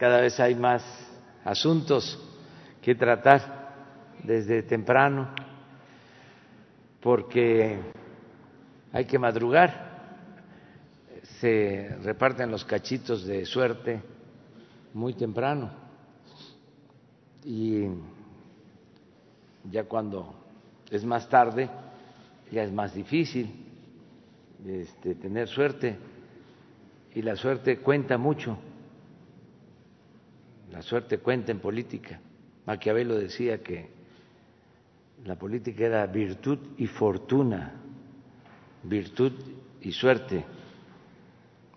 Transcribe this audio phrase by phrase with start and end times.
[0.00, 0.82] cada vez hay más
[1.44, 2.18] asuntos
[2.80, 3.68] que tratar
[4.24, 5.28] desde temprano
[7.02, 7.78] porque
[8.94, 9.90] hay que madrugar,
[11.38, 14.00] se reparten los cachitos de suerte
[14.94, 15.70] muy temprano.
[17.44, 17.84] Y
[19.70, 20.34] ya cuando
[20.90, 21.68] es más tarde
[22.50, 23.50] ya es más difícil
[24.66, 25.98] este, tener suerte.
[27.14, 28.56] Y la suerte cuenta mucho,
[30.70, 32.20] la suerte cuenta en política.
[32.66, 33.88] Maquiavelo decía que
[35.24, 37.72] la política era virtud y fortuna,
[38.84, 39.32] virtud
[39.80, 40.44] y suerte.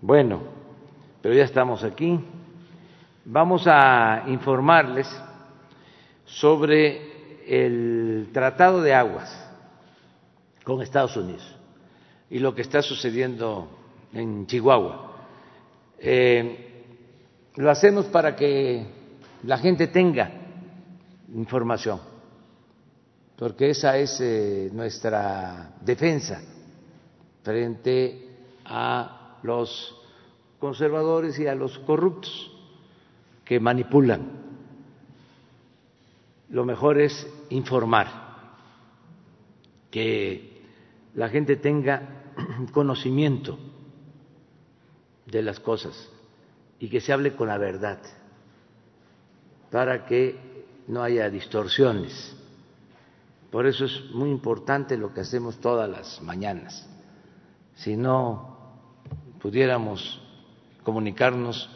[0.01, 0.41] Bueno,
[1.21, 2.19] pero ya estamos aquí.
[3.25, 5.07] Vamos a informarles
[6.25, 7.13] sobre
[7.47, 9.39] el Tratado de Aguas
[10.63, 11.55] con Estados Unidos
[12.29, 13.69] y lo que está sucediendo
[14.13, 15.11] en Chihuahua.
[15.99, 16.72] Eh,
[17.55, 18.85] lo hacemos para que
[19.43, 20.31] la gente tenga
[21.33, 21.99] información,
[23.37, 26.41] porque esa es eh, nuestra defensa
[27.43, 28.29] frente
[28.65, 29.95] a los
[30.59, 32.51] conservadores y a los corruptos
[33.45, 34.41] que manipulan.
[36.49, 38.07] Lo mejor es informar,
[39.91, 40.61] que
[41.15, 42.23] la gente tenga
[42.71, 43.59] conocimiento
[45.27, 46.12] de las cosas
[46.83, 47.97] y que se hable con la verdad
[49.71, 52.35] para que no haya distorsiones.
[53.49, 56.85] Por eso es muy importante lo que hacemos todas las mañanas.
[57.75, 58.57] Si no
[59.41, 60.21] pudiéramos
[60.83, 61.69] comunicarnos,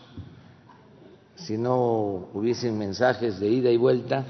[1.37, 4.25] si no hubiesen mensajes de ida y vuelta,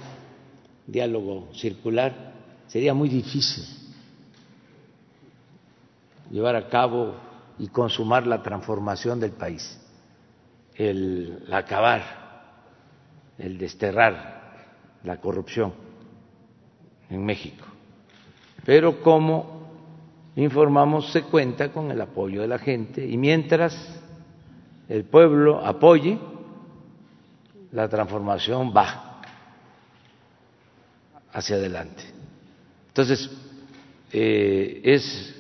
[0.86, 2.36] diálogo circular,
[2.67, 3.66] sería muy difícil
[6.30, 7.16] llevar a cabo
[7.58, 9.81] y consumar la transformación del país,
[10.78, 12.03] el acabar,
[13.38, 14.38] el desterrar
[15.03, 15.73] la corrupción
[17.09, 17.66] en México.
[18.66, 19.58] Pero como
[20.35, 23.75] informamos, se cuenta con el apoyo de la gente y mientras
[24.88, 26.18] el pueblo apoye,
[27.72, 29.22] la transformación va
[31.31, 32.03] hacia adelante.
[32.88, 33.30] Entonces,
[34.12, 35.35] eh, es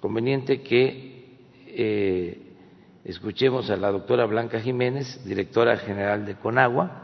[0.00, 2.45] conveniente que eh,
[3.06, 7.02] escuchemos a la doctora Blanca Jiménez, directora general de Conagua.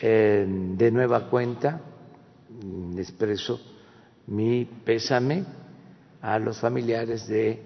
[0.00, 1.80] De nueva cuenta,
[2.48, 3.60] mm, expreso
[4.26, 5.44] mi pésame
[6.20, 7.62] a los familiares de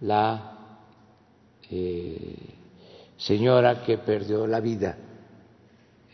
[0.00, 0.58] la
[1.70, 2.36] eh,
[3.16, 4.98] señora que perdió la vida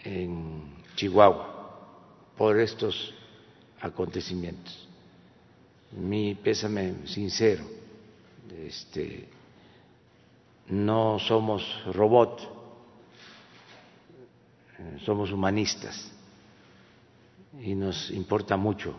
[0.04, 1.50] en Chihuahua
[2.36, 3.12] por estos
[3.80, 4.84] acontecimientos
[5.96, 7.64] mi pésame sincero.
[8.66, 9.28] Este,
[10.68, 12.40] no somos robot,
[14.78, 16.12] eh, somos humanistas
[17.60, 18.94] y nos importa mucho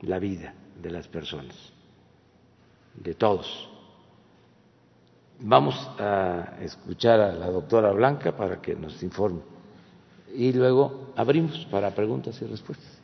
[0.00, 1.56] la vida de las personas,
[2.94, 3.70] de todos.
[5.38, 9.40] Vamos a escuchar a la doctora Blanca para que nos informe
[10.34, 12.95] y luego abrimos para preguntas y respuestas.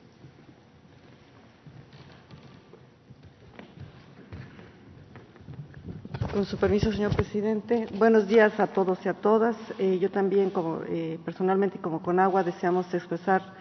[6.43, 7.87] Con su permiso, señor presidente.
[7.97, 9.55] Buenos días a todos y a todas.
[9.79, 13.55] Eh, yo también, como, eh, personalmente y como Conagua, deseamos expresar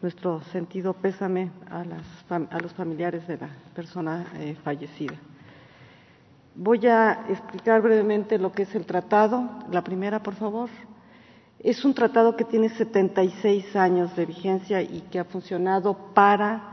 [0.00, 5.12] nuestro sentido pésame a los familiares de la persona eh, fallecida.
[6.54, 9.50] Voy a explicar brevemente lo que es el tratado.
[9.70, 10.70] La primera, por favor.
[11.58, 16.70] Es un tratado que tiene 76 años de vigencia y que ha funcionado para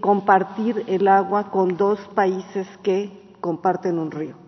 [0.00, 4.43] compartir el agua con dos países que comparten un río.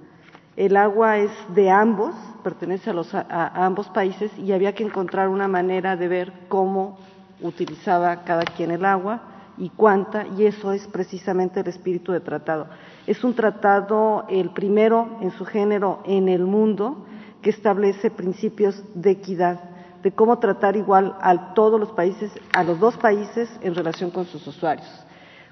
[0.57, 5.29] El agua es de ambos, pertenece a, los, a, ambos países y había que encontrar
[5.29, 6.99] una manera de ver cómo
[7.43, 9.21] utilizaba cada quien el agua
[9.59, 12.69] y cuánta, y eso es precisamente el espíritu de tratado.
[13.07, 17.05] Es un tratado, el primero en su género en el mundo,
[17.43, 19.61] que establece principios de equidad,
[20.03, 24.25] de cómo tratar igual a todos los países, a los dos países en relación con
[24.25, 24.89] sus usuarios.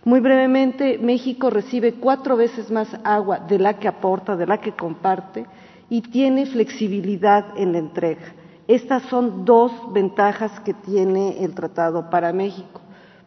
[0.05, 4.73] Muy brevemente, México recibe cuatro veces más agua de la que aporta, de la que
[4.73, 5.47] comparte,
[5.89, 8.35] y tiene flexibilidad en la entrega.
[8.69, 12.83] Estas son dos ventajas que tiene el tratado para México.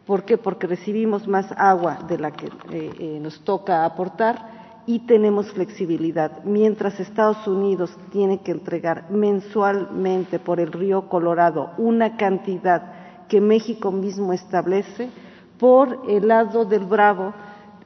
[0.06, 0.38] ¿Por qué?
[0.38, 6.44] Porque recibimos más agua de la que eh, eh, nos toca aportar y tenemos flexibilidad.
[6.44, 13.92] Mientras Estados Unidos tiene que entregar mensualmente por el río Colorado una cantidad que México
[13.92, 15.10] mismo establece,
[15.58, 17.34] por el lado del Bravo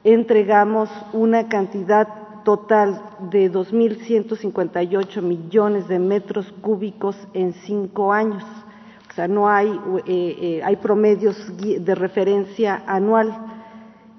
[0.03, 2.07] entregamos una cantidad
[2.43, 8.43] total de 2.158 millones de metros cúbicos en cinco años.
[9.09, 13.33] O sea, no hay, eh, eh, hay promedios de referencia anual.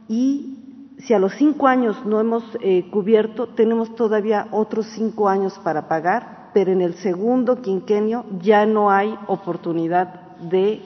[0.09, 0.55] Y
[0.99, 5.89] si a los cinco años no hemos eh, cubierto, tenemos todavía otros cinco años para
[5.89, 10.81] pagar, pero en el segundo quinquenio ya no hay oportunidad de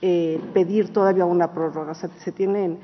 [0.00, 1.92] pedir todavía una prórroga.
[1.92, 2.78] O sea, se tienen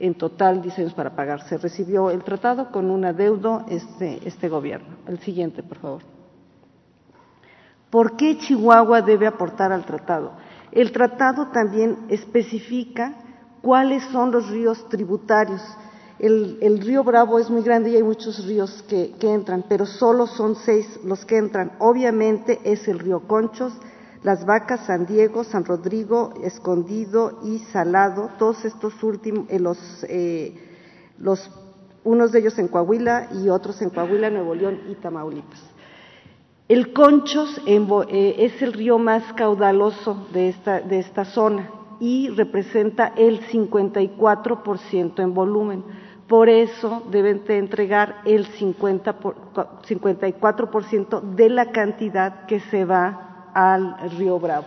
[0.00, 1.42] en total diseños para pagar.
[1.42, 4.96] Se recibió el tratado con un adeudo este, este gobierno.
[5.06, 6.02] El siguiente, por favor.
[7.90, 10.32] ¿Por qué Chihuahua debe aportar al tratado?
[10.72, 13.14] El tratado también especifica
[13.60, 15.60] cuáles son los ríos tributarios.
[16.18, 20.54] El, río Bravo es muy grande y hay muchos ríos que entran, pero solo son
[20.54, 21.72] seis los que entran.
[21.78, 23.72] Obviamente es el río Conchos,
[24.22, 29.58] las Vacas, San Diego, San Rodrigo, Escondido y Salado, todos estos últimos, eh,
[30.08, 30.54] eh,
[32.04, 35.62] unos de ellos en Coahuila y otros en Coahuila, Nuevo León y Tamaulipas.
[36.68, 43.12] El Conchos eh, es el río más caudaloso de esta, de esta zona y representa
[43.16, 45.82] el 54% en volumen.
[46.28, 49.34] Por eso deben de entregar el 50 por,
[49.82, 54.66] 54% de la cantidad que se va al río Bravo.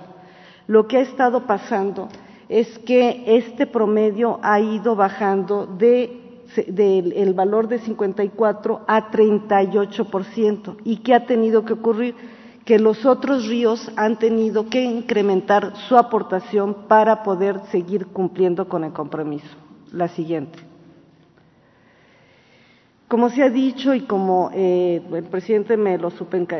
[0.68, 2.10] Lo que ha estado pasando
[2.50, 6.24] es que este promedio ha ido bajando de
[6.68, 10.78] del valor de 54 a 38%.
[10.84, 12.16] ¿Y qué ha tenido que ocurrir?
[12.66, 18.84] Que los otros ríos han tenido que incrementar su aportación para poder seguir cumpliendo con
[18.84, 19.58] el compromiso.
[19.92, 20.73] La siguiente.
[23.14, 26.12] Como se ha dicho y como eh, el presidente me lo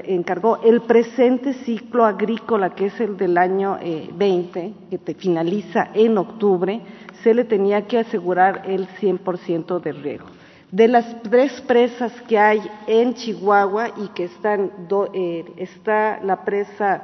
[0.04, 5.90] encargó, el presente ciclo agrícola, que es el del año 20, eh, que te finaliza
[5.96, 6.80] en octubre,
[7.24, 10.26] se le tenía que asegurar el 100% de riego.
[10.72, 14.72] De las tres presas que hay en Chihuahua y que están,
[15.16, 17.02] eh, está la presa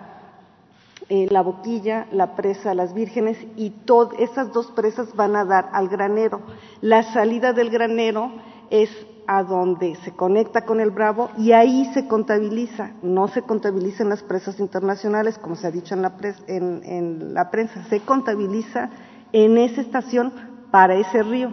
[1.10, 3.74] La Boquilla, la presa Las Vírgenes y
[4.20, 6.40] esas dos presas van a dar al granero.
[6.82, 8.32] La salida del granero
[8.70, 8.92] es
[9.32, 14.10] a donde se conecta con el Bravo y ahí se contabiliza, no se contabiliza en
[14.10, 16.14] las presas internacionales, como se ha dicho en la,
[16.48, 18.90] en, la prensa, se contabiliza
[19.32, 20.34] en esa estación
[20.72, 21.52] para ese río.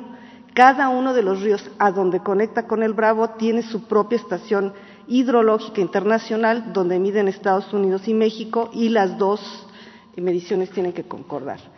[0.55, 4.73] Cada uno de los ríos a donde conecta con el Bravo tiene su propia estación
[5.07, 9.69] hidrológica internacional donde miden Estados Unidos y México y las dos
[10.17, 11.76] mediciones tienen que concordar.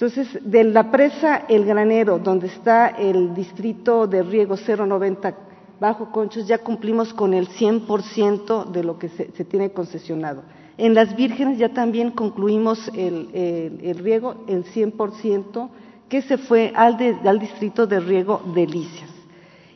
[0.00, 5.34] Entonces, de la presa El Granero, donde está el distrito de riego 090
[5.78, 10.42] Bajo Conchos, ya cumplimos con el 100% de lo que se, tiene concesionado.
[10.78, 15.68] En Las Vírgenes ya también concluimos el, riego, el 100%,
[16.08, 19.10] que se fue al, al distrito de riego Delicias.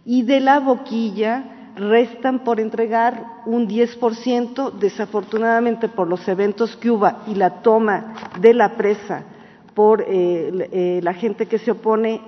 [0.07, 7.11] Y de la boquilla restan por entregar un 10%, desafortunadamente por los eventos que hubo
[7.27, 9.27] y la toma de la presa
[9.75, 12.21] por eh, eh, la gente que se opone,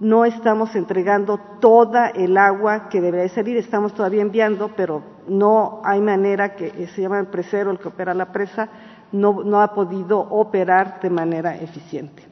[0.00, 6.00] no estamos entregando toda el agua que debería salir, estamos todavía enviando, pero no hay
[6.00, 8.68] manera que eh, se llama el presero, el que opera la presa,
[9.12, 12.22] no, no ha podido operar de manera eficiente.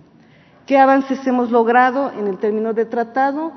[0.67, 3.52] ¿Qué avances hemos logrado en el término de tratado?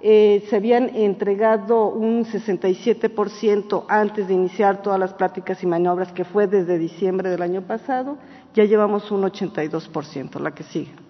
[0.00, 6.46] Se habían entregado un 67% antes de iniciar todas las pláticas y maniobras, que fue
[6.46, 8.16] desde diciembre del año pasado,
[8.54, 11.08] ya llevamos un 82%, la que sigue.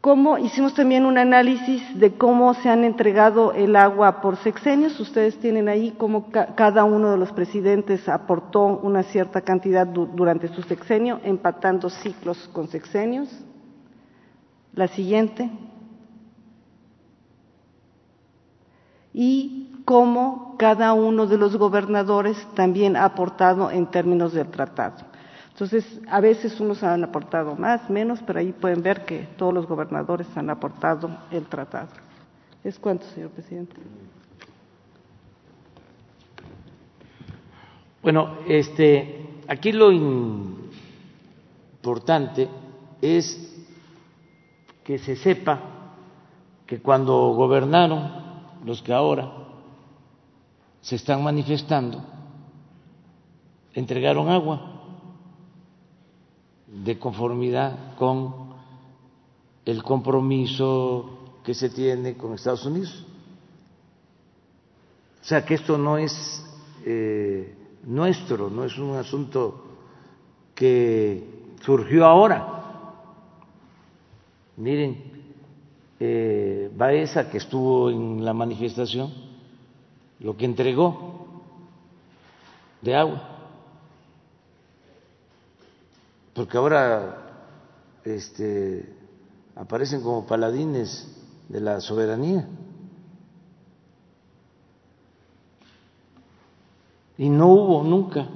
[0.00, 0.38] ¿Cómo?
[0.38, 4.98] Hicimos también un análisis de cómo se han entregado el agua por sexenios.
[5.00, 10.62] Ustedes tienen ahí cómo cada uno de los presidentes aportó una cierta cantidad durante su
[10.62, 13.28] sexenio, empatando ciclos con sexenios.
[14.72, 15.50] La siguiente.
[19.12, 25.07] Y cómo cada uno de los gobernadores también ha aportado en términos del tratado.
[25.60, 29.66] Entonces, a veces unos han aportado más, menos, pero ahí pueden ver que todos los
[29.66, 31.88] gobernadores han aportado el tratado.
[32.62, 33.74] ¿Es cuánto, señor presidente?
[38.00, 39.90] Bueno, este, aquí lo
[41.80, 42.48] importante
[43.02, 43.66] es
[44.84, 45.58] que se sepa
[46.66, 48.12] que cuando gobernaron
[48.64, 49.28] los que ahora
[50.82, 52.00] se están manifestando,
[53.74, 54.77] entregaron agua
[56.84, 58.48] de conformidad con
[59.64, 63.04] el compromiso que se tiene con Estados Unidos.
[65.20, 66.44] O sea que esto no es
[66.84, 67.54] eh,
[67.84, 69.64] nuestro, no es un asunto
[70.54, 72.54] que surgió ahora.
[74.56, 75.02] Miren,
[76.00, 79.12] eh, Baeza, que estuvo en la manifestación,
[80.20, 81.42] lo que entregó
[82.80, 83.37] de agua.
[86.38, 88.94] Porque ahora este,
[89.56, 91.04] aparecen como paladines
[91.48, 92.48] de la soberanía.
[97.16, 98.28] Y no hubo nunca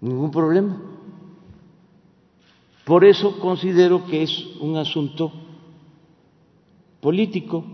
[0.00, 0.80] ningún problema.
[2.84, 4.30] Por eso considero que es
[4.60, 5.32] un asunto
[7.00, 7.64] político.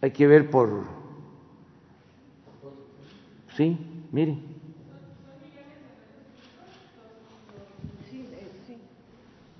[0.00, 0.84] Hay que ver por...
[3.56, 3.76] Sí,
[4.12, 4.38] mire.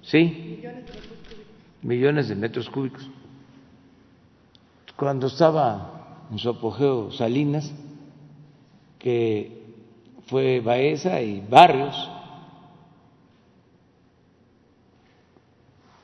[0.02, 0.62] Sí,
[1.82, 3.10] millones de metros cúbicos.
[4.96, 7.70] Cuando estaba en su apogeo Salinas,
[8.98, 9.66] que
[10.28, 12.10] fue Baeza y Barrios,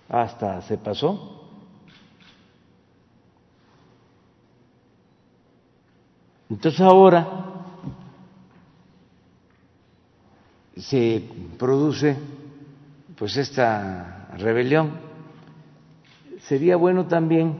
[0.08, 1.33] hasta se pasó.
[6.50, 7.44] Entonces ahora
[10.76, 11.22] se
[11.58, 12.16] produce
[13.16, 14.92] pues esta rebelión.
[16.40, 17.58] Sería bueno también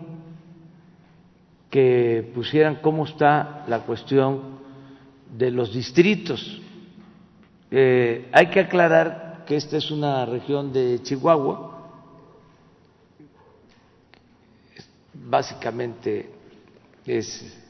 [1.71, 4.61] que pusieran cómo está la cuestión
[5.37, 6.61] de los distritos.
[7.71, 11.75] Eh, hay que aclarar que esta es una región de Chihuahua,
[15.14, 16.31] básicamente
[17.07, 17.63] es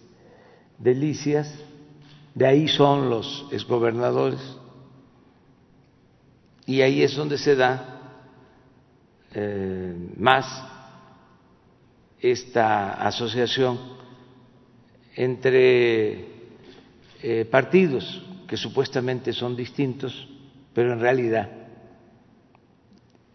[0.79, 1.55] Delicias,
[2.35, 4.41] de ahí son los exgobernadores.
[6.67, 7.95] Y ahí es donde se da
[9.33, 10.47] eh, más
[12.21, 13.79] esta asociación
[15.15, 16.27] entre
[17.23, 20.29] eh, partidos que supuestamente son distintos,
[20.73, 21.51] pero en realidad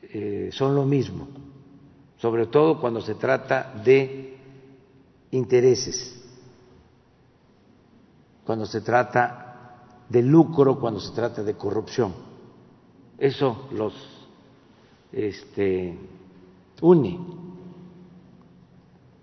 [0.01, 1.27] eh, son lo mismo,
[2.17, 4.37] sobre todo cuando se trata de
[5.31, 6.18] intereses,
[8.49, 9.77] cuando se trata
[10.09, 12.11] de lucro, cuando se trata de corrupción.
[13.15, 13.93] Eso los
[15.11, 15.95] este,
[16.81, 17.19] une.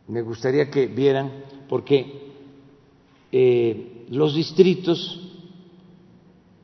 [0.07, 2.35] Me gustaría que vieran, porque
[3.33, 5.21] eh, los distritos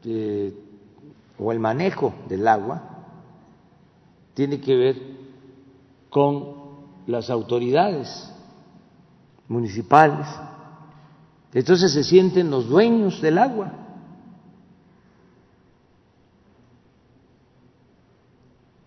[0.05, 0.55] eh,
[1.41, 2.81] o el manejo del agua
[4.35, 5.03] tiene que ver
[6.09, 6.55] con
[7.09, 8.33] las autoridades
[9.49, 10.29] municipales.
[11.53, 13.83] Entonces se sienten los dueños del agua.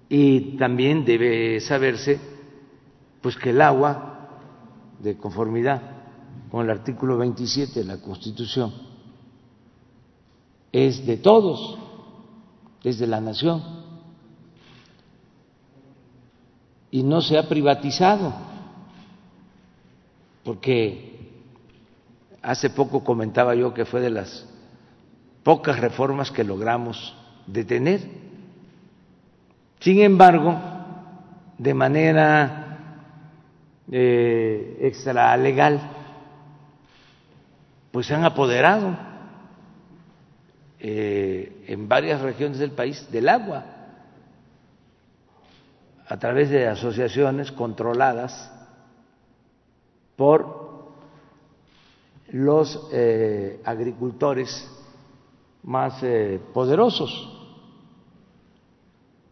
[0.10, 2.20] y también debe saberse
[3.22, 4.30] pues que el agua
[5.00, 5.82] de conformidad
[6.52, 8.74] con el artículo 27 de la Constitución
[10.72, 11.78] es de todos,
[12.84, 13.64] es de la nación
[16.92, 18.34] y no se ha privatizado
[20.44, 21.15] porque
[22.46, 24.48] hace poco comentaba yo que fue de las
[25.44, 28.02] pocas reformas que logramos detener.
[29.80, 30.56] Sin embargo,
[31.58, 32.78] de manera
[33.92, 35.82] eh, extralegal,
[37.92, 38.96] pues se han apoderado
[40.80, 43.66] eh, en varias regiones del país del agua
[46.08, 48.52] a través de asociaciones controladas
[50.16, 50.65] por
[52.36, 54.70] los eh, agricultores
[55.64, 57.32] más eh, poderosos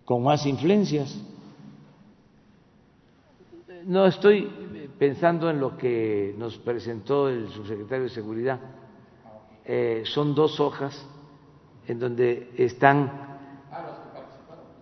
[0.06, 1.14] con más influencias.
[3.86, 4.50] No estoy
[4.98, 8.60] pensando en lo que nos presentó el subsecretario de Seguridad.
[9.66, 11.06] Eh, son dos hojas
[11.86, 13.12] en donde están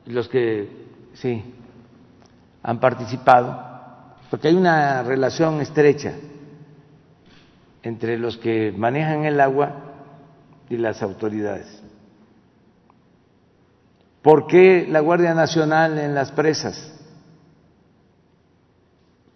[0.06, 0.70] los que
[1.13, 1.44] sí
[2.62, 6.13] han participado, porque hay una relación estrecha
[7.84, 9.76] entre los que manejan el agua
[10.70, 11.82] y las autoridades.
[14.22, 16.94] ¿Por qué la Guardia Nacional en las presas?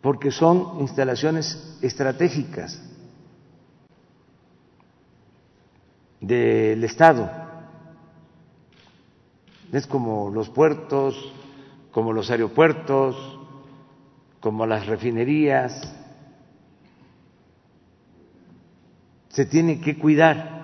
[0.01, 2.79] Porque son instalaciones estratégicas
[6.21, 7.29] del Estado.
[9.71, 11.33] Es como los puertos,
[11.91, 13.39] como los aeropuertos,
[14.39, 15.93] como las refinerías.
[19.35, 20.55] Se tiene que cuidar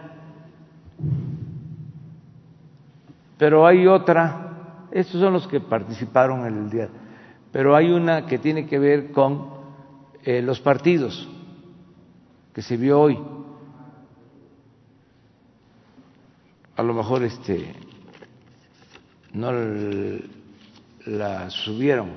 [3.42, 6.90] Pero hay otra, estos son los que participaron en el día,
[7.51, 9.50] pero hay una que tiene que ver con
[10.24, 11.28] eh, los partidos,
[12.54, 13.18] que se vio hoy.
[16.75, 17.74] a lo mejor este
[19.34, 19.51] no
[21.08, 22.10] la subieron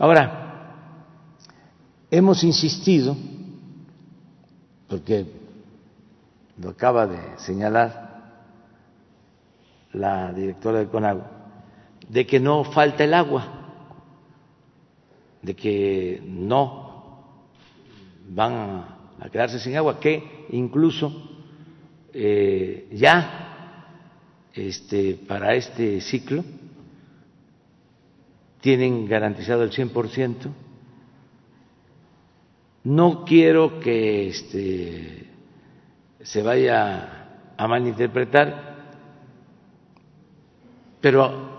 [0.00, 1.44] Ahora,
[2.10, 3.14] hemos insistido,
[4.88, 5.26] porque
[6.56, 8.08] lo acaba de señalar
[9.92, 11.30] la directora de CONAGUA,
[12.08, 13.46] de que no falta el agua,
[15.42, 17.34] de que no
[18.30, 18.86] van
[19.20, 21.12] a quedarse sin agua, que incluso
[22.14, 23.84] eh, ya
[24.54, 26.42] este, para este ciclo
[28.60, 30.50] tienen garantizado el 100%.
[32.84, 35.28] No quiero que este,
[36.22, 38.70] se vaya a malinterpretar,
[41.00, 41.50] pero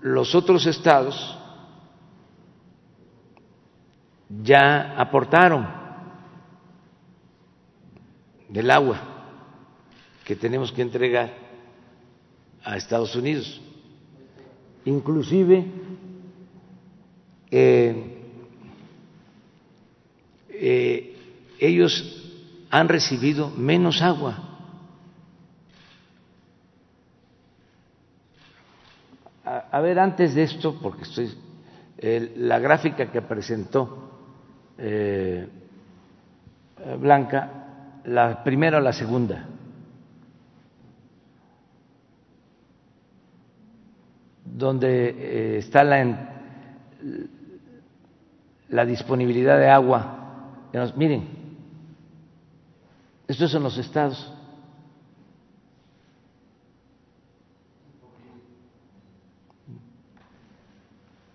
[0.00, 1.38] los otros estados
[4.42, 5.66] ya aportaron
[8.48, 9.00] del agua
[10.24, 11.32] que tenemos que entregar
[12.64, 13.60] a Estados Unidos.
[14.84, 15.87] Inclusive
[17.50, 17.94] eh,
[20.50, 21.16] eh,
[21.58, 22.14] ellos
[22.70, 24.44] han recibido menos agua.
[29.44, 31.32] A, ver, antes de esto, porque estoy,
[32.36, 34.10] la gráfica que presentó
[34.76, 35.48] eh,
[37.00, 39.48] Blanca, la primera o la segunda.
[44.44, 46.38] donde está la,
[48.68, 50.14] la disponibilidad de agua.
[50.96, 51.28] Miren,
[53.26, 54.32] esto es en los estados.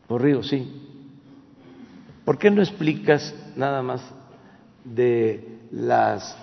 [0.07, 0.81] Por río, sí.
[2.25, 4.01] ¿Por qué no explicas nada más
[4.83, 6.37] de las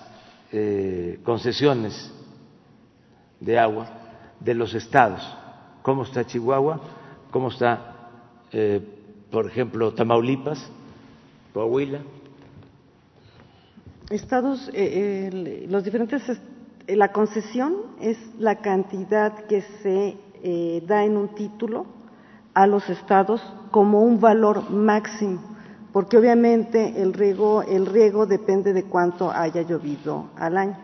[0.53, 2.13] eh, concesiones
[3.39, 3.89] de agua
[4.41, 5.23] de los estados?
[5.83, 6.81] ¿Cómo está Chihuahua?
[7.31, 8.11] ¿Cómo está,
[8.53, 8.81] eh,
[9.31, 10.71] por ejemplo, Tamaulipas?
[11.53, 12.01] Coahuila.
[14.11, 16.23] Estados, eh, eh, los diferentes,
[16.87, 20.17] eh, la concesión es la cantidad que se
[20.87, 21.85] da en un título
[22.55, 25.39] a los estados como un valor máximo,
[25.93, 30.79] porque obviamente el riego, el riego depende de cuánto haya llovido al año.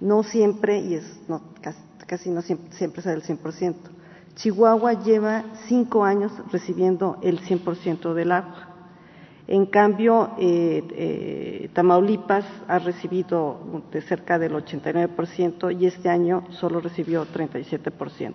[0.00, 1.42] No siempre, y es no,
[2.06, 3.74] casi, no siempre, es el 100%.
[4.36, 8.67] Chihuahua lleva cinco años recibiendo el 100% del agua.
[9.50, 16.80] En cambio, eh, eh, Tamaulipas ha recibido de cerca del 89% y este año solo
[16.80, 18.34] recibió 37%.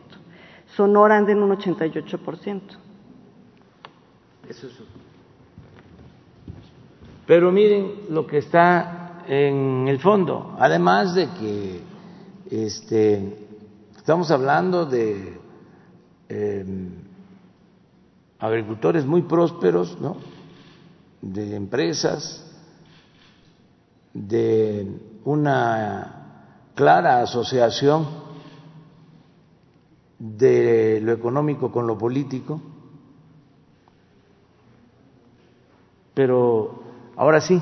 [0.75, 2.61] Sonora anda en un 88%.
[4.49, 4.73] Eso es.
[7.27, 11.79] Pero miren lo que está en el fondo, además de que
[12.49, 13.37] este,
[13.95, 15.39] estamos hablando de
[16.27, 16.89] em,
[18.39, 20.32] agricultores muy prósperos, ¿no?
[21.23, 22.45] De empresas,
[24.13, 24.85] de
[25.23, 28.05] una clara asociación
[30.19, 32.61] de lo económico con lo político,
[36.13, 36.83] pero
[37.15, 37.61] ahora sí,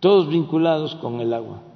[0.00, 1.67] todos vinculados con el agua.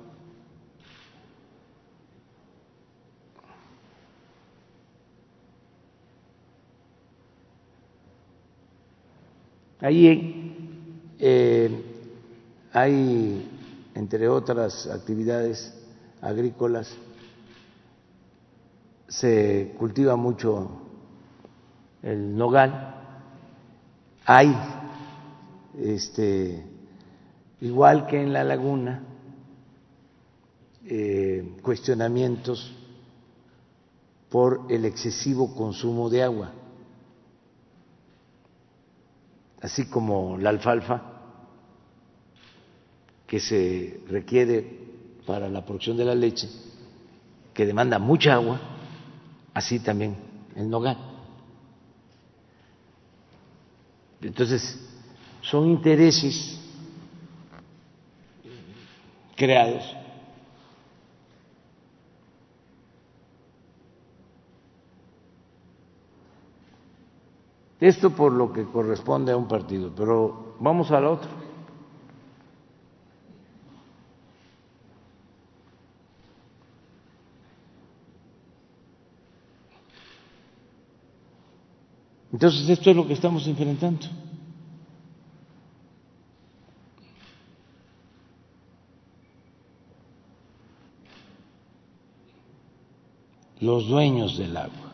[9.83, 10.55] Ahí
[11.19, 11.69] eh,
[12.73, 13.51] hay,
[13.97, 15.75] entre otras actividades
[16.21, 16.97] agrícolas,
[19.09, 20.71] se cultiva mucho
[22.01, 22.95] el nogal.
[24.25, 24.57] Hay,
[25.77, 26.65] este,
[27.61, 29.03] igual que en la laguna,
[30.87, 32.73] eh, cuestionamientos
[34.31, 36.53] por el excesivo consumo de agua
[39.63, 41.01] así como la alfalfa,
[43.27, 44.81] que se requiere
[45.25, 46.49] para la producción de la leche,
[47.55, 48.61] que demanda mucha agua,
[49.55, 50.17] así también
[50.57, 50.99] el nogal.
[54.21, 54.79] Entonces,
[55.41, 56.59] son intereses
[59.37, 59.83] creados
[67.83, 71.29] Esto por lo que corresponde a un partido, pero vamos al otro.
[82.33, 84.07] Entonces esto es lo que estamos enfrentando.
[93.59, 94.92] Los dueños del agua.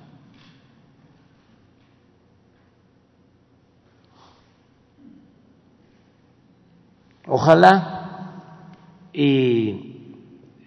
[7.29, 7.95] Ojalá.
[9.13, 10.15] Y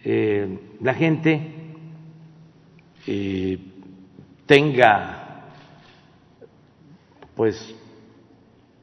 [0.04, 1.76] eh, la gente
[3.08, 3.60] eh,
[4.46, 5.18] tenga
[7.36, 7.76] pues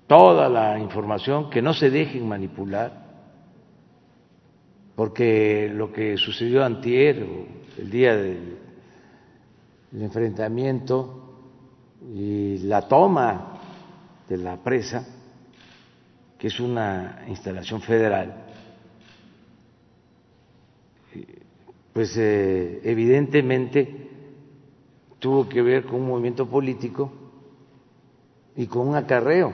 [0.07, 3.07] toda la información, que no se dejen manipular,
[4.97, 7.25] porque lo que sucedió antier,
[7.77, 8.59] el día del
[9.93, 11.29] enfrentamiento
[12.15, 13.61] y la toma
[14.29, 15.18] de la presa,
[16.39, 18.45] que es una instalación federal,
[21.93, 24.09] pues eh, evidentemente
[25.19, 27.11] tuvo que ver con un movimiento político
[28.55, 29.53] y con un acarreo.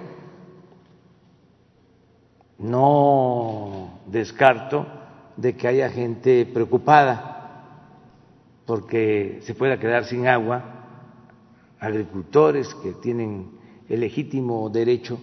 [2.59, 4.87] No descarto
[5.37, 7.31] de que haya gente preocupada
[8.66, 10.62] porque se pueda quedar sin agua,
[11.81, 13.51] agricultores que tienen
[13.88, 15.18] el legítimo derecho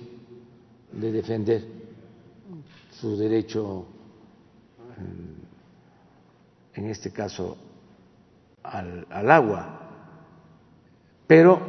[0.91, 1.63] de defender
[2.91, 3.85] su derecho,
[6.73, 7.57] en este caso,
[8.63, 9.79] al, agua.
[11.25, 11.59] Pero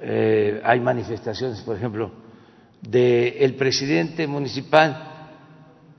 [0.00, 2.10] eh, hay manifestaciones, por ejemplo,
[2.80, 5.28] del presidente municipal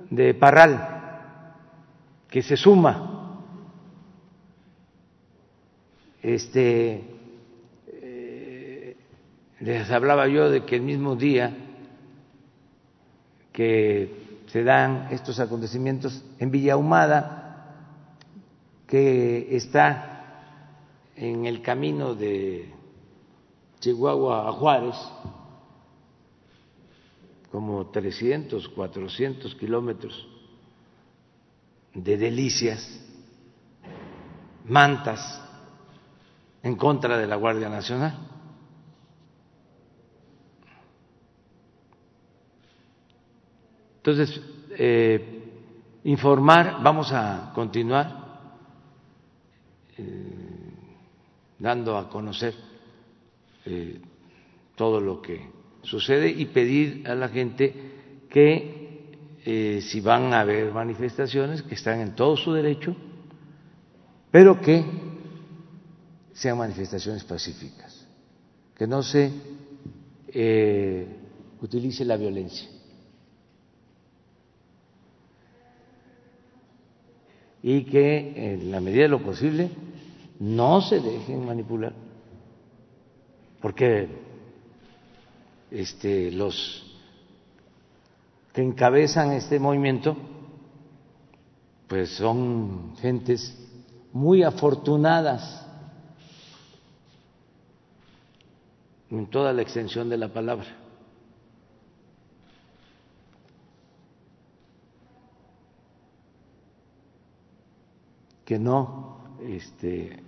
[0.09, 1.53] de Parral,
[2.29, 3.41] que se suma.
[6.21, 7.03] Este,
[7.87, 8.97] eh,
[9.59, 11.64] les hablaba yo de que el mismo día
[13.55, 17.71] que se dan estos acontecimientos en Villa Humada,
[18.85, 20.41] que está
[21.15, 22.69] en el camino de
[23.79, 24.95] Chihuahua a Juárez,
[27.49, 30.27] como 300, 400 kilómetros
[31.93, 33.01] de delicias,
[34.65, 35.41] mantas
[36.61, 38.34] en contra de la Guardia Nacional.
[44.05, 44.39] Entonces,
[44.77, 45.41] eh,
[46.03, 48.51] informar, vamos a continuar
[49.97, 50.73] eh,
[51.57, 52.53] dando a conocer
[53.65, 53.99] eh,
[54.75, 55.49] todo lo que
[55.81, 57.73] sucede y pedir a la gente
[58.29, 58.85] que
[59.43, 62.95] si van a haber manifestaciones, que están en todo su derecho,
[64.29, 64.85] pero que
[66.33, 68.07] sean manifestaciones pacíficas,
[68.75, 69.31] que no se
[71.61, 72.74] utilice la violencia.
[77.67, 79.71] Y que en la medida de lo posible
[80.39, 81.93] no se dejen manipular,
[83.59, 84.07] porque
[85.71, 86.85] este, los
[88.53, 90.15] que encabezan este movimiento
[91.87, 93.57] pues son gentes
[94.13, 95.67] muy afortunadas
[99.09, 100.84] en toda la extensión de la palabra.
[108.45, 109.17] Que no
[109.49, 110.19] este,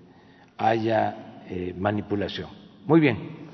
[0.58, 2.50] haya eh, manipulación.
[2.86, 3.48] Muy bien.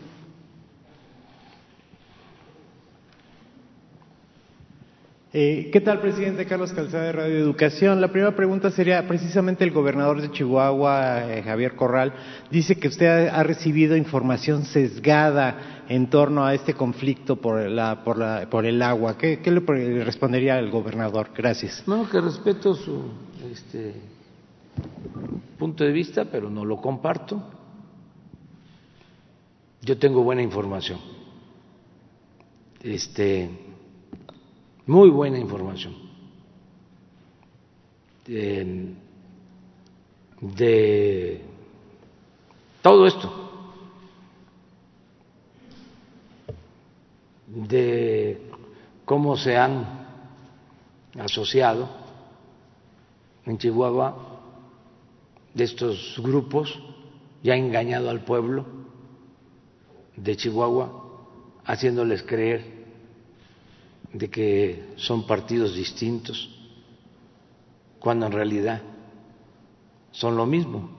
[5.35, 7.99] Eh, ¿Qué tal, presidente Carlos Calzada de Radio Educación?
[7.99, 12.13] La primera pregunta sería, precisamente el gobernador de Chihuahua, eh, Javier Corral,
[12.51, 18.19] dice que usted ha, recibido información sesgada en torno a este conflicto por, la, por,
[18.19, 19.17] la, por el agua.
[19.17, 21.29] ¿Qué, ¿Qué, le respondería al gobernador?
[21.35, 21.83] Gracias.
[21.87, 23.11] No, que respeto su
[23.51, 23.95] este,
[25.57, 27.41] punto de vista, pero no lo comparto.
[29.81, 30.99] Yo tengo buena información,
[32.81, 33.49] este,
[34.85, 35.93] muy buena información.
[38.25, 38.93] De,
[40.39, 41.41] de
[42.81, 43.31] todo esto,
[47.47, 48.49] de
[49.05, 49.85] cómo se han
[51.19, 51.89] asociado
[53.45, 54.32] en Chihuahua
[55.53, 56.79] de estos grupos
[57.43, 58.65] ya ha engañado al pueblo
[60.15, 61.03] de Chihuahua,
[61.65, 62.83] haciéndoles creer
[64.11, 66.49] de que son partidos distintos,
[67.99, 68.81] cuando en realidad
[70.11, 70.89] son lo mismo.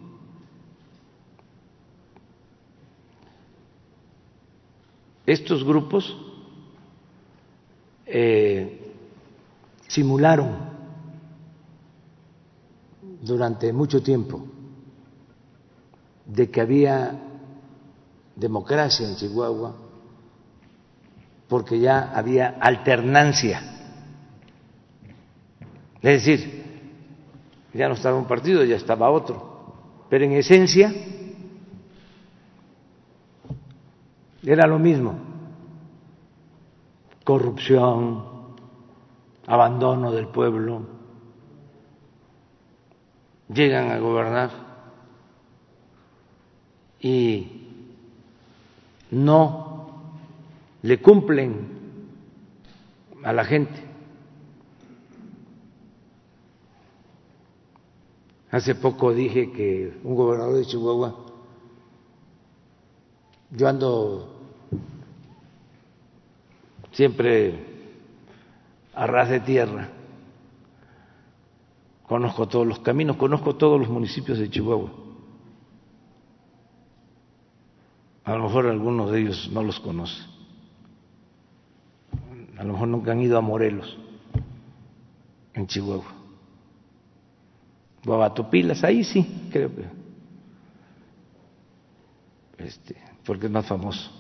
[5.27, 6.17] Estos grupos
[8.05, 8.93] eh,
[9.89, 10.74] simularon
[13.25, 14.45] durante mucho tiempo
[16.27, 17.19] de que había
[18.37, 19.75] democracia en Chihuahua
[21.49, 23.63] porque ya había alternancia.
[26.03, 26.65] Es decir,
[27.73, 30.05] ya no estaba un partido, ya estaba otro.
[30.09, 30.93] Pero en esencia
[34.43, 35.15] era lo mismo.
[37.25, 38.25] Corrupción,
[39.47, 40.94] abandono del pueblo.
[43.49, 44.51] Llegan a gobernar
[47.01, 47.47] y
[49.11, 50.03] no
[50.83, 51.69] le cumplen
[53.23, 53.83] a la gente.
[58.51, 61.15] Hace poco dije que un gobernador de Chihuahua,
[63.51, 64.29] yo ando
[66.93, 67.55] siempre
[68.95, 69.89] a ras de tierra,
[72.07, 74.91] conozco todos los caminos, conozco todos los municipios de Chihuahua.
[78.25, 80.35] A lo mejor algunos de ellos no los conocen
[82.57, 83.99] a lo mejor nunca han ido a Morelos,
[85.55, 86.13] en Chihuahua.
[88.05, 89.85] Guabatopilas, ahí sí, creo que.
[92.59, 94.11] Este, porque es más famoso.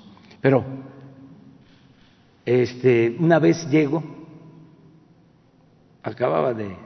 [0.40, 0.64] Pero,
[2.44, 4.02] este, una vez llego,
[6.02, 6.76] acababa de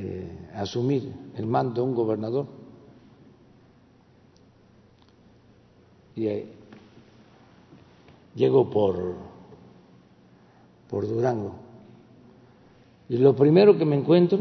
[0.00, 2.46] eh, asumir el mando un gobernador
[6.14, 6.46] y eh,
[8.36, 9.16] llego por
[10.88, 11.56] por Durango.
[13.08, 14.38] Y lo primero que me encuentro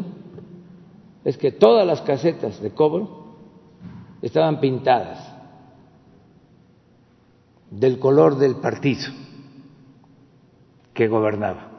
[1.25, 3.25] es que todas las casetas de cobro
[4.21, 5.33] estaban pintadas
[7.71, 9.11] del color del partido
[10.93, 11.76] que gobernaba.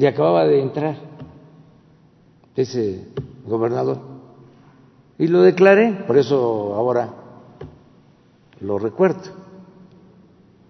[0.00, 0.96] Y acababa de entrar
[2.56, 3.08] ese
[3.44, 3.98] gobernador.
[5.18, 7.12] Y lo declaré, por eso ahora
[8.60, 9.30] lo recuerdo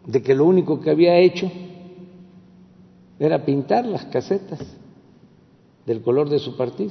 [0.04, 1.48] de que lo único que había hecho
[3.20, 4.58] era pintar las casetas
[5.86, 6.90] del color de su partido.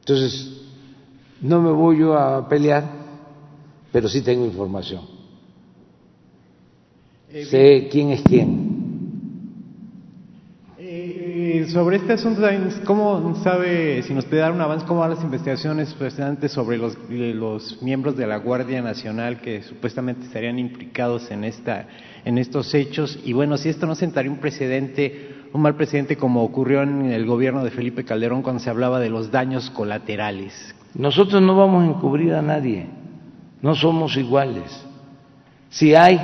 [0.00, 0.62] Entonces,
[1.42, 2.97] no me voy yo a pelear,
[3.92, 5.02] pero sí tengo información.
[7.30, 8.68] Eh, sé quién es quién.
[11.68, 12.42] sobre este asunto,
[12.84, 16.96] ¿cómo sabe, si nos puede dar un avance, cómo van las investigaciones precisamente sobre los,
[17.08, 21.86] los miembros de la Guardia Nacional que supuestamente estarían implicados en, esta,
[22.24, 23.18] en estos hechos?
[23.24, 27.26] Y bueno, si esto no sentaría un precedente, un mal precedente como ocurrió en el
[27.26, 30.74] gobierno de Felipe Calderón cuando se hablaba de los daños colaterales.
[30.94, 32.86] Nosotros no vamos a encubrir a nadie,
[33.62, 34.84] no somos iguales.
[35.70, 36.18] Si hay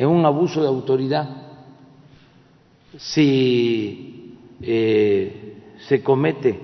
[0.00, 1.28] un abuso de autoridad,
[2.98, 6.60] si eh, se comete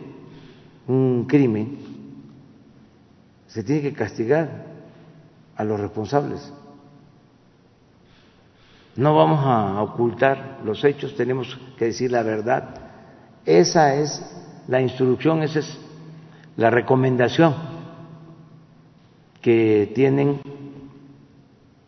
[0.86, 1.78] un crimen,
[3.46, 4.66] se tiene que castigar
[5.56, 6.52] a los responsables.
[8.96, 12.74] No vamos a ocultar los hechos, tenemos que decir la verdad.
[13.46, 14.20] Esa es
[14.66, 15.78] la instrucción, esa es
[16.56, 17.77] la recomendación
[19.48, 20.42] que tienen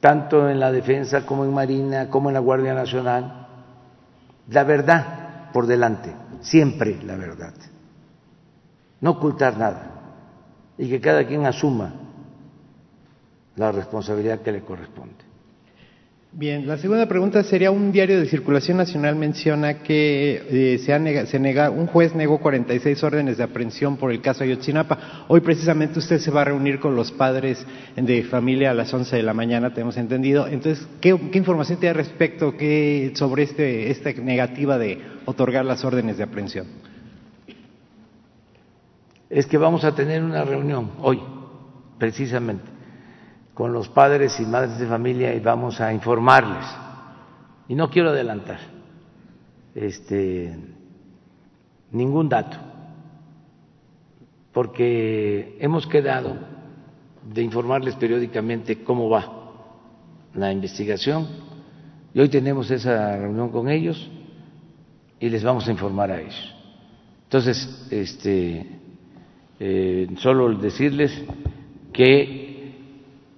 [0.01, 3.49] tanto en la defensa como en Marina, como en la Guardia Nacional.
[4.49, 7.53] La verdad por delante, siempre la verdad,
[9.03, 9.91] no ocultar nada
[10.79, 11.93] y que cada quien asuma
[13.57, 15.30] la responsabilidad que le corresponde.
[16.33, 21.39] Bien, la segunda pregunta sería, un diario de circulación nacional menciona que eh, se, se
[21.41, 25.25] nega, un juez negó 46 órdenes de aprehensión por el caso Ayotzinapa.
[25.27, 27.67] Hoy precisamente usted se va a reunir con los padres
[27.97, 30.47] de familia a las 11 de la mañana, tenemos entendido.
[30.47, 36.23] Entonces, ¿qué, información tiene respecto que, sobre este, esta negativa de otorgar las órdenes de
[36.23, 36.69] aprehensión?
[39.29, 41.21] Es que vamos a tener una reunión hoy,
[41.99, 42.80] precisamente
[43.61, 46.65] con los padres y madres de familia y vamos a informarles.
[47.69, 48.59] Y no quiero adelantar
[49.75, 50.57] este,
[51.93, 52.57] ningún dato,
[54.51, 56.39] porque hemos quedado
[57.23, 59.31] de informarles periódicamente cómo va
[60.33, 61.29] la investigación
[62.15, 64.11] y hoy tenemos esa reunión con ellos
[65.19, 66.55] y les vamos a informar a ellos.
[67.25, 68.67] Entonces, este,
[69.59, 71.13] eh, solo decirles
[71.93, 72.50] que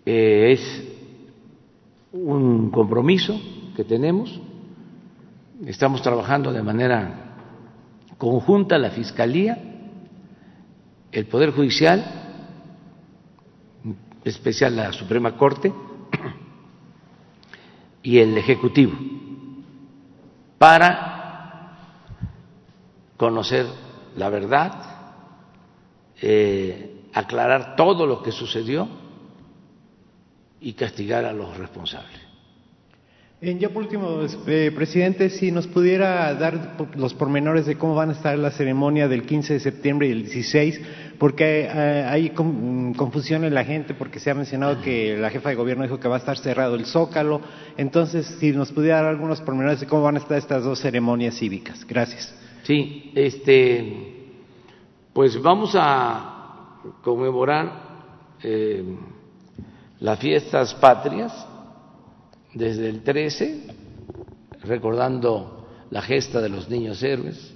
[0.05, 0.93] eh, es
[2.13, 3.41] un compromiso
[3.77, 4.41] que tenemos.
[5.67, 7.37] Estamos trabajando de manera
[8.19, 9.59] conjunta la Fiscalía,
[11.11, 12.05] el Poder Judicial,
[13.85, 15.73] en especial la Suprema Corte
[18.03, 18.93] y el Ejecutivo,
[20.59, 21.79] para
[23.17, 23.67] conocer
[24.17, 24.73] la verdad,
[26.21, 29.02] eh, aclarar todo lo que sucedió
[30.63, 32.33] y castigar a los responsables.
[33.43, 38.11] En ya por último, eh, presidente, si nos pudiera dar los pormenores de cómo van
[38.11, 40.81] a estar la ceremonia del 15 de septiembre y el 16,
[41.19, 45.57] porque eh, hay confusión en la gente, porque se ha mencionado que la jefa de
[45.57, 47.41] gobierno dijo que va a estar cerrado el Zócalo.
[47.77, 51.35] Entonces, si nos pudiera dar algunos pormenores de cómo van a estar estas dos ceremonias
[51.35, 51.85] cívicas.
[51.85, 52.33] Gracias.
[52.63, 54.31] Sí, este,
[55.13, 57.73] pues vamos a conmemorar
[58.41, 58.85] eh,
[60.03, 61.33] las fiestas patrias
[62.55, 63.67] desde el 13,
[64.65, 67.55] recordando la gesta de los niños héroes.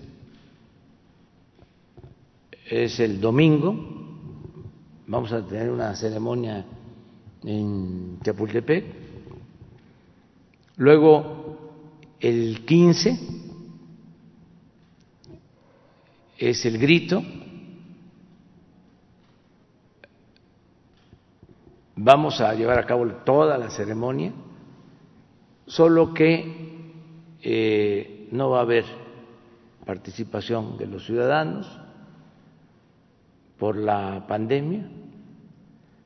[2.71, 3.75] Es el domingo,
[5.09, 6.65] vamos a tener una ceremonia
[7.43, 8.85] en Chapultepec.
[10.77, 11.73] Luego,
[12.21, 13.19] el 15
[16.39, 17.25] es el grito.
[21.97, 24.33] Vamos a llevar a cabo toda la ceremonia
[25.67, 26.93] solo que
[27.43, 28.85] eh, no va a haber
[29.87, 31.67] participación de los ciudadanos
[33.59, 34.91] por la pandemia.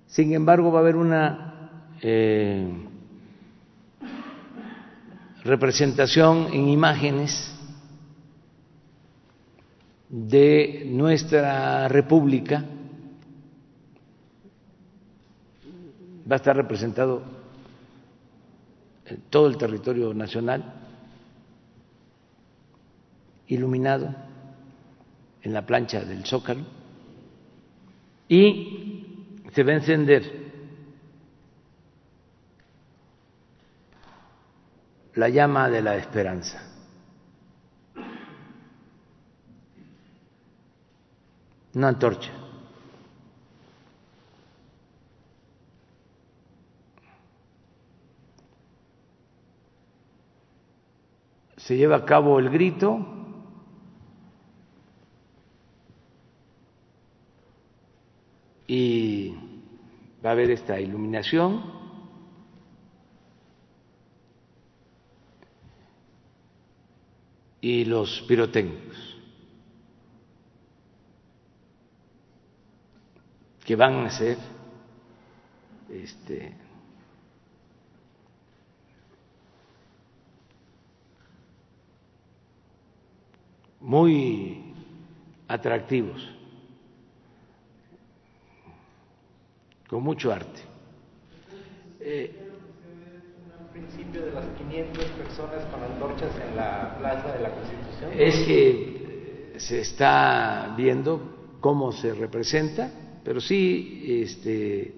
[0.07, 2.73] Sin embargo, va a haber una eh,
[5.43, 7.53] representación en imágenes
[10.09, 12.65] de nuestra República.
[16.31, 17.23] Va a estar representado
[19.31, 20.63] todo el territorio nacional,
[23.49, 24.15] iluminado
[25.43, 26.65] en la plancha del Zócalo,
[28.29, 30.53] y se va a encender
[35.15, 36.63] la llama de la esperanza.
[41.75, 42.40] Una antorcha.
[51.71, 52.99] Se lleva a cabo el grito,
[58.67, 59.37] y
[60.25, 61.79] va a haber esta iluminación.
[67.63, 69.19] y los pirotécnicos
[73.67, 74.39] que van a ser
[75.91, 76.55] este
[83.91, 84.73] muy
[85.49, 86.25] atractivos,
[89.89, 90.61] con mucho arte.
[91.99, 92.37] Eh,
[93.73, 98.11] principio de las 500 personas con antorchas en la plaza de la Constitución?
[98.17, 102.93] Es que se está viendo cómo se representa,
[103.25, 104.95] pero sí este,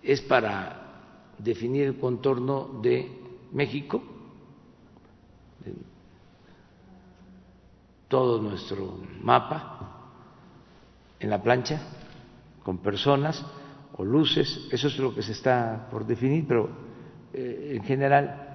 [0.00, 3.08] es para definir el contorno de
[3.50, 4.00] México,
[8.10, 9.78] todo nuestro mapa
[11.20, 11.80] en la plancha
[12.64, 13.46] con personas
[13.96, 16.68] o luces, eso es lo que se está por definir, pero
[17.32, 18.48] eh, en general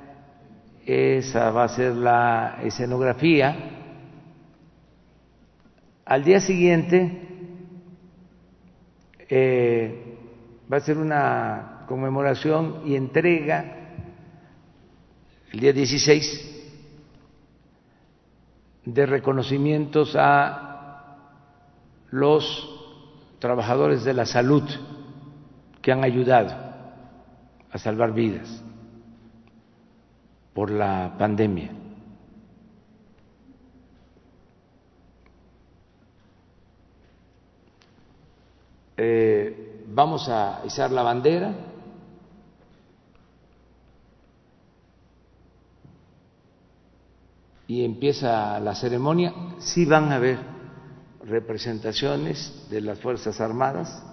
[0.86, 3.72] esa va a ser la escenografía.
[6.04, 7.22] Al día siguiente
[9.30, 10.18] eh,
[10.72, 13.94] va a ser una conmemoración y entrega,
[15.54, 16.55] el día 16,
[18.86, 21.18] de reconocimientos a
[22.12, 22.72] los
[23.40, 24.64] trabajadores de la salud
[25.82, 26.54] que han ayudado
[27.72, 28.64] a salvar vidas
[30.54, 31.72] por la pandemia.
[38.98, 41.54] Eh, vamos a izar la bandera
[47.68, 50.40] y empieza la ceremonia, sí van a haber
[51.26, 54.04] representaciones de las Fuerzas Armadas,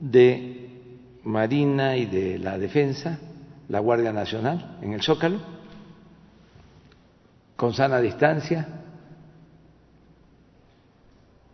[0.00, 3.18] de Marina y de la Defensa,
[3.68, 5.38] la Guardia Nacional en el Zócalo,
[7.56, 8.66] con sana distancia,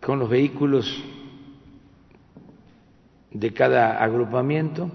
[0.01, 1.05] con los vehículos
[3.33, 4.91] de cada agrupamiento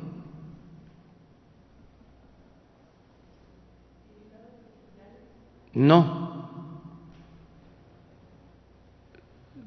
[5.76, 6.26] No.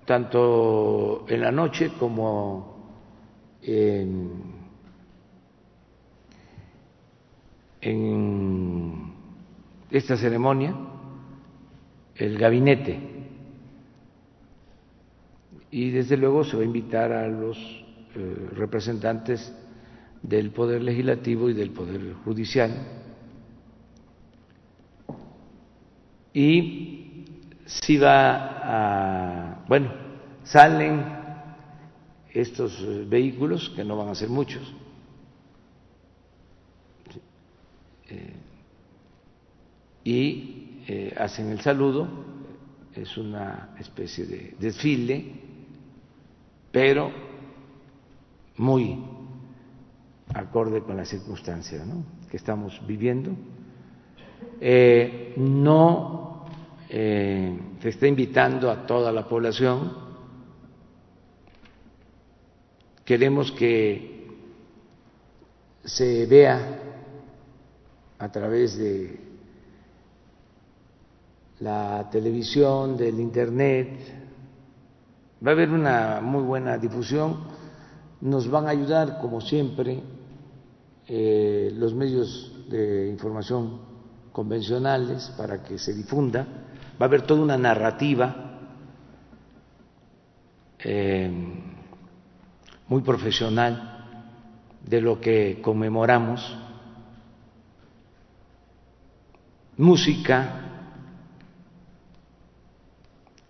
[0.06, 2.78] Tanto en la noche como
[3.62, 4.58] en,
[9.90, 10.74] esta ceremonia
[12.16, 13.00] el gabinete.
[15.70, 17.58] Y desde luego se va a invitar a los
[18.14, 19.54] eh, representantes
[20.22, 22.97] del Poder Legislativo y del Poder Judicial.
[26.32, 27.24] Y
[27.66, 29.92] si va a, bueno,
[30.44, 31.04] salen
[32.32, 34.62] estos vehículos, que no van a ser muchos,
[38.10, 38.32] eh,
[40.04, 42.08] y eh, hacen el saludo,
[42.94, 45.32] es una especie de desfile,
[46.72, 47.12] pero
[48.56, 48.98] muy
[50.34, 51.84] acorde con la circunstancia
[52.30, 53.32] que estamos viviendo.
[54.60, 56.46] Eh, no
[56.88, 59.92] eh, se está invitando a toda la población.
[63.04, 64.26] Queremos que
[65.84, 66.80] se vea
[68.18, 69.20] a través de
[71.60, 73.88] la televisión, del Internet.
[75.44, 77.44] Va a haber una muy buena difusión.
[78.20, 80.02] Nos van a ayudar, como siempre,
[81.06, 83.87] eh, los medios de información
[84.38, 86.46] convencionales para que se difunda.
[86.94, 88.60] Va a haber toda una narrativa
[90.78, 91.28] eh,
[92.86, 94.06] muy profesional
[94.80, 96.56] de lo que conmemoramos.
[99.76, 100.92] Música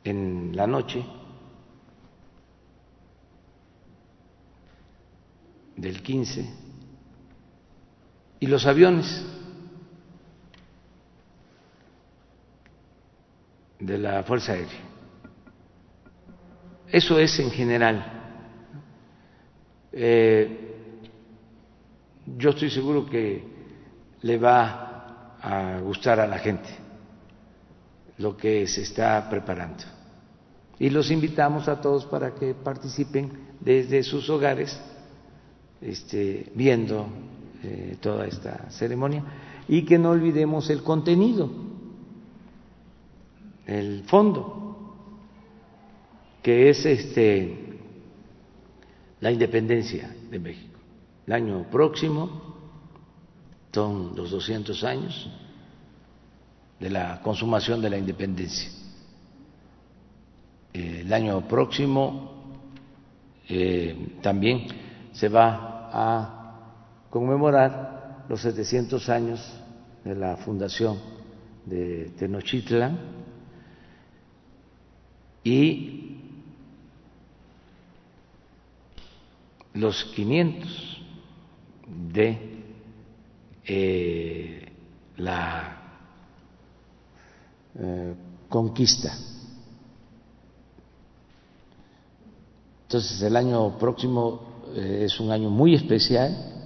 [0.04, 1.04] en la noche
[5.76, 6.50] del 15
[8.40, 9.37] y los aviones
[13.88, 14.80] de la Fuerza Aérea.
[16.92, 18.04] Eso es en general.
[19.90, 20.76] Eh,
[22.36, 23.42] yo estoy seguro que
[24.20, 26.68] le va a gustar a la gente
[28.18, 29.84] lo que se está preparando.
[30.78, 33.30] Y los invitamos a todos para que participen
[33.60, 34.78] desde sus hogares,
[35.80, 37.06] este, viendo
[37.62, 39.24] eh, toda esta ceremonia
[39.66, 41.50] y que no olvidemos el contenido,
[43.68, 44.94] el fondo,
[46.42, 47.66] que es este
[49.20, 50.78] la independencia de México.
[51.26, 52.56] El año próximo
[53.72, 55.30] son los 200 años
[56.80, 58.70] de la consumación de la independencia.
[60.72, 62.54] El año próximo
[63.48, 64.66] eh, también
[65.12, 69.52] se va a conmemorar los 700 años
[70.04, 70.98] de la fundación
[71.66, 73.18] de Tenochtitlan
[75.44, 76.16] y
[79.74, 81.02] los 500
[82.12, 82.62] de
[83.64, 84.72] eh,
[85.16, 85.76] la
[87.78, 88.14] eh,
[88.48, 89.12] conquista.
[92.82, 96.58] Entonces el año próximo eh, es un año muy especial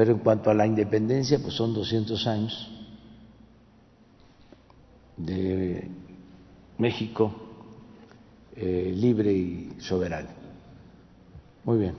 [0.00, 2.70] Pero en cuanto a la independencia, pues son 200 años
[5.24, 5.88] de
[6.78, 7.34] México
[8.56, 10.28] eh, libre y soberano.
[11.64, 11.94] Muy bien.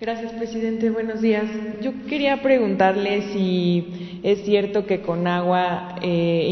[0.00, 0.90] Gracias, presidente.
[0.90, 1.44] Buenos días.
[1.80, 6.48] Yo quería preguntarle si es cierto que Conagua eh,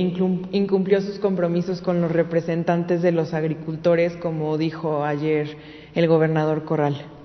[0.52, 5.56] incumplió sus compromisos con los representantes de los agricultores, como dijo ayer
[5.96, 7.19] el gobernador Corral.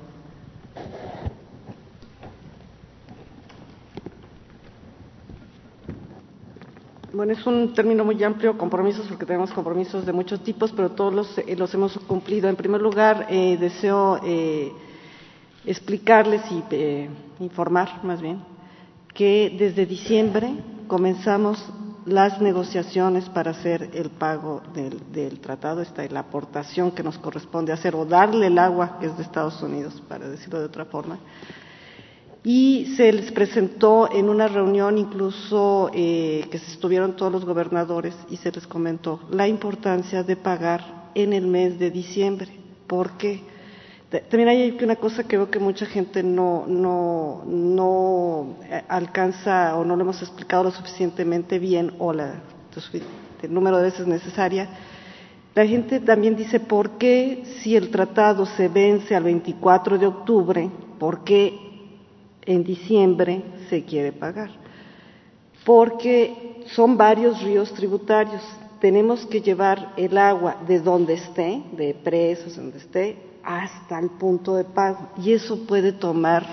[7.16, 11.14] Bueno, es un término muy amplio, compromisos, porque tenemos compromisos de muchos tipos, pero todos
[11.14, 12.50] los, eh, hemos cumplido.
[12.50, 14.20] En primer lugar, eh, deseo
[15.66, 17.10] explicarles y eh,
[17.40, 18.44] informar más bien
[19.14, 20.58] que desde diciembre
[20.88, 21.66] comenzamos
[22.06, 27.96] las negociaciones para hacer el pago del, tratado, esta la aportación que nos corresponde hacer
[27.96, 31.18] o darle el agua que es de Estados Unidos, para decirlo de otra forma.
[32.46, 38.38] Y se les presentó en una reunión incluso eh, que estuvieron todos los gobernadores y
[38.38, 42.52] se les comentó la importancia de pagar en el mes de diciembre.
[42.86, 43.42] ¿Por qué?
[44.30, 49.84] También hay una cosa que veo que mucha gente no, no, no eh, alcanza o
[49.84, 52.44] no lo hemos explicado lo suficientemente bien o la,
[53.42, 54.70] el número de veces necesaria.
[55.56, 60.70] La gente también dice, ¿por qué si el tratado se vence al 24 de octubre,
[61.00, 61.65] por qué
[62.46, 64.50] en diciembre se quiere pagar?
[65.66, 68.42] Porque son varios ríos tributarios.
[68.80, 74.56] Tenemos que llevar el agua de donde esté, de presas, donde esté, hasta el punto
[74.56, 75.10] de pago.
[75.18, 76.46] Y eso puede tomar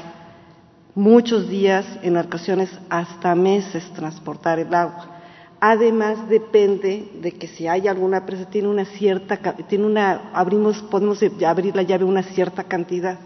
[0.95, 5.09] muchos días, en ocasiones hasta meses transportar el agua.
[5.61, 9.37] Además depende de que si hay alguna presa tiene una cierta
[9.69, 13.17] tiene una abrimos podemos abrir la llave una cierta cantidad.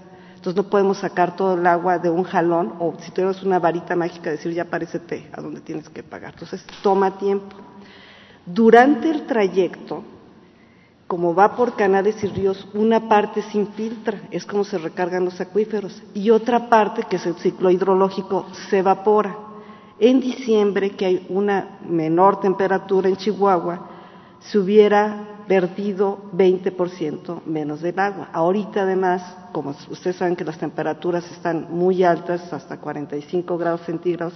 [0.46, 3.96] Entonces no podemos sacar todo el agua de un jalón o si tenemos una varita
[3.96, 6.34] mágica decir ya té a donde tienes que pagar.
[6.34, 7.56] Entonces toma tiempo.
[8.46, 10.04] Durante el trayecto
[11.08, 15.40] como va por canales y ríos, una parte se infiltra, es como se recargan los
[15.40, 19.36] acuíferos, y otra parte, que es el ciclo hidrológico, se evapora.
[19.98, 23.95] En diciembre, que hay una menor temperatura en Chihuahua,
[24.50, 28.28] se hubiera perdido 20% menos del agua.
[28.32, 29.22] Ahorita, además,
[29.52, 34.34] como ustedes saben que las temperaturas están muy altas, hasta 45 grados centígrados,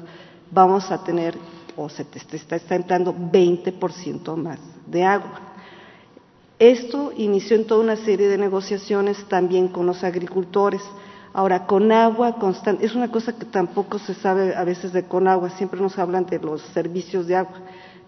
[0.51, 1.35] vamos a tener,
[1.77, 5.41] o se está, está entrando 20% más de agua.
[6.59, 10.83] Esto inició en toda una serie de negociaciones también con los agricultores.
[11.33, 15.29] Ahora, con agua constante, es una cosa que tampoco se sabe a veces de con
[15.29, 17.61] agua, siempre nos hablan de los servicios de agua,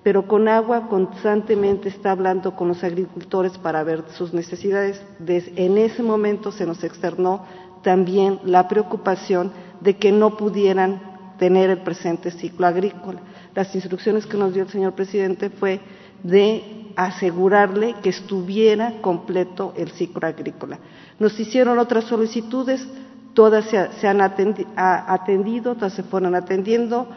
[0.03, 5.01] pero con agua constantemente está hablando con los agricultores para ver sus necesidades.
[5.27, 7.45] en ese momento se nos externó
[7.83, 11.01] también la preocupación de que no pudieran
[11.39, 13.21] tener el presente ciclo agrícola.
[13.55, 15.81] Las instrucciones que nos dio el señor presidente fue
[16.23, 20.79] de asegurarle que estuviera completo el ciclo agrícola.
[21.19, 22.87] Nos hicieron otras solicitudes,
[23.35, 27.09] todas se, han atendido, todas se fueron atendiendo,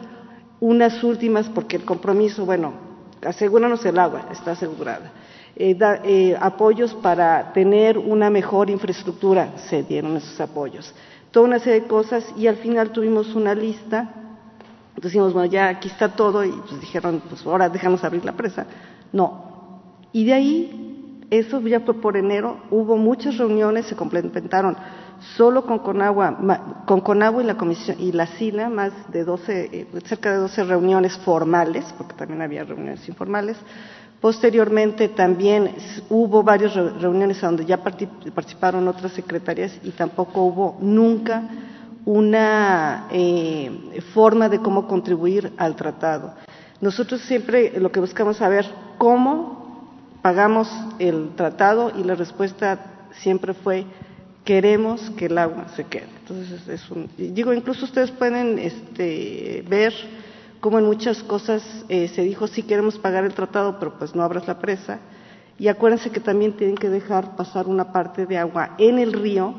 [0.60, 2.72] unas últimas porque el compromiso, bueno,
[3.22, 5.12] asegúranos el agua, está asegurada.
[5.58, 10.94] Eh, eh, apoyos para tener una mejor infraestructura, se dieron esos apoyos.
[11.30, 14.10] Toda una serie de cosas y al final tuvimos una lista,
[14.96, 18.66] decimos, bueno, ya aquí está todo y pues dijeron, pues ahora déjanos abrir la presa.
[19.12, 19.80] No,
[20.12, 24.76] y de ahí, eso ya fue por enero, hubo muchas reuniones, se complementaron
[25.36, 29.86] solo con Conagua, con Conagua y la comisión y la SINA, más de 12, eh,
[30.04, 33.56] cerca de 12 reuniones formales, porque también había reuniones informales.
[34.20, 35.74] Posteriormente también
[36.08, 41.42] hubo varias reuniones donde ya participaron otras secretarías y tampoco hubo nunca
[42.06, 46.34] una eh, forma de cómo contribuir al tratado.
[46.80, 49.66] Nosotros siempre lo que buscamos saber cómo
[50.22, 52.78] pagamos el tratado y la respuesta
[53.12, 53.86] siempre fue
[54.46, 56.08] queremos que el agua se quede.
[56.20, 59.92] Entonces, es un, digo, incluso ustedes pueden este, ver
[60.60, 64.22] cómo en muchas cosas eh, se dijo sí queremos pagar el tratado, pero pues no
[64.22, 65.00] abras la presa.
[65.58, 69.54] Y acuérdense que también tienen que dejar pasar una parte de agua en el río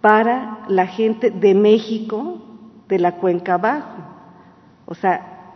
[0.00, 2.42] para la gente de México,
[2.88, 4.02] de la cuenca abajo.
[4.86, 5.52] O sea,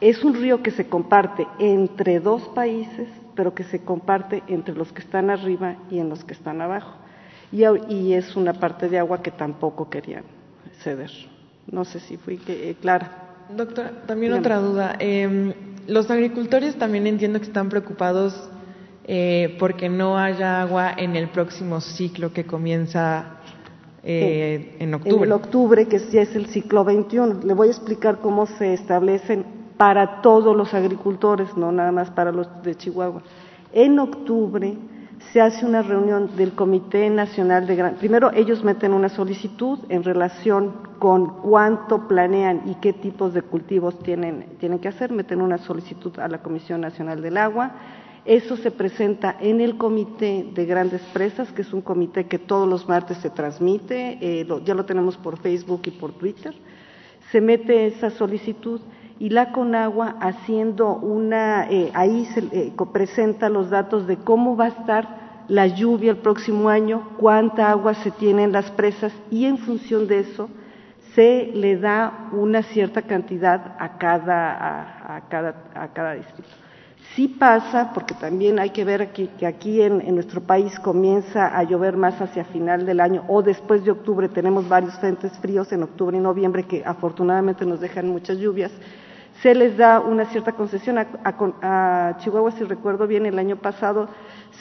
[0.00, 4.92] es un río que se comparte entre dos países pero que se comparte entre los
[4.92, 6.92] que están arriba y en los que están abajo.
[7.52, 10.24] Y, es una parte de agua que tampoco querían
[10.82, 11.10] ceder.
[11.70, 13.34] No sé si fui eh, clara.
[13.54, 14.96] Doctora, también otra duda.
[14.98, 15.52] Em,
[15.86, 18.48] los agricultores también entiendo que están preocupados
[19.04, 23.36] eh, porque no haya agua en el próximo ciclo que comienza
[24.02, 25.16] eh, en octubre.
[25.16, 27.40] En el octubre, que ya es el ciclo 21.
[27.44, 29.44] Le voy a explicar cómo se establecen
[29.76, 33.22] para todos los agricultores, no nada más para los de Chihuahua.
[33.72, 34.76] En octubre
[35.30, 37.94] se hace una reunión del Comité Nacional de Gran...
[37.94, 43.98] Primero ellos meten una solicitud en relación con cuánto planean y qué tipos de cultivos
[44.00, 47.72] tienen, tienen que hacer, meten una solicitud a la Comisión Nacional del Agua.
[48.24, 52.68] Eso se presenta en el Comité de Grandes Presas, que es un comité que todos
[52.68, 56.54] los martes se transmite, eh, ya lo tenemos por Facebook y por Twitter.
[57.30, 58.80] Se mete esa solicitud
[59.22, 64.64] y la Conagua haciendo una, eh, ahí se eh, presenta los datos de cómo va
[64.64, 69.44] a estar la lluvia el próximo año, cuánta agua se tiene en las presas y
[69.44, 70.48] en función de eso
[71.14, 76.50] se le da una cierta cantidad a cada, a, cada, a cada distrito.
[77.14, 81.56] Sí pasa, porque también hay que ver aquí, que aquí en, en, nuestro país comienza
[81.56, 85.70] a llover más hacia final del año o después de octubre tenemos varios frentes fríos
[85.70, 88.72] en octubre y noviembre que afortunadamente nos dejan muchas lluvias
[89.42, 90.98] se les da una cierta concesión.
[90.98, 94.08] A, Chihuahua, si recuerdo bien, el año pasado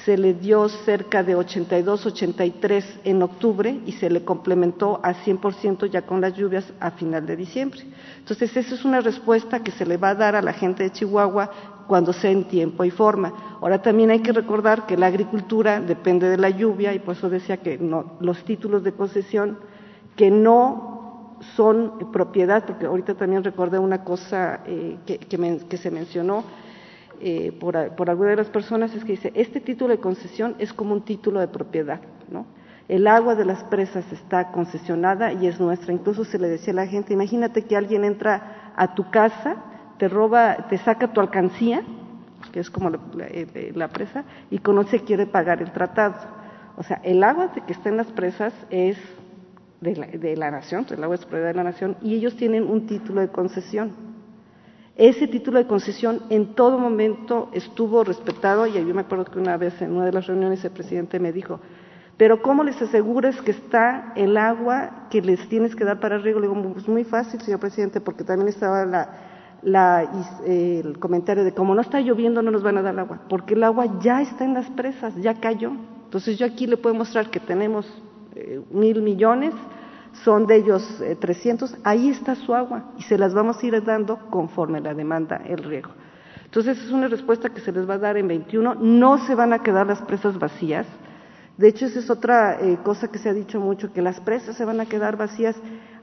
[0.03, 5.85] se le dio cerca de 82, 83 en octubre y se le complementó a 100%
[5.87, 7.81] ya con las lluvias a final de diciembre.
[8.17, 10.91] Entonces, esa es una respuesta que se le va a dar a la gente de
[10.91, 11.51] Chihuahua
[11.87, 13.57] cuando sea en tiempo y forma.
[13.61, 17.29] Ahora también hay que recordar que la agricultura depende de la lluvia y por eso
[17.29, 17.77] decía que
[18.19, 19.59] los títulos de concesión
[20.15, 20.90] que no
[21.55, 26.43] son propiedad, porque ahorita también recordé una cosa eh, que, se mencionó
[27.19, 30.93] eh, por, alguna de las personas, es que dice, este título de concesión es como
[30.93, 32.45] un título de propiedad, ¿no?
[32.87, 35.93] El agua de las presas está concesionada y es nuestra.
[35.93, 39.55] Incluso se le decía a la gente, imagínate que alguien entra a tu casa,
[39.97, 41.83] te roba, te saca tu alcancía,
[42.51, 46.15] que es como la, eh, presa, y conoce quiere pagar el tratado.
[46.75, 48.97] O sea, el agua que está en las presas es
[49.81, 52.69] de la, de la nación, el agua es propiedad de la nación, y ellos tienen
[52.69, 53.91] un título de concesión.
[54.95, 59.57] Ese título de concesión en todo momento estuvo respetado y yo me acuerdo que una
[59.57, 61.59] vez en una de las reuniones el presidente me dijo,
[62.17, 66.39] pero ¿cómo les aseguras que está el agua que les tienes que dar para riego?
[66.39, 68.85] Le digo, pues muy fácil, señor presidente, porque también estaba
[69.63, 70.03] la,
[70.45, 73.63] el comentario de como no está lloviendo no nos van a dar agua, porque el
[73.63, 75.71] agua ya está en las presas, ya cayó.
[76.03, 77.87] Entonces yo aquí le puedo mostrar que tenemos
[78.71, 79.53] mil millones,
[80.23, 83.83] son de ellos 300, eh, ahí está su agua y se las vamos a ir
[83.83, 85.89] dando conforme la demanda el riego.
[86.45, 89.53] Entonces es una respuesta que se les va a dar en 21, no se van
[89.53, 90.85] a quedar las presas vacías.
[91.57, 94.57] De hecho, esa es otra eh, cosa que se ha dicho mucho, que las presas
[94.57, 95.55] se van a quedar vacías.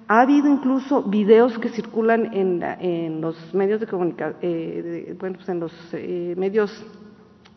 [0.07, 5.61] Ha habido incluso videos que circulan en, los medios de comunicación, eh, bueno, pues en
[5.61, 6.83] los medios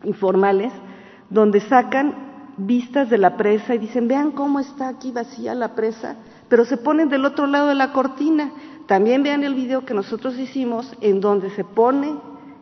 [0.03, 0.73] informales,
[1.29, 2.30] donde sacan
[2.65, 6.17] vistas de la presa y dicen, vean cómo está aquí vacía la presa
[6.51, 8.51] pero se ponen del otro lado de la cortina.
[8.85, 12.13] También vean el video que nosotros hicimos en donde se pone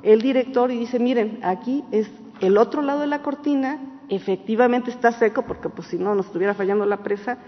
[0.03, 2.07] el director y dice, miren, aquí es
[2.39, 6.53] el otro lado de la cortina, efectivamente está seco, porque pues si no nos estuviera
[6.53, 7.39] fallando la presa,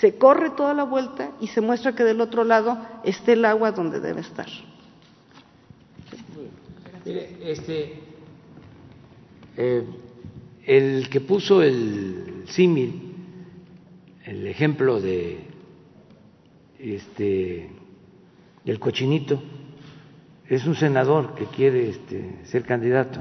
[0.00, 3.70] se corre toda la vuelta y se muestra que del otro lado esté el agua
[3.70, 4.48] donde debe estar.
[7.04, 8.00] Mire, este,
[9.56, 9.86] eh,
[10.66, 13.14] el que puso el símil,
[14.24, 15.38] el ejemplo de
[16.78, 17.68] este,
[18.64, 19.42] el cochinito,
[20.48, 23.20] es un senador que quiere este, ser candidato.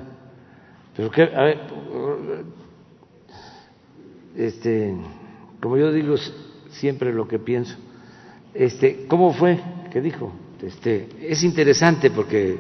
[0.96, 1.60] Pero que, a ver,
[4.38, 4.96] este,
[5.60, 6.16] como yo digo
[6.70, 7.76] siempre lo que pienso,
[8.54, 9.60] este, ¿cómo fue
[9.92, 10.32] que dijo?
[10.62, 12.58] Este, es interesante porque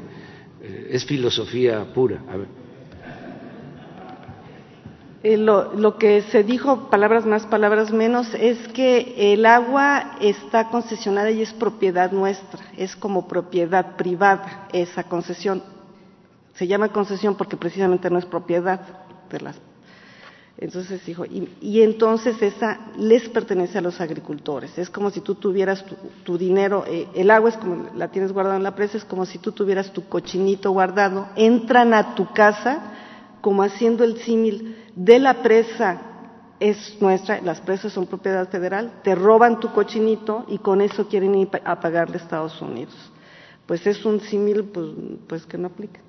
[0.61, 2.23] eh, es filosofía pura.
[2.27, 2.62] A ver.
[5.23, 11.31] Eh, lo, que se dijo, palabras más, palabras menos, es que el agua está concesionada
[11.31, 15.63] y es propiedad nuestra, es como propiedad privada esa concesión.
[16.55, 18.81] Se llama concesión porque precisamente no es propiedad
[19.29, 19.55] de las.
[20.57, 24.77] Entonces dijo, y, entonces esa les pertenece a los agricultores.
[24.77, 25.85] Es como si tú tuvieras
[26.25, 29.25] tu, dinero, eh, el agua es como la tienes guardada en la presa, es como
[29.25, 32.91] si tú tuvieras tu cochinito guardado, entran a tu casa
[33.43, 36.01] como haciendo el símil de la presa
[36.61, 41.35] es nuestra, las presas son propiedad federal, te roban tu cochinito y con eso quieren
[41.35, 42.95] ir a pagarle a Estados Unidos.
[43.65, 44.87] Pues es un símil pues,
[45.27, 45.99] pues que no aplica.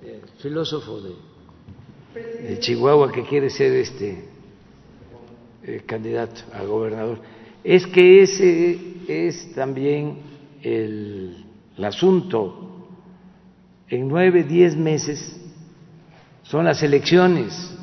[0.00, 4.24] El filósofo de, Chihuahua que quiere ser este
[5.64, 7.18] eh, candidato a gobernador.
[7.64, 8.78] Es que ese
[9.08, 10.18] es también
[10.62, 11.44] el
[11.82, 12.71] asunto
[13.92, 15.38] en nueve, diez meses
[16.44, 17.76] son las elecciones.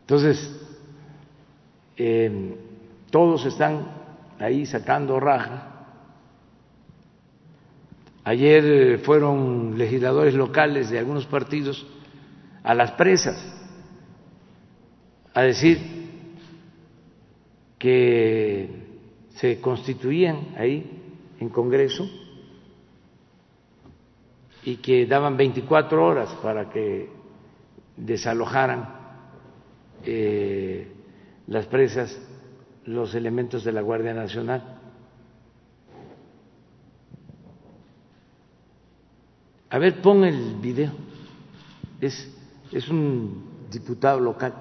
[0.00, 0.60] Entonces,
[1.96, 2.56] eh,
[3.12, 3.86] todos están
[4.40, 5.86] ahí sacando raja.
[8.24, 11.86] Ayer fueron legisladores locales de algunos partidos
[12.64, 13.38] a las presas
[15.32, 15.78] a decir
[17.78, 18.68] que
[19.36, 20.95] se constituían ahí
[21.40, 22.08] en Congreso
[24.64, 27.08] y que daban 24 horas para que
[27.96, 28.88] desalojaran
[30.04, 30.92] eh,
[31.46, 32.18] las presas
[32.84, 34.78] los elementos de la Guardia Nacional.
[39.70, 40.92] A ver, pon el video.
[42.00, 42.32] Es,
[42.70, 44.54] es un diputado local.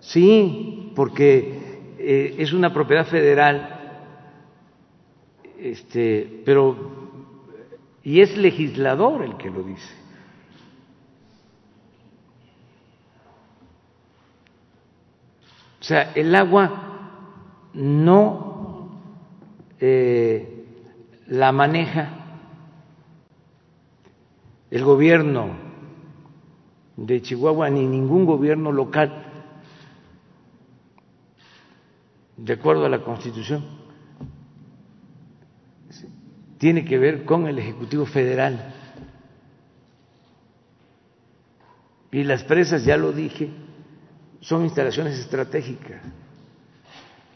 [0.00, 1.59] Sí, porque
[2.12, 3.68] eh, es una propiedad federal,
[5.60, 6.76] este, pero
[8.02, 9.94] y es legislador el que lo dice.
[15.80, 18.90] O sea, el agua no
[19.78, 20.64] eh,
[21.28, 22.08] la maneja
[24.68, 25.50] el gobierno
[26.96, 29.29] de Chihuahua ni ningún gobierno local
[32.42, 33.62] de acuerdo a la Constitución,
[36.58, 38.74] tiene que ver con el Ejecutivo Federal.
[42.12, 43.50] Y las presas, ya lo dije,
[44.40, 46.02] son instalaciones estratégicas.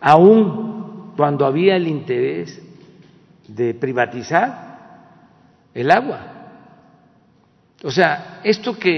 [0.01, 2.61] Aún cuando había el interés
[3.47, 4.65] de privatizar
[5.75, 6.31] el agua,
[7.85, 8.89] O sea, esto que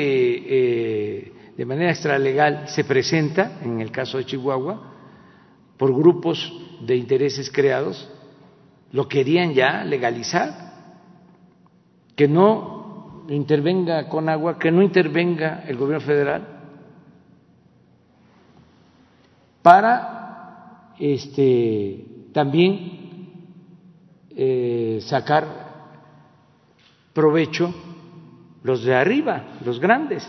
[0.48, 4.95] eh, de manera extralegal se presenta, en el caso de Chihuahua,
[5.76, 8.08] por grupos de intereses creados,
[8.92, 10.66] lo querían ya legalizar,
[12.14, 16.56] que no intervenga con agua, que no intervenga el gobierno federal,
[19.62, 22.96] para este, también
[24.30, 25.66] eh, sacar
[27.12, 27.74] provecho
[28.62, 30.26] los de arriba, los grandes,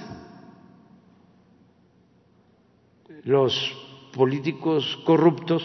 [3.23, 3.86] los
[4.17, 5.63] políticos corruptos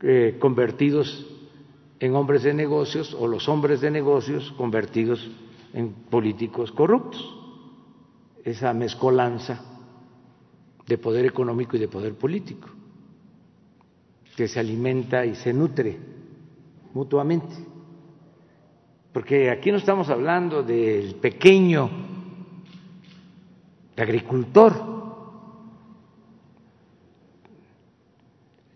[0.00, 1.26] eh, convertidos
[2.00, 5.28] en hombres de negocios o los hombres de negocios convertidos
[5.74, 7.34] en políticos corruptos.
[8.44, 9.62] Esa mezcolanza
[10.86, 12.68] de poder económico y de poder político,
[14.36, 15.98] que se alimenta y se nutre
[16.94, 17.76] mutuamente
[19.16, 21.88] porque aquí no estamos hablando del pequeño
[23.96, 24.95] agricultor.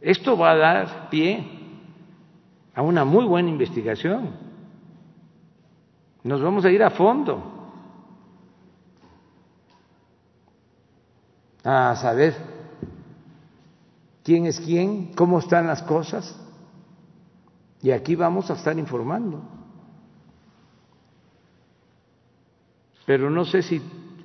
[0.01, 1.44] Esto va a dar pie
[2.74, 4.30] a una muy buena investigación.
[6.22, 7.42] Nos vamos a ir a fondo
[11.64, 12.34] a saber
[14.24, 16.38] quién es quién, cómo están las cosas,
[17.82, 19.42] y aquí vamos a estar informando.
[23.11, 23.82] pero no sé si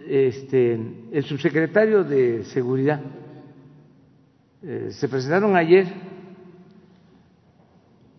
[0.08, 0.74] este,
[1.12, 3.02] el subsecretario de Seguridad
[4.68, 5.86] eh, se presentaron ayer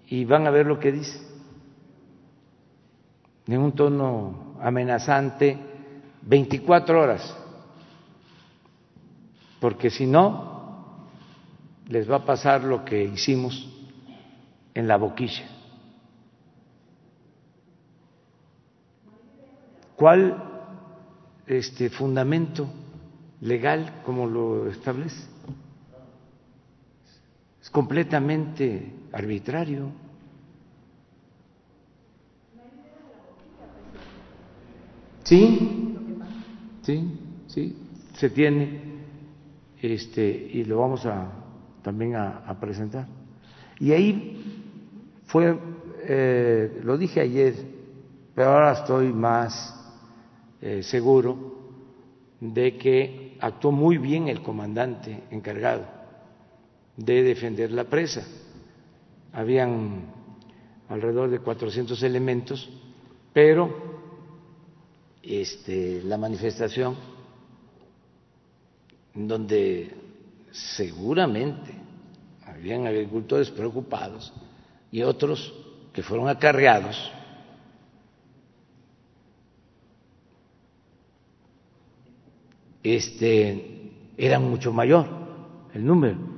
[0.07, 1.21] y van a ver lo que dice
[3.49, 5.59] en un tono amenazante
[6.23, 7.37] 24 horas,
[9.61, 11.09] porque si no,
[11.89, 13.69] les va a pasar lo que hicimos
[14.75, 15.45] en la boquilla.
[19.97, 20.43] ¿Cuál
[21.47, 22.69] este fundamento
[23.41, 25.36] legal como lo establece.
[27.67, 29.91] Es completamente arbitrario.
[35.25, 35.99] Sí,
[36.83, 37.77] sí, sí,
[38.15, 38.81] se tiene,
[39.83, 41.27] este, y lo vamos a
[41.83, 43.09] también a, presentar.
[43.81, 44.85] Y ahí
[45.27, 45.59] fue,
[46.05, 47.57] eh, lo dije ayer,
[48.37, 49.75] pero ahora estoy más
[50.61, 51.73] eh, seguro
[52.39, 55.96] de que actuó muy bien el comandante encargado
[56.97, 58.27] de defender la presa.
[59.33, 60.07] Habían
[60.89, 62.69] alrededor de 400 elementos,
[63.33, 63.71] pero
[65.23, 66.97] este, la manifestación
[69.15, 69.95] donde
[70.53, 71.75] seguramente
[72.47, 74.33] habían agricultores preocupados
[74.91, 75.53] y otros
[75.93, 77.11] que fueron acarreados
[82.83, 85.07] este, era mucho mayor
[85.75, 86.36] el número.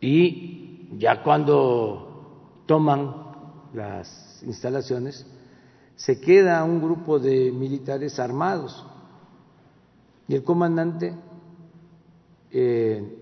[0.00, 3.14] Y ya cuando toman
[3.74, 5.26] las instalaciones,
[5.96, 8.86] se queda un grupo de militares armados.
[10.28, 11.14] Y el comandante
[12.52, 13.18] eh,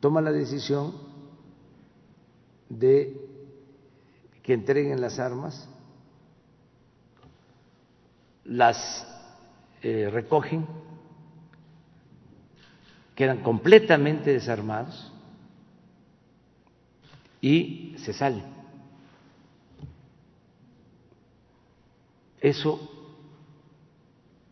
[0.00, 0.92] toma la decisión
[2.68, 3.20] de
[4.42, 5.68] que entreguen las armas,
[8.44, 9.06] las
[9.82, 10.66] eh, recogen,
[13.14, 15.12] quedan completamente desarmados
[17.46, 18.42] y se salen.
[22.40, 22.90] Eso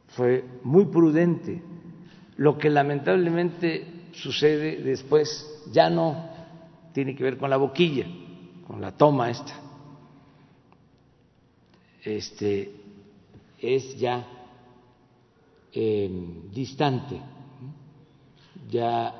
[0.09, 1.61] fue muy prudente.
[2.37, 5.29] Lo que lamentablemente sucede después
[5.73, 6.29] ya no
[6.93, 8.07] tiene que ver con la boquilla,
[8.65, 9.61] con la toma esta.
[12.05, 12.77] Este
[13.59, 14.25] es ya
[16.53, 17.21] distante,
[18.71, 19.13] ya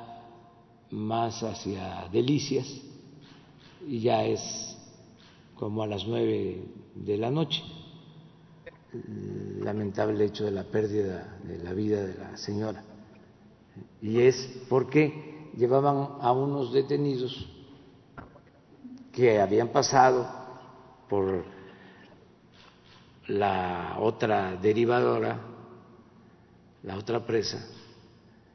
[0.91, 2.84] más hacia Delicias,
[3.85, 4.77] y ya es
[5.55, 6.63] como a las nueve
[6.95, 7.63] de la noche.
[9.59, 12.83] Lamentable hecho de la pérdida de la vida de la señora.
[14.01, 17.49] Y es porque llevaban a unos detenidos
[19.11, 20.27] que habían pasado
[21.09, 21.45] por
[23.27, 25.55] la otra derivadora
[26.85, 27.67] la otra presa,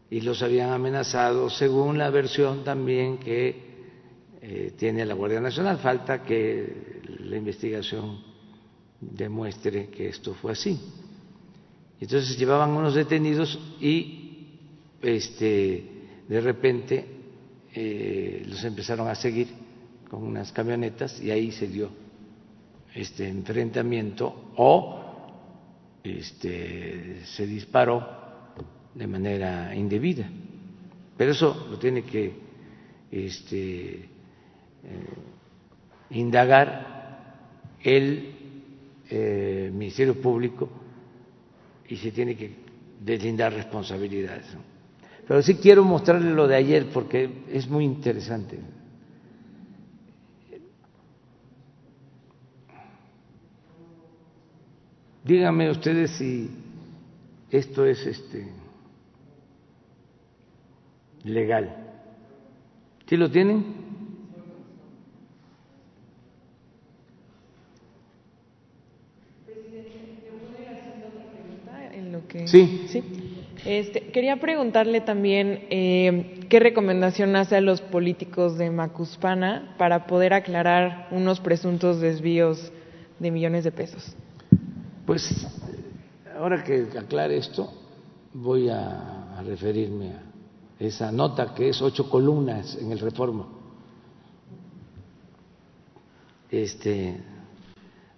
[0.08, 3.69] y los habían amenazado según la versión también que
[4.42, 5.78] eh, tiene la Guardia Nacional.
[5.78, 8.22] Falta que la investigación
[9.00, 10.78] demuestre que esto fue así.
[12.00, 14.56] Entonces llevaban unos detenidos y
[15.02, 15.84] este,
[16.28, 17.04] de repente
[17.74, 19.48] eh, los empezaron a seguir
[20.08, 21.90] con unas camionetas y ahí se dio
[22.94, 25.00] este enfrentamiento o
[26.02, 28.06] este, se disparó
[28.94, 30.28] de manera indebida.
[31.16, 32.32] Pero eso lo tiene que
[33.10, 34.08] este,
[34.84, 38.34] eh, indagar el
[39.08, 40.68] eh, Ministerio Público
[41.88, 42.54] y se tiene que
[43.00, 44.46] deslindar responsabilidades.
[45.26, 48.58] Pero sí quiero mostrarle lo de ayer porque es muy interesante.
[55.24, 56.50] Díganme ustedes si
[57.50, 58.48] esto es este
[61.24, 61.76] legal.
[63.06, 63.90] ¿Sí lo tienen?
[71.92, 72.48] En lo que...
[72.48, 72.86] Sí.
[72.88, 73.02] sí.
[73.64, 80.32] Este, quería preguntarle también eh, qué recomendación hace a los políticos de Macuspana para poder
[80.32, 82.72] aclarar unos presuntos desvíos
[83.18, 84.14] de millones de pesos.
[85.04, 85.46] Pues
[86.38, 87.70] ahora que aclare esto,
[88.32, 90.22] voy a, a referirme a
[90.78, 93.46] esa nota que es ocho columnas en el Reforma.
[96.50, 97.20] Este,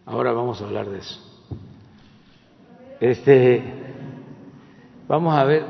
[0.06, 1.20] ahora vamos a hablar de eso.
[3.00, 3.81] Este,
[5.12, 5.66] vamos a ver.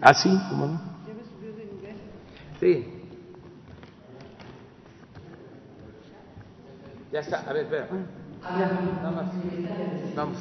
[0.00, 0.80] Ah, sí, ¿cómo no?
[2.60, 2.86] Sí.
[7.12, 7.88] Ya está, a ver, espera.
[8.42, 10.14] Nada más.
[10.14, 10.38] Vamos.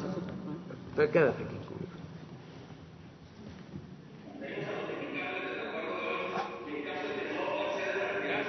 [0.96, 1.90] Pero quédate aquí conmigo.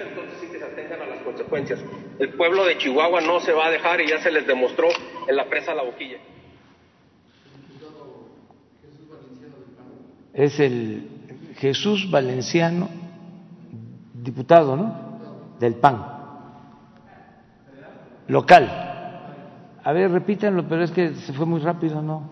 [0.01, 1.81] entonces sí que se atengan a las consecuencias.
[2.19, 4.89] El pueblo de Chihuahua no se va a dejar y ya se les demostró
[5.27, 6.19] en la presa La Boquilla.
[10.33, 11.09] Es el
[11.59, 12.89] Jesús Valenciano,
[14.15, 15.57] diputado, ¿no?
[15.59, 16.07] Del PAN.
[18.29, 18.90] Local.
[19.83, 22.31] A ver, repítanlo, pero es que se fue muy rápido, ¿no?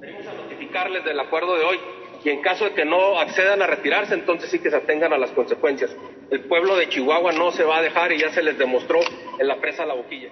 [0.00, 1.78] Venimos a notificarles del acuerdo de hoy
[2.22, 5.18] y en caso de que no accedan a retirarse, entonces sí que se atengan a
[5.18, 5.96] las consecuencias.
[6.30, 9.00] El pueblo de Chihuahua no se va a dejar y ya se les demostró
[9.38, 10.30] en la presa La Boquilla.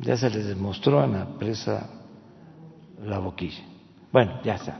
[0.00, 1.88] Ya se les demostró en la presa
[3.04, 3.64] La Boquilla.
[4.12, 4.78] Bueno, ya está.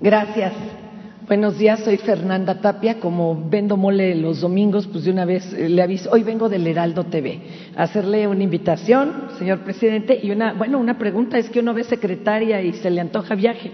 [0.00, 0.81] Gracias.
[1.28, 2.98] Buenos días, soy Fernanda Tapia.
[2.98, 6.10] Como vendo mole los domingos, pues de una vez eh, le aviso.
[6.10, 7.40] Hoy vengo del Heraldo TV
[7.76, 11.84] a hacerle una invitación, señor presidente, y una, bueno, una pregunta es que uno ve
[11.84, 13.70] secretaria y se le antoja viaje.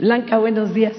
[0.00, 0.94] Blanca, buenos días.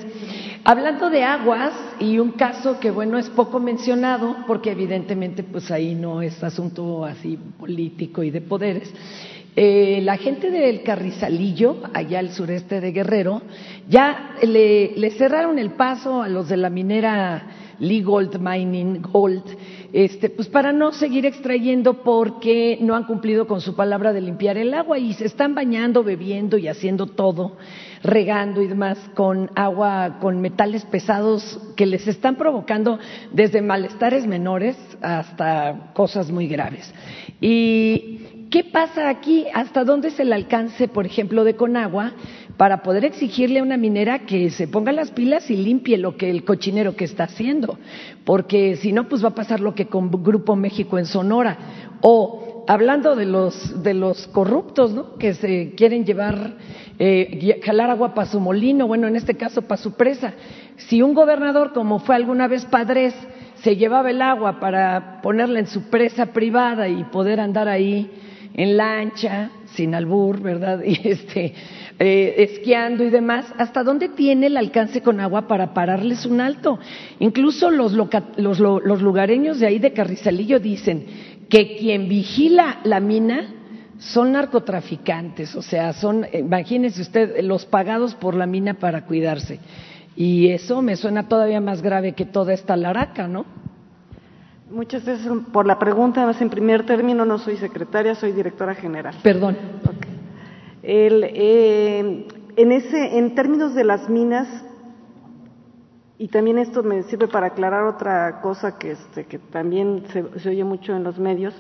[0.64, 5.96] Hablando de aguas y un caso que bueno es poco mencionado porque evidentemente pues ahí
[5.96, 8.94] no es asunto así político y de poderes.
[9.62, 13.42] Eh, la gente del Carrizalillo, allá al sureste de Guerrero,
[13.90, 17.46] ya le, le, cerraron el paso a los de la minera
[17.80, 19.44] Lee Gold Mining Gold,
[19.92, 24.58] este, pues para no seguir extrayendo porque no han cumplido con su palabra de limpiar
[24.58, 27.58] el agua y se están bañando, bebiendo y haciendo todo,
[28.02, 32.98] regando y demás con agua, con metales pesados que les están provocando
[33.34, 36.94] desde malestares menores hasta cosas muy graves.
[37.42, 39.46] Y ¿Qué pasa aquí?
[39.54, 42.14] ¿Hasta dónde es el alcance, por ejemplo, de Conagua
[42.58, 46.32] para poder exigirle a una minera que se ponga las pilas y limpie lo que
[46.32, 47.78] el cochinero que está haciendo?
[48.26, 51.58] Porque si no, pues va a pasar lo que con Grupo México en Sonora.
[52.02, 55.16] O hablando de los, de los corruptos, ¿no?
[55.18, 56.56] Que se quieren llevar,
[56.98, 60.34] eh, jalar agua para su molino, bueno, en este caso para su presa.
[60.76, 63.14] Si un gobernador, como fue alguna vez Padres,
[63.62, 68.10] se llevaba el agua para ponerla en su presa privada y poder andar ahí
[68.54, 70.82] en lancha, sin albur, ¿verdad?
[70.86, 71.54] Y este,
[72.00, 76.80] eh, esquiando y demás, ¿hasta dónde tiene el alcance con agua para pararles un alto?
[77.20, 81.06] Incluso los, los, los lugareños de ahí de Carrizalillo dicen
[81.50, 83.56] que quien vigila la mina
[84.00, 89.60] son narcotraficantes, o sea, son, imagínese usted, los pagados por la mina para cuidarse.
[90.16, 93.46] Y eso me suena todavía más grave que toda esta laraca, ¿no?
[94.72, 99.16] Muchas veces por la pregunta, más en primer término, no soy secretaria, soy directora general.
[99.24, 99.58] Perdón.
[99.84, 100.20] Okay.
[100.84, 104.48] El, eh, en, ese, en términos de las minas,
[106.20, 110.64] y también esto me sirve para aclarar otra cosa que, este, que también se, oye
[110.64, 111.54] mucho en los medios,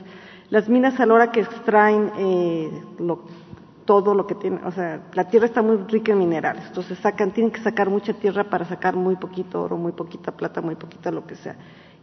[0.51, 2.69] las minas a la hora que extraen eh,
[3.85, 7.31] todo lo que tiene, o sea, la tierra está muy rica en minerales, entonces sacan,
[7.31, 11.09] tienen que sacar mucha tierra para sacar muy poquito oro, muy poquita plata, muy poquita
[11.09, 11.55] lo que sea.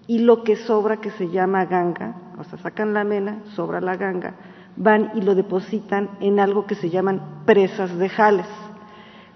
[0.07, 3.97] Y lo que sobra, que se llama ganga, o sea, sacan la mena, sobra la
[3.97, 4.35] ganga,
[4.77, 8.47] van y lo depositan en algo que se llaman presas de jales.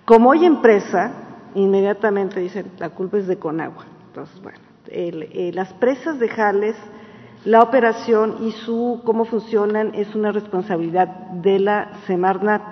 [0.05, 1.12] Como hoy empresa,
[1.55, 3.85] inmediatamente dicen, la culpa es de Conagua.
[4.07, 6.77] Entonces, bueno, eh, las presas de jales
[7.45, 12.62] la operación y su cómo funcionan es una responsabilidad de la Semarnat.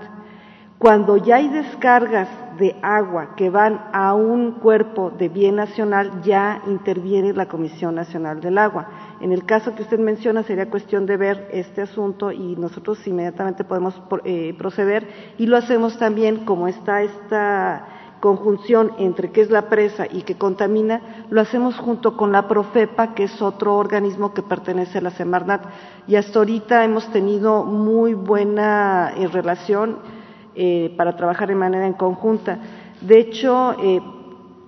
[0.78, 6.62] Cuando ya hay descargas de agua que van a un cuerpo de bien nacional, ya
[6.68, 8.86] interviene la Comisión Nacional del Agua.
[9.20, 13.64] En el caso que usted menciona, sería cuestión de ver este asunto y nosotros inmediatamente
[13.64, 17.84] podemos eh, proceder y lo hacemos también como está esta
[18.20, 23.14] conjunción entre qué es la presa y qué contamina, lo hacemos junto con la Profepa,
[23.14, 25.62] que es otro organismo que pertenece a la Semarnat.
[26.06, 30.17] Y hasta ahorita hemos tenido muy buena eh, relación
[30.54, 32.58] eh, para trabajar de manera en conjunta.
[33.00, 34.00] De hecho, eh,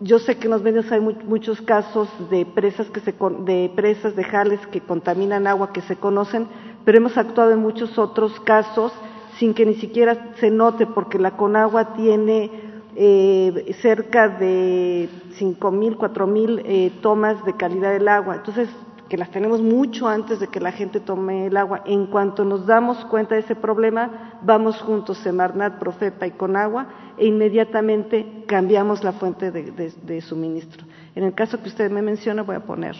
[0.00, 4.16] yo sé que en los medios hay muchos casos de presas, que se, de presas
[4.16, 6.46] de jales que contaminan agua que se conocen,
[6.84, 8.92] pero hemos actuado en muchos otros casos
[9.38, 12.50] sin que ni siquiera se note, porque la Conagua tiene
[12.94, 15.08] eh, cerca de
[15.38, 18.36] 5.000, 4.000 eh, tomas de calidad del agua.
[18.36, 18.68] Entonces,
[19.10, 21.82] que las tenemos mucho antes de que la gente tome el agua.
[21.84, 26.86] En cuanto nos damos cuenta de ese problema, vamos juntos, Semarnat, Profepa y Conagua,
[27.18, 30.86] e inmediatamente cambiamos la fuente de, suministro.
[31.16, 32.94] En el caso que usted me menciona, voy a poner.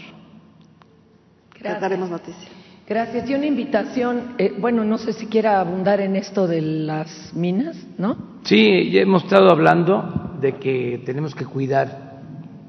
[1.55, 1.81] Gracias.
[1.81, 2.49] Daremos noticia.
[2.89, 3.31] Gracias.
[3.31, 7.87] Y una invitación, eh, bueno, no sé si quiera abundar en esto de las minas,
[7.99, 8.17] ¿no?
[8.43, 12.19] Sí, ya hemos estado hablando de que tenemos que cuidar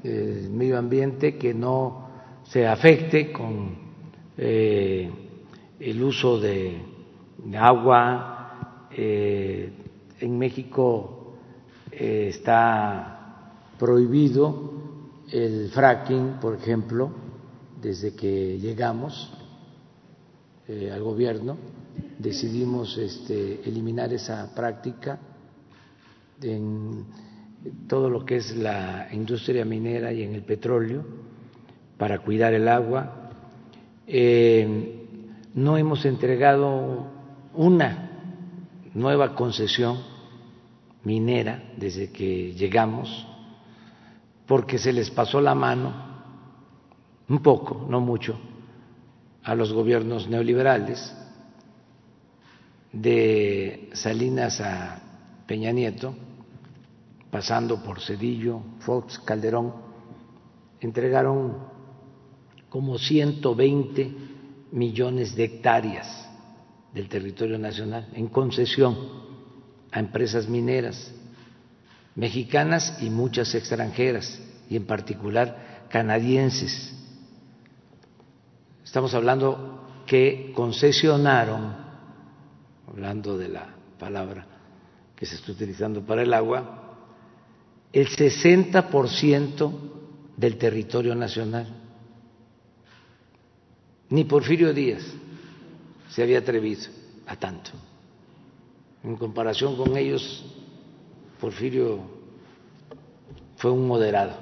[0.04, 2.01] el medio ambiente, que no
[2.52, 3.74] se afecte con
[4.36, 5.10] eh,
[5.80, 6.82] el uso de,
[7.58, 8.88] agua.
[8.94, 9.72] Eh,
[10.20, 11.34] en México
[11.90, 14.70] está prohibido
[15.30, 17.10] el fracking, por ejemplo,
[17.80, 19.32] desde que llegamos
[20.68, 21.56] eh, al gobierno,
[22.18, 25.18] decidimos este, eliminar esa práctica
[26.42, 27.06] en
[27.88, 31.21] todo lo que es la industria minera y en el petróleo
[32.02, 33.30] para cuidar el agua.
[34.08, 35.06] Eh,
[35.54, 37.06] no hemos entregado
[37.54, 38.10] una
[38.92, 40.00] nueva concesión
[41.04, 43.24] minera desde que llegamos
[44.48, 45.92] porque se les pasó la mano
[47.28, 48.36] un poco, no mucho,
[49.44, 51.16] a los gobiernos neoliberales,
[52.92, 55.00] de Salinas a
[55.46, 56.16] Peña Nieto,
[57.30, 59.72] pasando por Cedillo, Fox, Calderón,
[60.80, 61.70] entregaron
[62.72, 64.10] como 120
[64.72, 66.28] millones de hectáreas
[66.94, 68.96] del territorio nacional en concesión
[69.90, 71.12] a empresas mineras
[72.14, 76.94] mexicanas y muchas extranjeras, y en particular canadienses
[78.92, 81.74] Estamos hablando que concesionaron,
[82.86, 84.46] hablando de la palabra
[85.16, 86.94] que se está utilizando para el agua,
[87.90, 89.72] el 60%
[90.36, 91.81] del territorio nacional.
[94.12, 95.02] Ni Porfirio Díaz
[96.10, 96.82] se había atrevido
[97.26, 97.70] a tanto.
[99.02, 100.44] En comparación con ellos,
[101.40, 102.00] Porfirio
[103.56, 104.34] fue un moderado,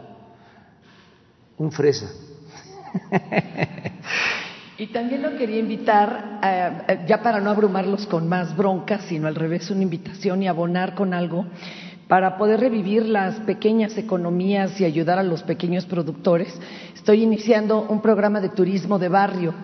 [1.57, 2.11] un fresa.
[4.81, 9.35] Y también lo quería invitar, eh, ya para no abrumarlos con más broncas, sino al
[9.35, 11.45] revés, una invitación y abonar con algo
[12.11, 16.53] para poder revivir las pequeñas economías y ayudar a los pequeños productores.
[16.93, 19.55] Estoy iniciando un programa de turismo de barrio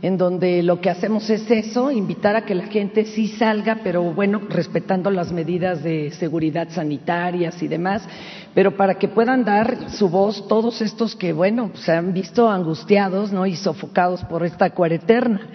[0.00, 4.02] en donde lo que hacemos es eso, invitar a que la gente sí salga, pero
[4.02, 8.02] bueno, respetando las medidas de seguridad sanitarias y demás,
[8.54, 13.30] pero para que puedan dar su voz todos estos que, bueno, se han visto angustiados
[13.30, 13.44] ¿no?
[13.44, 15.48] y sofocados por esta cuareterna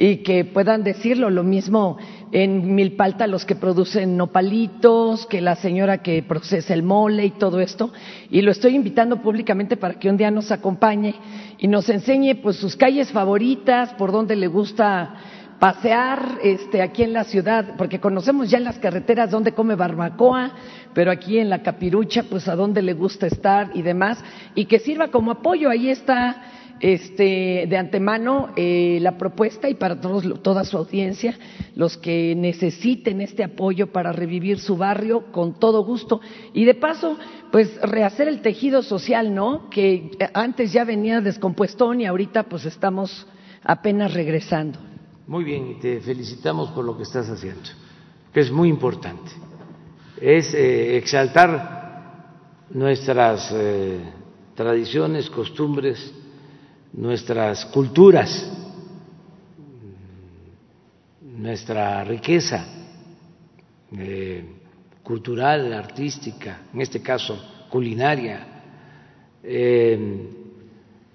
[0.00, 1.28] y que puedan decirlo.
[1.28, 1.98] Lo mismo
[2.30, 7.60] en Milpalta, los que producen nopalitos, que la señora que procesa el mole y todo
[7.60, 7.92] esto.
[8.30, 11.16] Y lo estoy invitando públicamente para que un día nos acompañe
[11.58, 15.14] y nos enseñe pues sus calles favoritas, por donde le gusta
[15.58, 20.52] pasear este, aquí en la ciudad, porque conocemos ya en las carreteras dónde come barbacoa,
[20.94, 24.22] pero aquí en la capirucha, pues a dónde le gusta estar y demás,
[24.54, 25.68] y que sirva como apoyo.
[25.68, 26.36] Ahí está
[26.80, 31.38] este, de antemano eh, la propuesta y para todos, toda su audiencia,
[31.74, 36.20] los que necesiten este apoyo para revivir su barrio, con todo gusto.
[36.52, 37.18] Y de paso,
[37.50, 39.68] pues rehacer el tejido social, ¿no?
[39.70, 43.26] Que antes ya venía descompuestón y ahorita pues estamos
[43.62, 44.78] apenas regresando.
[45.26, 47.68] Muy bien, y te felicitamos por lo que estás haciendo,
[48.32, 49.30] que es muy importante.
[50.20, 51.78] Es eh, exaltar
[52.70, 54.00] nuestras eh,
[54.54, 56.14] tradiciones, costumbres,
[56.92, 58.50] nuestras culturas,
[61.22, 62.66] nuestra riqueza
[63.92, 64.44] eh,
[65.02, 68.46] cultural, artística, en este caso culinaria,
[69.42, 70.28] eh,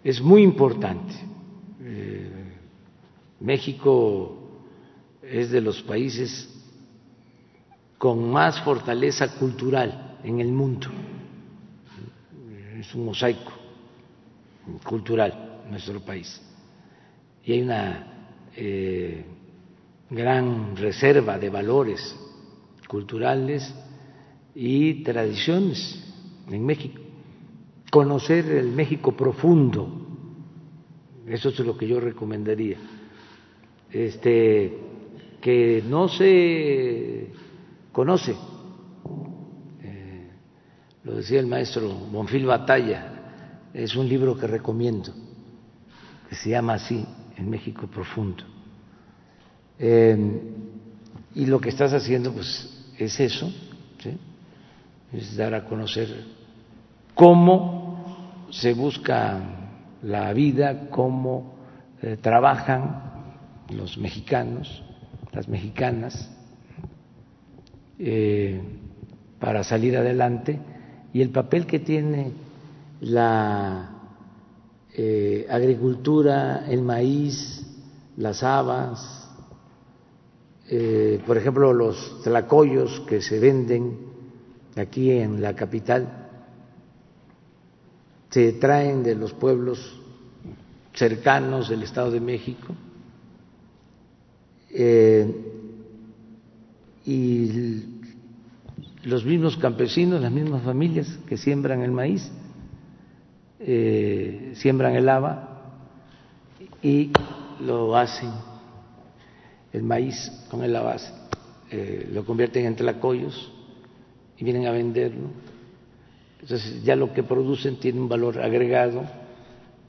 [0.04, 1.14] es muy importante.
[1.82, 2.32] Eh,
[3.40, 4.38] México
[5.22, 6.50] es de los países
[7.98, 10.88] con más fortaleza cultural en el mundo.
[12.80, 13.52] Es un mosaico
[14.84, 16.42] cultural nuestro país.
[17.44, 18.08] Y hay una
[18.56, 19.26] eh,
[20.10, 22.16] gran reserva de valores
[22.88, 23.74] culturales
[24.54, 26.04] y tradiciones
[26.50, 27.02] en México.
[27.92, 29.90] Conocer el México profundo,
[31.28, 32.78] eso es lo que yo recomendaría.
[33.92, 34.80] Este,
[35.42, 37.30] que no se
[37.92, 38.36] conoce,
[39.82, 40.30] eh,
[41.04, 45.14] lo decía el maestro Bonfil Batalla, es un libro que recomiendo
[46.36, 47.06] se llama así
[47.38, 48.44] en México profundo.
[49.80, 50.42] Eh,
[51.36, 53.52] y lo que estás haciendo pues es eso,
[55.12, 56.08] es dar a conocer
[57.14, 59.40] cómo se busca
[60.02, 61.56] la vida, cómo
[62.02, 63.02] eh, trabajan
[63.70, 64.84] los mexicanos,
[65.32, 66.30] las mexicanas,
[68.00, 68.62] eh,
[69.40, 70.60] para salir adelante
[71.14, 72.32] y el papel que tiene
[73.02, 73.93] la
[74.96, 77.66] eh, agricultura, el maíz,
[78.18, 79.28] las habas,
[80.70, 83.98] eh, por ejemplo, los tlacoyos que se venden
[84.76, 86.30] aquí en la capital,
[88.30, 90.00] se traen de los pueblos
[90.94, 92.76] cercanos del Estado de México
[94.70, 95.28] eh,
[97.06, 97.84] y
[99.04, 102.32] los mismos campesinos, las mismas familias que siembran el maíz
[103.66, 105.62] eh, siembran el haba
[106.82, 107.12] y
[107.62, 108.30] lo hacen,
[109.72, 110.98] el maíz con el haba,
[111.72, 113.52] eh, lo convierten en tlacoyos
[114.38, 115.30] y vienen a venderlo.
[116.42, 119.04] Entonces ya lo que producen tiene un valor agregado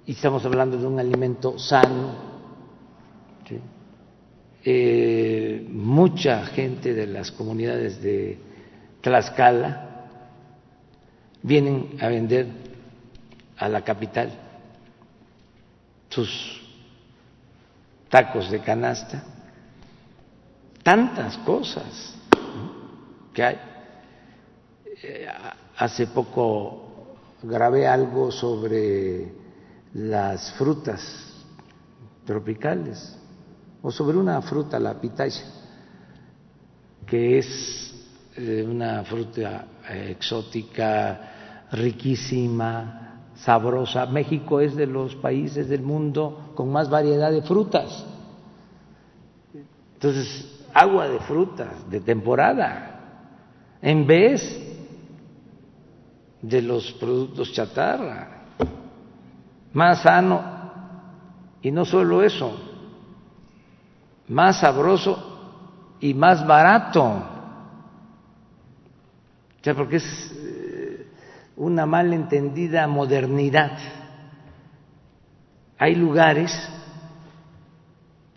[0.07, 2.35] y estamos hablando de un alimento sano.
[4.67, 8.39] Eh, mucha gente de las comunidades de
[9.03, 10.09] Tlaxcala
[11.43, 12.47] vienen a vender
[13.59, 14.33] a la capital
[16.09, 16.63] sus
[18.09, 19.25] tacos de canasta,
[20.83, 22.15] tantas cosas
[23.33, 23.59] que hay.
[25.03, 25.27] Eh,
[25.77, 29.33] hace poco grabé algo sobre
[29.95, 31.03] las frutas
[32.25, 33.19] tropicales
[33.83, 35.45] o sobre una fruta, la pitaya,
[37.05, 37.93] que es
[38.37, 43.04] eh, una fruta eh, exótica, riquísima,
[43.37, 44.07] sabrosa.
[44.07, 48.07] México es de los países del mundo con más variedad de frutas.
[49.95, 52.91] Entonces, agua de frutas de temporada,
[53.81, 54.61] en vez
[56.43, 58.43] de los productos chatarra,
[59.73, 60.55] más sano,
[61.63, 62.53] y no solo eso,
[64.29, 67.03] más sabroso y más barato.
[67.03, 67.23] O
[69.63, 70.64] sea, porque es
[71.57, 73.79] una malentendida modernidad.
[75.79, 76.53] Hay lugares,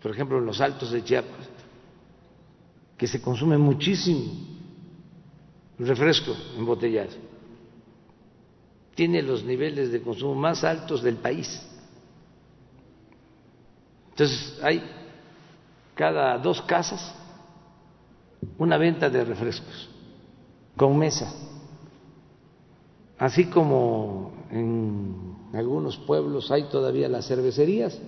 [0.02, 1.48] por ejemplo en los altos de Chiapas,
[2.96, 4.24] que se consume muchísimo
[5.78, 7.12] refresco embotellado.
[8.94, 11.64] Tiene los niveles de consumo más altos del país.
[14.10, 14.82] Entonces hay
[15.94, 17.14] cada dos casas
[18.56, 19.88] una venta de refrescos
[20.76, 21.32] con mesa
[23.18, 27.98] así como en algunos pueblos hay todavía las cervecerías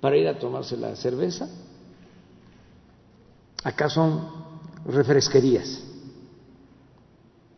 [0.00, 1.48] para ir a tomarse la cerveza,
[3.64, 4.28] acá son
[4.86, 5.84] refresquerías,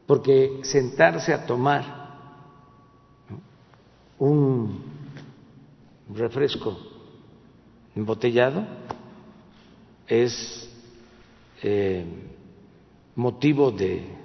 [0.07, 2.01] porque sentarse a tomar
[4.19, 4.83] un
[6.15, 6.77] refresco
[7.95, 8.65] embotellado
[10.07, 10.69] es
[11.63, 12.05] eh,
[13.15, 14.20] motivo de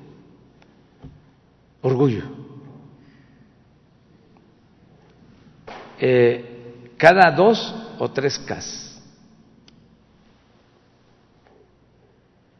[1.86, 2.46] orgullo.
[6.00, 9.02] eh, cada dos o tres casas.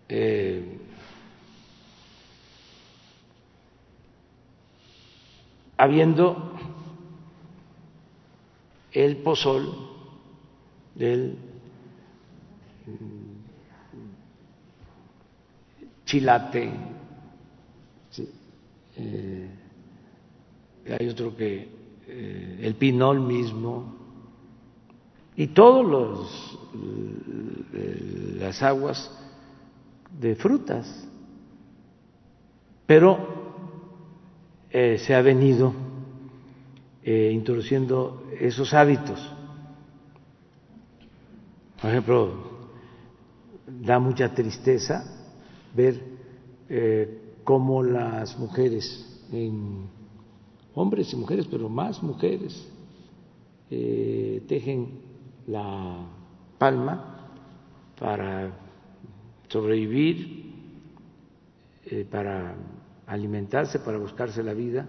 [0.08, 0.80] Eh,
[5.78, 6.54] habiendo
[8.92, 9.74] el pozol
[10.94, 11.38] del
[16.06, 16.72] chilate,
[18.98, 19.50] eh,
[21.00, 21.68] hay otro que
[22.08, 23.96] eh, el pinol mismo
[25.36, 26.60] y todos los
[27.74, 29.12] eh, las aguas
[30.20, 31.08] de frutas,
[32.86, 33.34] pero
[34.72, 35.74] se ha venido
[37.06, 39.36] introduciendo esos hábitos.
[41.82, 42.34] Por ejemplo,
[43.68, 45.04] da mucha tristeza
[45.74, 46.02] ver
[46.70, 49.24] eh, cómo las mujeres,
[50.74, 52.68] hombres y mujeres, pero más mujeres,
[53.70, 55.00] eh, tejen
[55.48, 56.08] la
[56.58, 57.30] palma
[58.00, 58.52] para
[59.48, 60.54] sobrevivir,
[61.86, 62.56] eh, para
[63.06, 64.88] alimentarse, para buscarse la vida,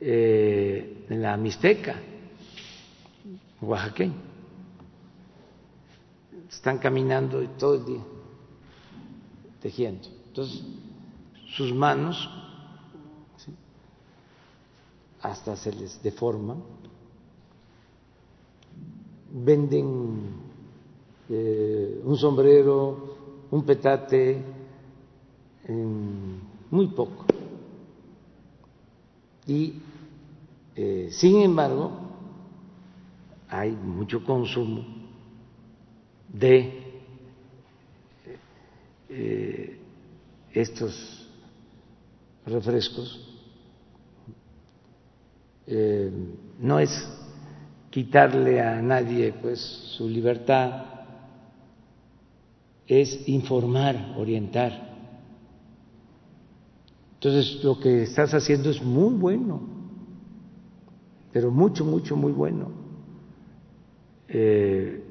[0.00, 1.96] en la Mixteca,
[3.60, 4.14] oaxaqueña.
[6.48, 8.02] Están caminando todo el día
[9.60, 10.08] tejiendo.
[10.28, 10.62] Entonces,
[11.56, 12.28] sus manos
[15.20, 16.62] hasta se les deforman,
[19.32, 20.32] venden
[21.28, 23.16] eh, un sombrero,
[23.50, 24.42] un petate,
[26.70, 27.26] muy poco.
[29.46, 29.74] Y,
[30.76, 31.90] eh, sin embargo,
[33.48, 34.84] hay mucho consumo
[36.28, 36.82] de
[39.08, 39.78] eh,
[40.52, 41.17] estos
[42.50, 43.20] refrescos
[45.66, 46.10] eh,
[46.58, 46.90] no es
[47.90, 49.60] quitarle a nadie pues
[49.96, 50.84] su libertad
[52.86, 54.88] es informar orientar.
[57.14, 59.78] Entonces lo que estás haciendo es muy bueno
[61.32, 62.70] pero mucho mucho muy bueno.
[64.28, 65.04] Eh,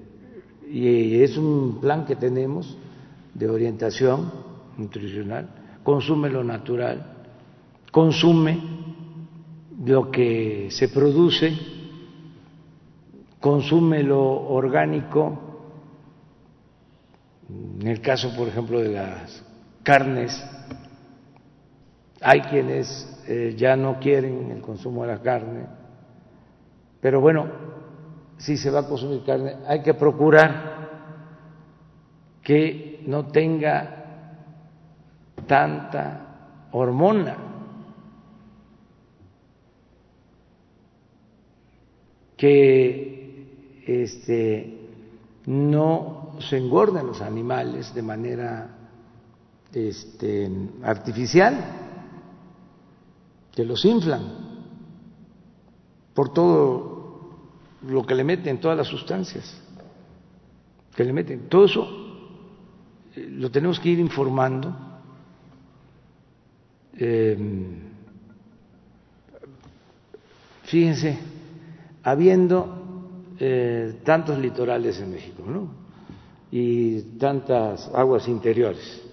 [0.69, 2.77] y es un plan que tenemos
[3.33, 4.31] de orientación
[4.77, 5.49] nutricional,
[5.83, 7.16] consume lo natural,
[7.91, 8.59] consume
[9.85, 11.57] lo que se produce,
[13.39, 15.39] consume lo orgánico,
[17.79, 19.43] en el caso, por ejemplo, de las
[19.83, 20.45] carnes,
[22.21, 25.65] hay quienes eh, ya no quieren el consumo de la carne,
[26.99, 27.47] pero bueno,
[28.37, 30.77] si se va a consumir carne, hay que procurar
[32.43, 33.97] que no tenga
[35.47, 37.46] tanta hormona.
[42.37, 44.77] Que este,
[45.47, 48.77] no se engorden los animales de manera
[49.73, 50.49] este,
[50.83, 51.57] artificial,
[53.53, 54.47] que los inflan
[56.13, 56.97] por todo
[57.81, 59.61] lo que le meten, todas las sustancias
[60.95, 61.47] que le meten.
[61.47, 61.87] Todo eso
[63.15, 64.75] lo tenemos que ir informando.
[66.93, 67.81] Em,
[70.63, 71.17] fíjense,
[72.07, 72.69] habiendo
[73.37, 75.67] eh, tantos litorales en México, ¿no?
[76.49, 79.03] Y tantas aguas interiores,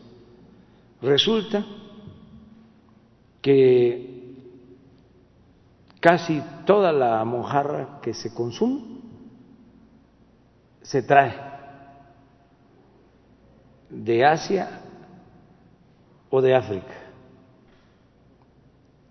[1.03, 1.67] resulta
[3.43, 4.37] que
[5.99, 9.01] casi toda la mojarra que se consume
[10.81, 11.35] se trae
[13.91, 14.83] de Asia
[16.31, 16.95] o de África.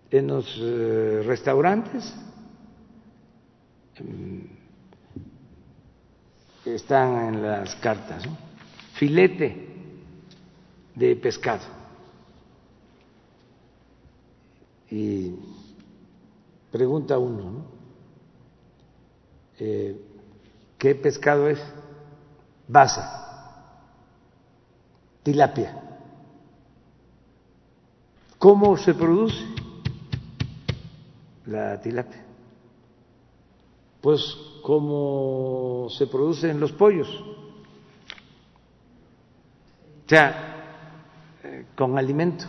[0.09, 2.15] En los eh, restaurantes
[6.65, 8.23] están en las cartas,
[8.93, 9.67] filete
[10.95, 11.63] de pescado.
[14.89, 15.35] Y
[16.71, 17.65] pregunta uno, ¿no?
[19.59, 19.99] Eh,
[20.77, 21.59] ¿Qué pescado es?
[22.67, 23.23] Basa
[25.23, 25.81] tilapia.
[28.37, 29.41] ¿Cómo se produce
[31.45, 32.22] la tilapia?
[34.03, 37.07] Pues como se producen los pollos.
[40.05, 42.43] O sea, eh, con alimento.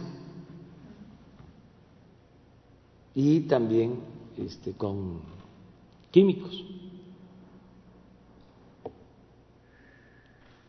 [3.14, 4.00] Y también
[4.36, 5.20] este, con
[6.10, 6.64] químicos.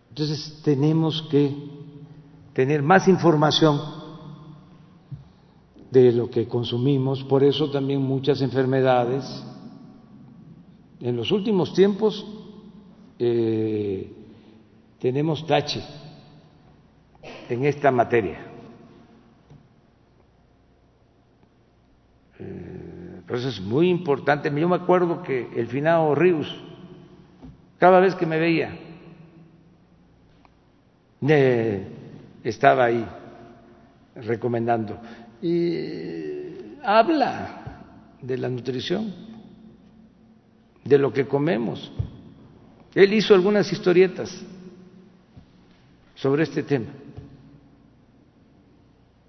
[0.10, 1.52] Entonces tenemos que
[2.54, 3.82] tener más información
[5.90, 9.26] de lo que consumimos, por eso también muchas enfermedades
[11.02, 12.26] En los últimos tiempos
[13.20, 14.12] eh,
[15.00, 15.82] tenemos tache
[17.50, 18.40] en esta materia.
[22.40, 24.52] Eh, por eso es muy importante.
[24.54, 26.48] Yo me acuerdo que el finado Ríos,
[27.78, 28.78] cada vez que me veía,
[32.44, 33.06] estaba ahí
[34.16, 34.98] recomendando.
[35.42, 37.82] Y habla
[38.22, 39.14] de la nutrición,
[40.86, 41.92] de lo que comemos.
[42.94, 44.40] Él hizo algunas historietas
[46.14, 46.92] sobre este tema.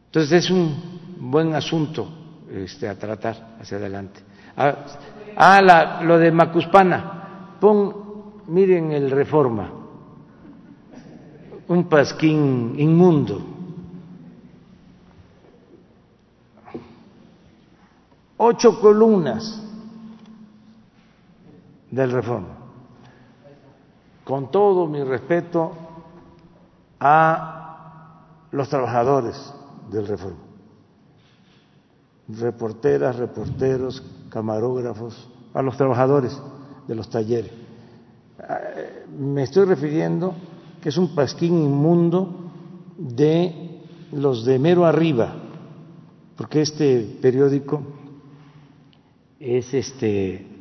[0.07, 0.77] Entonces es un
[1.19, 2.09] buen asunto
[2.53, 4.21] este, a tratar hacia adelante.
[4.57, 4.77] Ah,
[5.37, 7.57] ah lo de Macuspana.
[7.59, 9.73] Pon, miren el reforma,
[11.69, 13.55] un pasquín inmundo.
[18.37, 19.66] Ocho columnas
[21.91, 22.57] del reforma.
[24.25, 25.73] Con todo mi respeto
[26.99, 27.57] a
[28.51, 29.53] los trabajadores
[29.91, 30.39] del Reforma.
[32.29, 36.41] Reporteras, reporteros, camarógrafos, a los trabajadores
[36.89, 37.53] de los talleres.
[37.53, 40.35] Eh, me estoy refiriendo
[40.81, 42.51] que es un pasquín inmundo
[42.99, 43.81] de
[44.13, 45.35] los de mero arriba,
[46.37, 47.83] porque este periódico
[49.39, 50.56] es este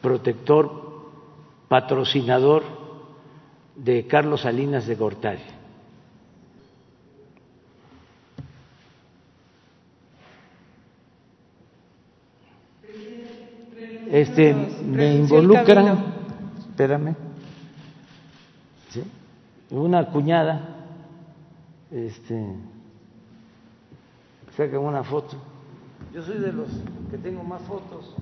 [0.00, 1.10] protector,
[1.68, 2.62] patrocinador
[3.76, 5.42] de Carlos Salinas de Gortari.
[14.10, 16.14] Este, me involucran,
[16.58, 17.14] espérame,
[19.70, 20.84] una cuñada,
[21.92, 22.44] este,
[24.56, 25.36] sacan una foto.
[26.12, 26.68] Yo soy de los
[27.08, 28.16] que tengo más fotos.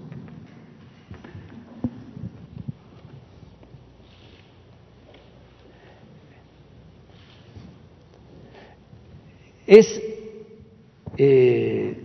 [9.68, 10.02] Es
[11.18, 12.02] eh,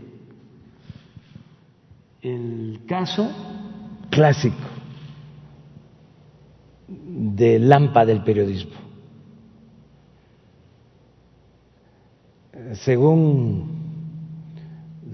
[2.22, 3.32] el caso
[4.10, 4.58] clásico
[6.90, 8.74] de lampa del periodismo.
[12.74, 13.72] Según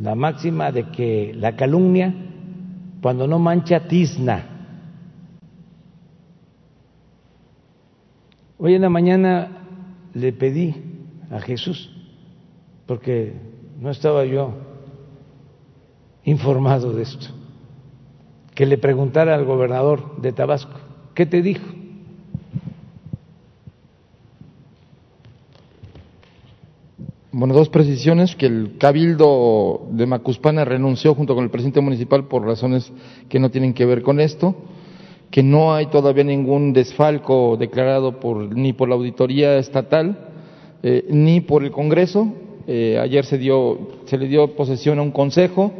[0.01, 2.15] la máxima de que la calumnia,
[2.99, 4.43] cuando no mancha, tizna.
[8.57, 9.51] Hoy en la mañana
[10.15, 10.73] le pedí
[11.29, 11.98] a Jesús
[12.89, 13.33] porque
[13.79, 14.49] no estaba yo
[16.23, 17.27] informado de esto,
[18.55, 20.73] que le preguntara al gobernador de Tabasco,
[21.13, 21.67] ¿qué te dijo?
[27.31, 32.43] Bueno, dos precisiones, que el cabildo de Macuspana renunció junto con el presidente municipal por
[32.43, 32.91] razones
[33.29, 34.55] que no tienen que ver con esto,
[35.29, 40.25] que no hay todavía ningún desfalco declarado por, ni por la auditoría estatal
[40.81, 42.33] eh, ni por el Congreso,
[42.71, 45.73] eh, ayer se, dio, se le dio posesión a un consejo,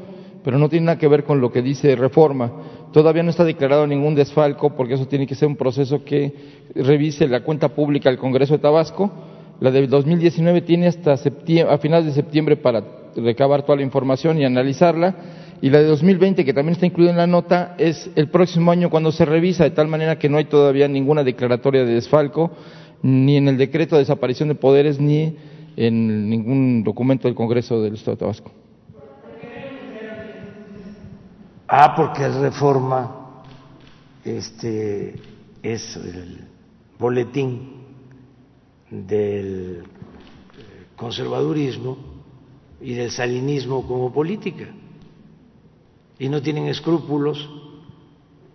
[0.44, 2.52] pero no tiene nada que ver con lo que dice reforma.
[2.92, 6.34] Todavía no está declarado ningún desfalco porque eso tiene que ser un proceso que
[6.74, 9.12] revise la cuenta pública del Congreso de Tabasco.
[9.60, 12.84] La de 2019 tiene hasta a finales de septiembre para
[13.16, 15.16] recabar toda la información y analizarla.
[15.62, 18.90] Y la de 2020, que también está incluida en la nota, es el próximo año
[18.90, 22.50] cuando se revisa, de tal manera que no hay todavía ninguna declaratoria de desfalco,
[23.04, 25.36] ni en el decreto de desaparición de poderes, ni
[25.80, 28.52] en ningún documento del Congreso del Estado de Tabasco.
[31.70, 33.44] Ah, porque el reforma
[34.26, 35.16] este,
[35.64, 36.50] es el
[37.00, 37.76] boletín
[38.90, 39.84] del
[40.98, 41.98] conservadurismo
[42.82, 44.68] y del salinismo como política.
[46.18, 47.50] Y no tienen escrúpulos,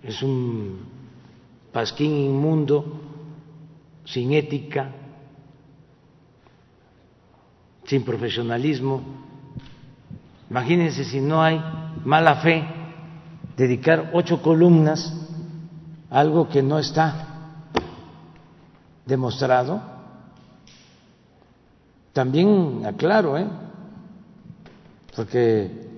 [0.03, 0.81] es un
[1.73, 3.01] pasquín inmundo,
[4.05, 5.04] sin ética,
[7.87, 9.03] sin profesionalismo.
[10.51, 11.61] Imagínense si no hay
[12.05, 12.65] mala fe,
[13.57, 15.13] dedicar ocho columnas
[16.11, 17.61] a algo que no está
[19.07, 19.81] demostrado.
[22.13, 23.47] También aclaro, ¿eh?
[25.17, 25.89] porque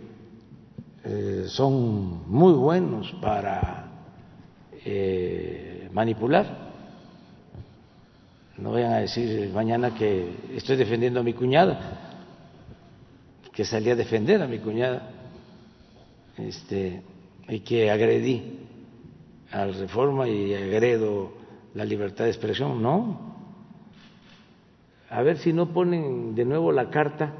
[1.05, 3.87] eh, son muy buenos para
[4.85, 6.66] eh, manipular
[8.59, 12.23] no vayan a decir mañana que estoy defendiendo a mi cuñada,
[13.53, 15.11] que salí a defender a mi cuñada,
[16.39, 17.03] este,
[17.49, 18.61] y que agredí
[19.53, 21.33] a la reforma y agredo
[21.75, 22.83] la libertad de expresión.
[22.83, 23.37] No.
[25.11, 27.33] A ver si no ponen de nuevo la carta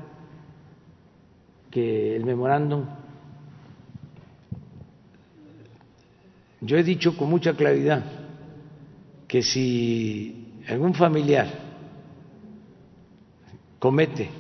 [1.71, 2.85] que el memorándum
[6.61, 8.05] yo he dicho con mucha claridad
[9.29, 11.47] que si algún familiar
[13.79, 14.31] comete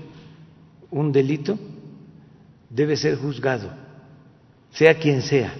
[0.91, 1.59] un delito,
[2.71, 3.71] debe ser juzgado,
[4.71, 5.53] sea quien sea.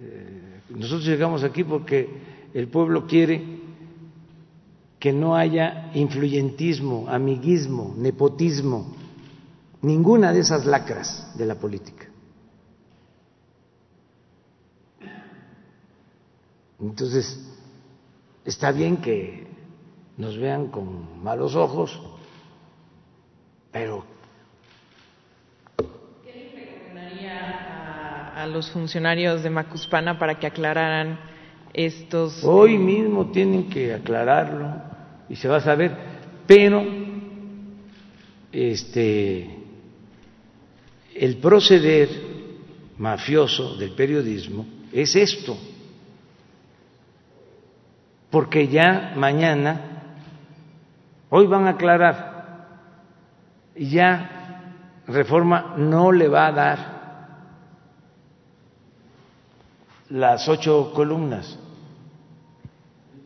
[0.00, 2.08] Eh, nosotros llegamos aquí porque
[2.54, 3.60] el pueblo quiere
[4.98, 8.94] que no haya influyentismo, amiguismo, nepotismo,
[9.80, 11.99] ninguna de esas lacras de la política.
[16.80, 17.38] Entonces,
[18.44, 19.46] está bien que
[20.16, 22.00] nos vean con malos ojos,
[23.70, 24.04] pero...
[26.24, 31.20] ¿Qué le recomendaría a, a los funcionarios de Macuspana para que aclararan
[31.72, 32.42] estos...
[32.44, 34.82] Hoy mismo tienen que aclararlo
[35.28, 35.96] y se va a saber,
[36.46, 36.82] pero
[38.52, 39.58] este
[41.14, 42.08] el proceder
[42.98, 45.56] mafioso del periodismo es esto
[48.30, 49.80] porque ya mañana,
[51.28, 52.30] hoy van a aclarar,
[53.74, 54.70] y ya
[55.06, 57.00] reforma no le va a dar
[60.10, 61.58] las ocho columnas,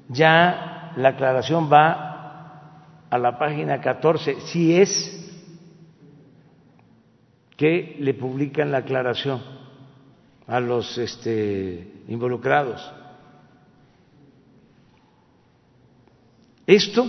[0.09, 2.13] ya la aclaración va
[3.11, 5.21] a la página 14, si es
[7.57, 9.41] que le publican la aclaración
[10.47, 12.93] a los este, involucrados.
[16.67, 17.07] Esto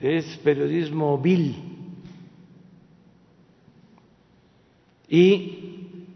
[0.00, 1.54] es periodismo vil
[5.08, 6.06] y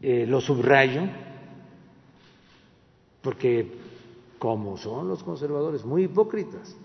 [0.00, 1.02] eh, lo subrayo
[3.20, 3.70] porque
[4.38, 6.76] como son los conservadores muy hipócritas,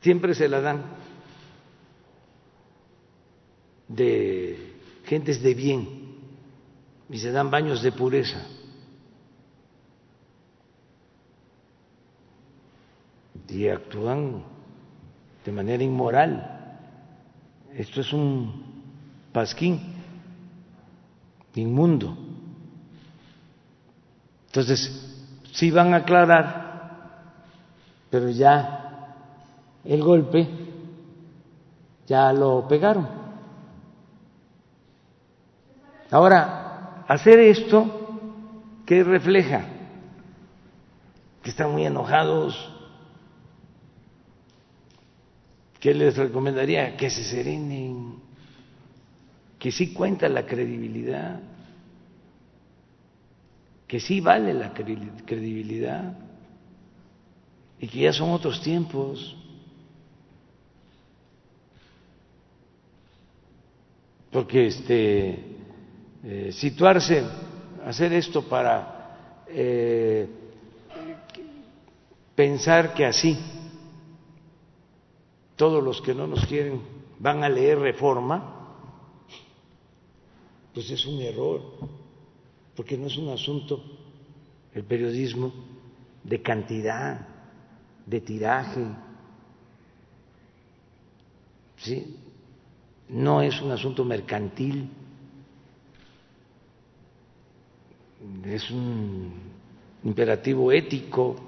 [0.00, 0.84] siempre se la dan
[3.88, 4.74] de
[5.04, 5.88] gentes de bien
[7.10, 8.46] y se dan baños de pureza.
[13.48, 14.42] Y actúan
[15.44, 16.80] de manera inmoral.
[17.74, 18.82] Esto es un
[19.32, 19.80] pasquín
[21.54, 22.16] inmundo.
[24.46, 26.68] Entonces, sí van a aclarar,
[28.10, 29.14] pero ya
[29.84, 30.48] el golpe
[32.06, 33.08] ya lo pegaron.
[36.10, 37.86] Ahora, hacer esto,
[38.86, 39.64] ¿qué refleja?
[41.42, 42.77] Que están muy enojados,
[45.80, 46.96] ¿Qué les recomendaría?
[46.96, 48.16] Que se serenen,
[49.58, 51.40] que sí cuenta la credibilidad,
[53.86, 56.18] que sí vale la credibilidad
[57.80, 59.36] y que ya son otros tiempos.
[64.32, 65.44] Porque este,
[66.24, 67.24] eh, situarse,
[67.86, 70.28] hacer esto para eh,
[72.34, 73.38] pensar que así
[75.58, 76.80] todos los que no nos quieren
[77.18, 78.54] van a leer reforma,
[80.72, 81.60] pues es un error,
[82.76, 83.82] porque no es un asunto
[84.72, 85.52] el periodismo
[86.22, 87.26] de cantidad,
[88.06, 88.86] de tiraje,
[91.78, 92.16] ¿sí?
[93.08, 94.88] No es un asunto mercantil,
[98.44, 99.32] es un
[100.04, 101.47] imperativo ético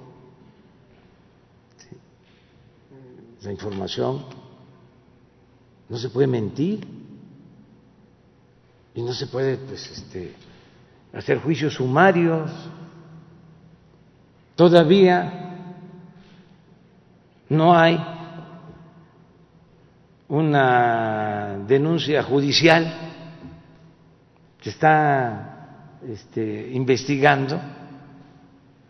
[3.42, 4.22] la información,
[5.88, 6.86] no se puede mentir
[8.94, 10.34] y no se puede pues, este,
[11.12, 12.50] hacer juicios sumarios.
[14.54, 15.56] Todavía
[17.48, 17.98] no hay
[20.28, 22.92] una denuncia judicial
[24.60, 27.60] que está este, investigando.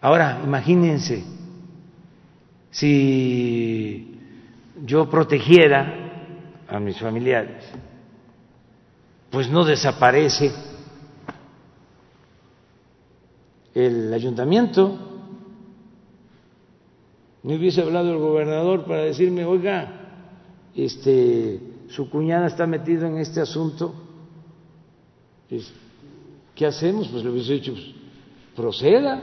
[0.01, 1.25] Ahora, imagínense
[2.71, 4.10] si
[4.85, 7.65] yo protegiera a mis familiares,
[9.31, 10.53] pues no desaparece
[13.75, 14.99] el ayuntamiento.
[17.43, 20.01] Me hubiese hablado el gobernador para decirme, oiga,
[20.75, 23.95] este, su cuñada está metida en este asunto,
[25.49, 25.73] pues,
[26.55, 27.09] ¿qué hacemos?
[27.09, 27.87] Pues le hubiese dicho, pues,
[28.55, 29.23] proceda,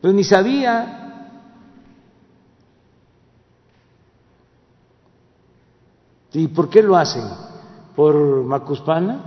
[0.00, 0.97] pero ni sabía.
[6.38, 7.24] ¿Y por qué lo hacen?
[7.96, 9.18] ¿Por Macuspana?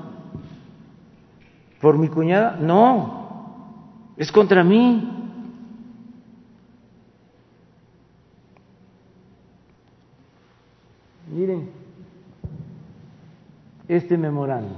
[1.82, 2.56] ¿Por mi cuñada?
[2.56, 5.10] No, es contra mí.
[11.34, 11.70] Miren,
[13.90, 14.76] este memorando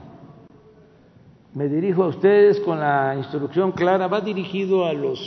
[1.54, 5.20] me dirijo a ustedes con la instrucción clara, va dirigido a los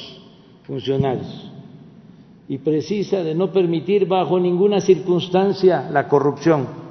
[0.65, 1.53] funcionarios
[2.49, 6.86] y precisa de no permitir bajo ninguna circunstancia la corrupción,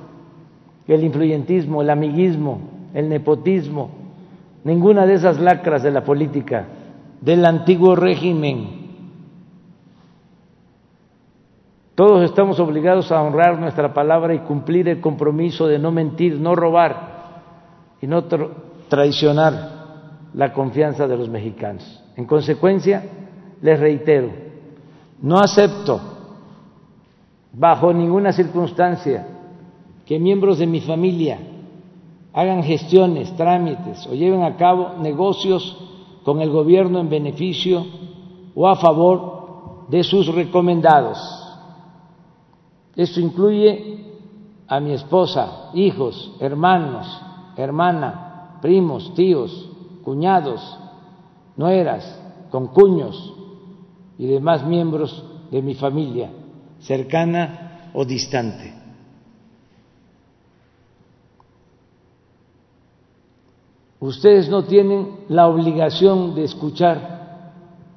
[0.93, 2.59] el influyentismo, el amiguismo,
[2.93, 3.89] el nepotismo,
[4.63, 6.65] ninguna de esas lacras de la política
[7.21, 8.85] del antiguo régimen.
[11.95, 16.55] Todos estamos obligados a honrar nuestra palabra y cumplir el compromiso de no mentir, no
[16.55, 17.15] robar
[18.01, 18.25] y no
[18.89, 19.53] traicionar
[20.33, 22.03] la confianza de los mexicanos.
[22.17, 23.03] En consecuencia,
[23.61, 24.29] les reitero,
[25.21, 26.01] no acepto
[27.53, 29.25] bajo ninguna circunstancia
[30.05, 31.39] que miembros de mi familia
[32.33, 35.77] hagan gestiones, trámites o lleven a cabo negocios
[36.23, 37.85] con el gobierno en beneficio
[38.53, 41.17] o a favor de sus recomendados.
[42.95, 44.05] Esto incluye
[44.67, 47.07] a mi esposa, hijos, hermanos,
[47.55, 49.69] hermana, primos, tíos,
[50.03, 50.77] cuñados,
[51.55, 52.21] nueras,
[52.51, 53.33] concuños
[54.17, 56.31] y demás miembros de mi familia,
[56.79, 58.84] cercana o distante.
[63.99, 67.53] Ustedes no tienen la obligación de escuchar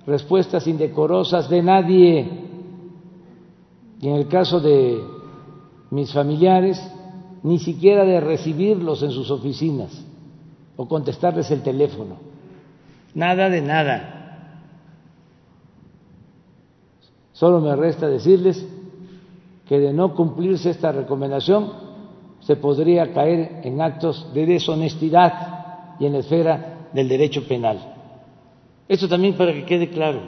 [0.07, 2.31] respuestas indecorosas de nadie.
[4.01, 5.03] Y en el caso de
[5.91, 6.81] mis familiares,
[7.43, 10.05] ni siquiera de recibirlos en sus oficinas
[10.77, 12.17] o contestarles el teléfono.
[13.15, 14.15] Nada de nada.
[17.33, 18.67] Solo me resta decirles
[19.67, 21.73] que de no cumplirse esta recomendación
[22.41, 25.58] se podría caer en actos de deshonestidad
[25.99, 27.95] y en la esfera del derecho penal.
[28.89, 30.21] Esto también para que quede claro,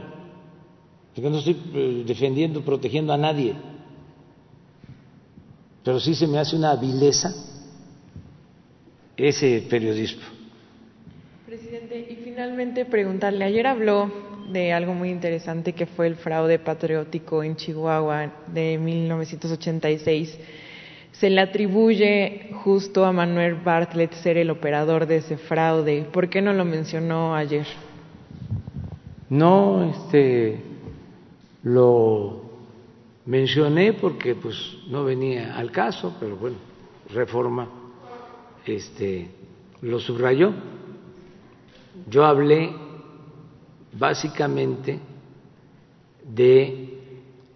[1.15, 3.55] porque no estoy eh, defendiendo, protegiendo a nadie
[5.85, 7.35] pero sí se me hace una vileza
[9.17, 10.23] ese periodismo.
[11.47, 14.11] Presidente, y finalmente preguntarle, ayer habló
[14.51, 20.39] de algo muy interesante que fue el fraude patriótico en Chihuahua de 1986.
[21.13, 26.07] Se le atribuye justo a Manuel Bartlett ser el operador de ese fraude.
[26.11, 27.67] ¿Por qué no lo mencionó ayer?
[29.29, 30.61] No, este,
[31.63, 32.43] lo
[33.27, 36.57] mencioné porque pues no venía al caso, pero bueno,
[37.13, 37.69] reforma
[38.67, 39.29] este
[39.83, 40.53] lo subrayó.
[42.09, 42.71] Yo hablé
[43.93, 44.99] básicamente
[46.25, 46.99] de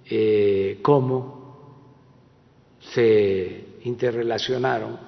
[0.07, 1.34] eh, cómo
[2.93, 4.99] se interrelacionaron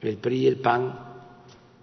[0.00, 0.98] el PRI y el PAN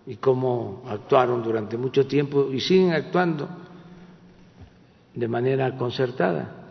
[0.06, 3.48] y cómo actuaron durante mucho tiempo y siguen actuando
[5.14, 6.70] de manera concertada.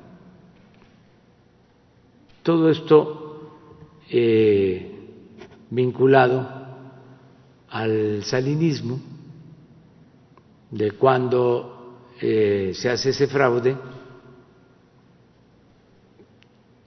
[2.42, 3.22] Todo esto
[4.10, 4.92] eh,
[5.70, 6.62] vinculado
[7.70, 9.00] al salinismo,
[10.70, 13.76] de cuando eh, se hace ese fraude,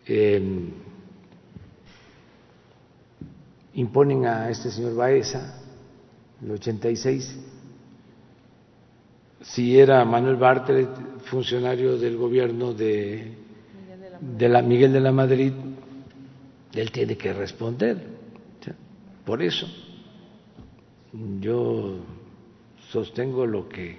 [0.05, 0.84] em,
[3.75, 5.61] imponen a este señor Baeza,
[6.41, 7.39] el 86,
[9.41, 10.89] si era Manuel Bartlett,
[11.25, 13.45] funcionario del gobierno de
[14.19, 15.53] de la Miguel de la Madrid,
[16.73, 18.15] él tiene que responder.
[19.25, 19.67] Por eso
[21.39, 21.97] yo
[22.91, 23.97] sostengo lo que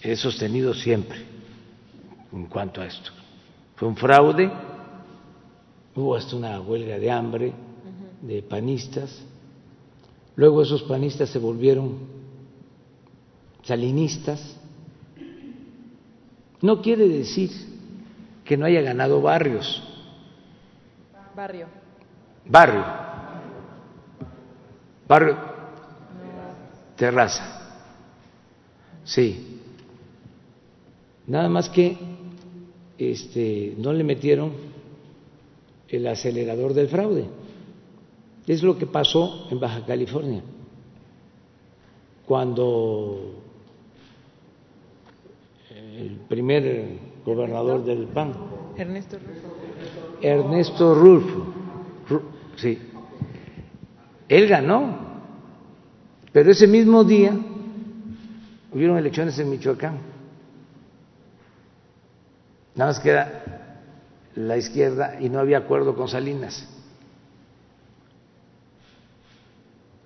[0.00, 1.18] he sostenido siempre
[2.32, 3.10] en cuanto a esto.
[3.74, 4.50] Fue un fraude,
[5.94, 7.52] hubo hasta una huelga de hambre
[8.26, 9.22] de panistas,
[10.34, 11.98] luego esos panistas se volvieron
[13.62, 14.56] salinistas.
[16.60, 17.50] No quiere decir
[18.44, 19.82] que no haya ganado barrios.
[21.34, 21.66] Barrio.
[22.46, 22.84] Barrio.
[25.06, 25.36] Barrio.
[26.96, 27.56] Terraza.
[29.04, 29.60] Sí.
[31.26, 31.98] Nada más que
[32.96, 34.52] este, no le metieron
[35.88, 37.26] el acelerador del fraude.
[38.46, 40.42] Es lo que pasó en Baja California.
[42.26, 43.42] Cuando
[45.70, 48.32] el primer gobernador del PAN.
[48.76, 49.56] Ernesto Rulfo.
[50.20, 51.46] Ernesto Rulfo,
[52.56, 52.78] sí.
[54.28, 54.98] Él ganó,
[56.32, 57.36] pero ese mismo día
[58.72, 59.98] hubieron elecciones en Michoacán.
[62.74, 63.82] Nada más que era
[64.34, 66.68] la izquierda y no había acuerdo con Salinas.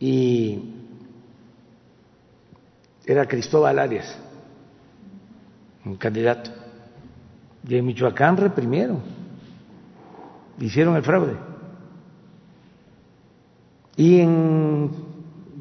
[0.00, 0.58] Y
[3.04, 4.18] era Cristóbal Arias
[5.84, 6.50] un candidato.
[7.66, 9.00] Y en Michoacán reprimieron,
[10.58, 11.36] hicieron el fraude.
[13.96, 14.90] Y en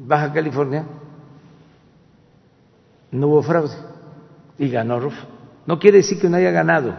[0.06, 0.84] Baja California
[3.10, 3.76] no hubo fraude
[4.58, 5.26] y ganó Rufo.
[5.66, 6.94] No quiere decir que no haya ganado.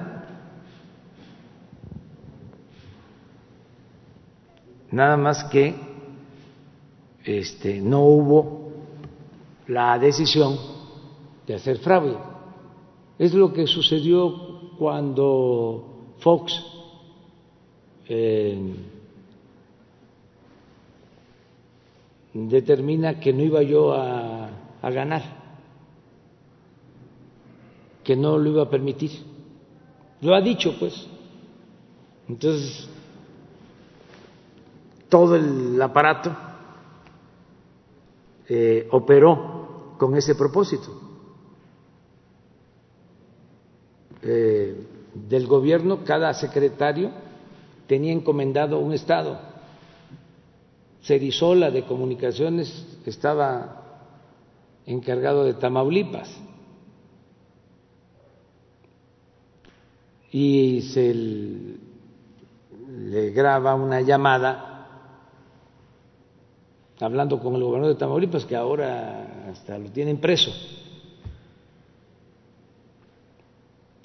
[4.92, 5.76] Nada más que
[7.24, 8.72] este, no hubo
[9.68, 10.58] la decisión
[11.46, 12.18] de hacer fraude.
[13.18, 16.54] Es lo que sucedió cuando Fox
[18.08, 18.76] eh,
[22.34, 24.50] determina que no iba yo a,
[24.82, 25.22] a ganar,
[28.04, 29.12] que no lo iba a permitir.
[30.22, 31.08] Lo ha dicho, pues.
[32.28, 32.88] Entonces,
[35.10, 36.32] todo el aparato
[38.54, 40.92] eh, operó con ese propósito.
[44.22, 44.76] Eh,
[45.14, 47.12] del gobierno, cada secretario
[47.88, 49.40] tenía encomendado un estado.
[51.02, 54.10] Cerizola de comunicaciones estaba
[54.86, 56.30] encargado de Tamaulipas
[60.30, 61.14] y se
[62.90, 64.71] le graba una llamada
[67.02, 70.52] hablando con el gobernador de Tamaulipas, que ahora hasta lo tienen preso,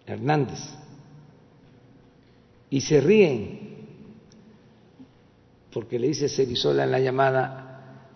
[0.07, 0.59] Hernández,
[2.71, 3.77] y se ríen,
[5.71, 8.13] porque le dice Cerizola en la llamada,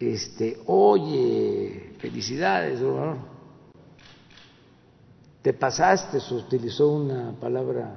[0.00, 3.18] este, oye, felicidades, gobernador,
[5.42, 7.96] te pasaste, utilizó una palabra,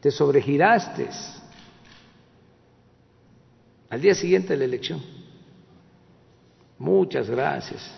[0.00, 1.08] te sobregiraste
[3.90, 5.17] al día siguiente de la elección
[6.78, 7.94] muchas gracias.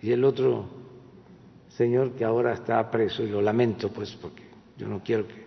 [0.00, 0.66] Y el otro
[1.68, 4.44] señor que ahora está preso, y lo lamento pues porque
[4.76, 5.44] yo no quiero que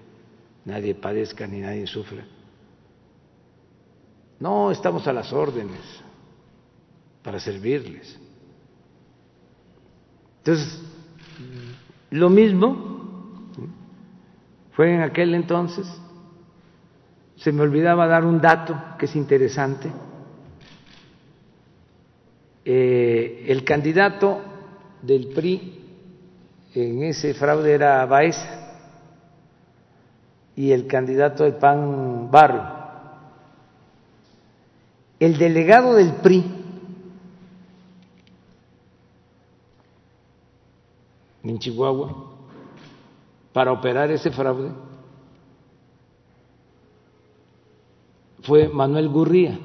[0.65, 2.23] nadie padezca ni nadie sufra.
[4.39, 5.81] No, estamos a las órdenes
[7.23, 8.19] para servirles.
[10.39, 10.81] Entonces,
[12.11, 13.51] lo mismo
[14.73, 15.87] fue en aquel entonces,
[17.35, 19.91] se me olvidaba dar un dato que es interesante
[22.69, 24.41] eh, el candidato
[25.01, 25.73] del PRI
[26.75, 28.75] en ese fraude era Baeza
[30.53, 32.63] y el candidato del PAN Barrio.
[35.17, 36.43] El delegado del PRI
[41.43, 42.33] en Chihuahua
[43.53, 44.71] para operar ese fraude
[48.41, 49.57] fue Manuel Gurría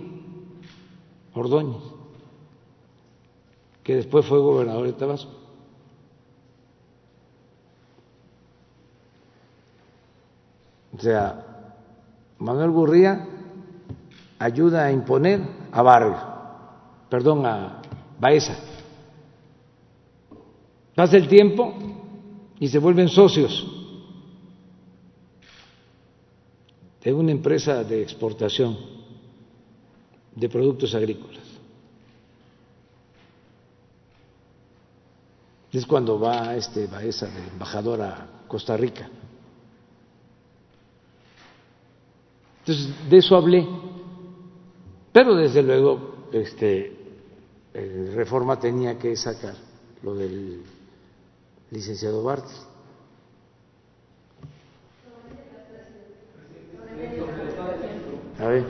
[1.35, 1.92] Ordóñez
[3.83, 5.33] que después fue gobernador de Tabasco.
[10.97, 11.45] O sea,
[12.39, 13.27] Manuel Gurría
[14.39, 15.41] ayuda a imponer
[15.73, 16.17] a Barrio,
[17.09, 17.81] perdón, a
[18.21, 18.57] Baeza.
[20.95, 21.75] Pasa el tiempo
[22.61, 23.67] y se vuelven socios
[27.03, 28.77] de una empresa de exportación
[30.37, 31.52] de productos agrícolas.
[35.79, 39.09] Es cuando va este Baeza de embajador a Costa Rica.
[42.61, 43.67] Entonces, de eso hablé.
[45.13, 46.97] Pero desde luego, este,
[48.15, 49.55] Reforma tenía que sacar
[50.03, 50.63] lo del
[51.71, 52.67] licenciado Barthes.
[58.39, 58.65] A ver.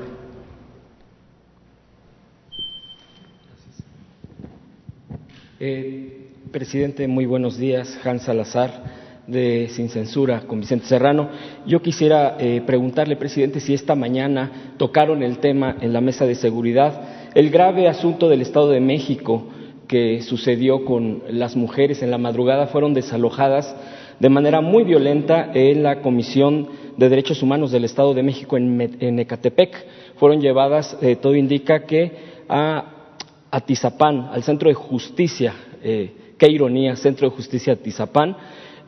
[5.59, 6.22] Eh,
[6.53, 7.99] Presidente, muy buenos días.
[8.05, 8.83] Hans Salazar,
[9.27, 11.31] de Sin Censura, con Vicente Serrano.
[11.66, 16.35] Yo quisiera eh, preguntarle, presidente, si esta mañana tocaron el tema en la mesa de
[16.35, 19.49] seguridad, el grave asunto del Estado de México
[19.89, 23.74] que sucedió con las mujeres en la madrugada fueron desalojadas
[24.20, 26.69] de manera muy violenta en la Comisión
[26.99, 29.87] de Derechos Humanos del Estado de México en, Ecatepec.
[30.16, 32.12] Fueron llevadas, eh, todo indica que
[32.47, 33.16] a
[33.51, 38.36] Atizapán, al Centro de Justicia eh, Qué ironía, Centro de Justicia Tizapán.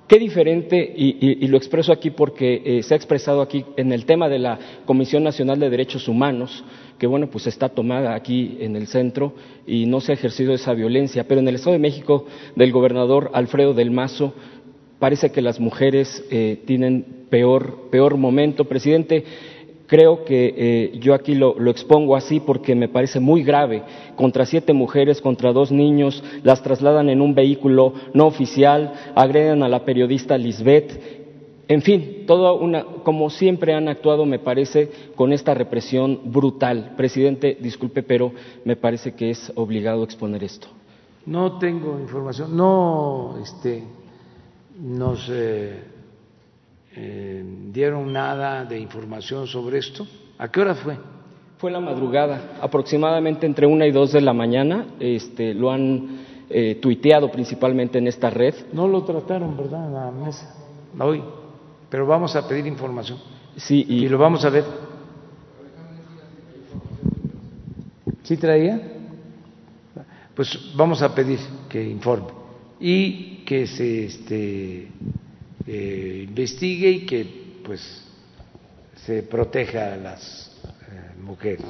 [0.09, 4.28] Qué diferente, y, lo expreso aquí porque eh, se ha expresado aquí en el tema
[4.28, 6.64] de la Comisión Nacional de Derechos Humanos,
[6.98, 9.35] que bueno, pues está tomada aquí en el centro
[9.68, 12.26] y no se ha ejercido esa violencia, pero en el Estado de México
[12.56, 14.35] del gobernador Alfredo del Mazo
[14.98, 18.64] parece que las mujeres eh, tienen peor, peor momento.
[18.64, 19.24] Presidente,
[19.95, 23.85] Creo que eh, yo aquí lo, expongo así porque me parece muy grave.
[24.16, 29.69] Contra siete mujeres, contra dos niños, las trasladan en un vehículo no oficial, agreden a
[29.69, 31.01] la periodista Lisbeth.
[31.69, 36.95] En fin, todo una, como siempre han actuado, me parece, con esta represión brutal.
[36.97, 38.33] Presidente, disculpe, pero
[38.65, 40.66] me parece que es obligado exponer esto.
[41.25, 43.85] No tengo información, no este,
[44.77, 45.94] nos eh,
[46.97, 50.07] eh, dieron nada de información sobre esto.
[50.39, 50.97] ¿A qué hora fue?
[51.59, 54.87] Fue la madrugada, aproximadamente entre una y dos de la mañana.
[55.01, 58.55] Este, lo han eh, tuiteado principalmente en esta red.
[58.73, 59.91] No lo trataron, ¿verdad?
[59.91, 60.55] La mesa,
[60.99, 61.23] hoy.
[61.89, 63.19] Pero vamos a pedir información.
[63.57, 64.65] Sí, y, lo vamos a ver.
[68.23, 68.81] ¿Sí traía?
[70.35, 71.39] Pues vamos a pedir
[71.69, 72.45] que informe
[72.81, 74.89] y que se este,
[75.66, 77.27] eh, investigue y que
[77.65, 78.05] pues
[78.97, 81.65] se proteja a las eh, mujeres.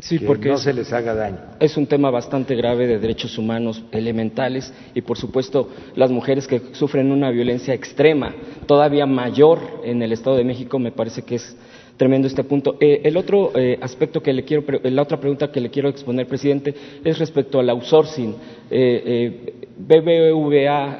[0.00, 1.38] Sí, que porque no se les haga daño.
[1.60, 6.60] Es un tema bastante grave de derechos humanos elementales y, por supuesto, las mujeres que
[6.72, 8.34] sufren una violencia extrema,
[8.66, 11.56] todavía mayor en el Estado de México, me parece que es
[11.96, 12.76] tremendo este punto.
[12.80, 16.26] Eh, el otro eh, aspecto que le quiero, la otra pregunta que le quiero exponer,
[16.26, 18.34] presidente, es respecto al outsourcing.
[18.70, 20.98] Eh, BBVA,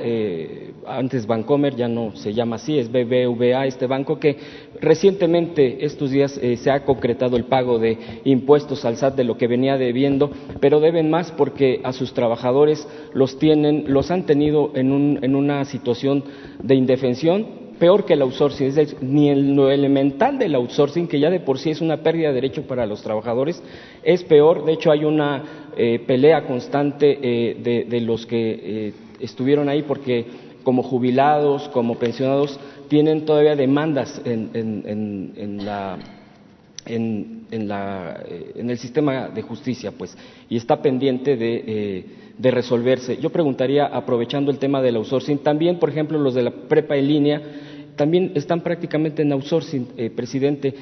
[0.86, 4.36] antes Bancomer, ya no se llama así, es BBVA, este banco que
[4.80, 9.46] recientemente, estos días, se ha concretado el pago de impuestos al SAT de lo que
[9.46, 10.30] venía debiendo,
[10.60, 15.34] pero deben más porque a sus trabajadores los tienen, los han tenido en, un, en
[15.34, 16.24] una situación
[16.62, 21.20] de indefensión peor que el outsourcing, es decir, ni el, lo elemental del outsourcing, que
[21.20, 23.62] ya de por sí es una pérdida de derecho para los trabajadores,
[24.02, 24.64] es peor.
[24.64, 30.24] De hecho, hay una eh, pelea constante eh, de, los que eh, estuvieron ahí porque
[30.64, 32.58] como jubilados, como pensionados,
[32.88, 35.98] tienen todavía demandas en, en, la
[36.86, 38.20] en, la,
[38.56, 40.16] en, el sistema de justicia, pues,
[40.48, 42.04] y está pendiente de,
[42.36, 43.16] de, resolverse.
[43.18, 47.08] Yo preguntaría, aprovechando el tema del outsourcing, también, por ejemplo, los de la prepa en
[47.08, 47.42] línea,
[47.96, 50.74] también están prácticamente en outsourcing, eh, presidente.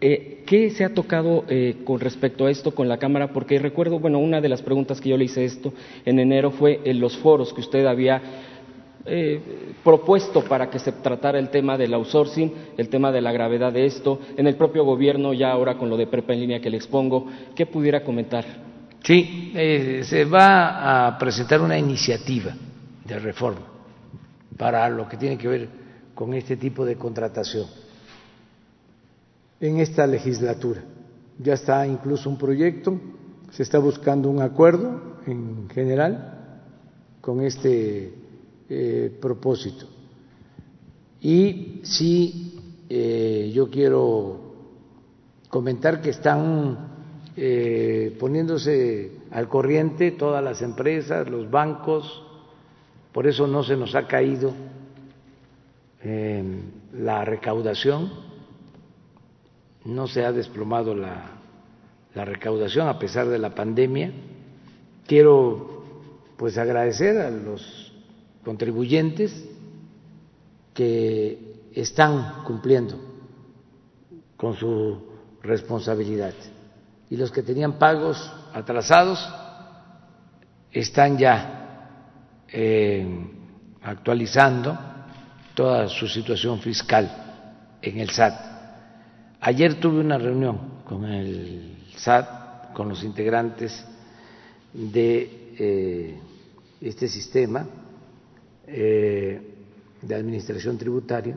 [0.00, 3.32] Eh, ¿Qué se ha tocado eh, con respecto a esto con la Cámara?
[3.32, 5.72] Porque recuerdo, bueno, una de las preguntas que yo le hice esto
[6.04, 8.22] en enero fue en los foros que usted había
[9.82, 13.86] propuesto para que se tratara el tema del outsourcing, el tema de la gravedad de
[13.86, 16.76] esto, en el propio gobierno, ya ahora con lo de prepa en línea que le
[16.76, 18.44] expongo, ¿qué pudiera comentar?
[19.02, 22.52] Sí, se va a presentar una iniciativa
[23.04, 23.62] de reforma
[24.56, 25.68] para lo que tiene que ver
[26.14, 27.66] con este tipo de contratación
[29.60, 30.82] en esta legislatura.
[31.38, 33.00] Ya está incluso un proyecto,
[33.52, 36.34] se está buscando un acuerdo en general
[37.20, 38.12] con este
[38.70, 39.86] eh, propósito.
[41.20, 44.40] Y sí, eh, yo quiero
[45.48, 46.76] comentar que están
[47.34, 52.22] eh, poniéndose al corriente todas las empresas, los bancos,
[53.12, 54.52] por eso no se nos ha caído
[56.92, 58.10] la recaudación,
[59.84, 61.38] no se ha desplomado la,
[62.14, 64.12] la recaudación a pesar de la pandemia.
[65.06, 65.84] Quiero
[66.36, 67.87] pues agradecer a los
[68.48, 69.44] contribuyentes
[70.72, 72.96] que están cumpliendo
[74.38, 75.02] con su
[75.42, 76.32] responsabilidad
[77.10, 79.18] y los que tenían pagos atrasados
[80.72, 81.90] están ya
[82.50, 83.06] eh,
[83.82, 84.78] actualizando
[85.54, 88.32] toda su situación fiscal en el SAT.
[89.42, 93.84] Ayer tuve una reunión con el SAT, con los integrantes
[94.72, 96.20] de eh,
[96.80, 97.66] este sistema
[98.68, 99.54] eh,
[100.00, 101.36] de administración tributaria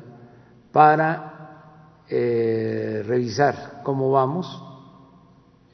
[0.71, 4.63] para eh, revisar cómo vamos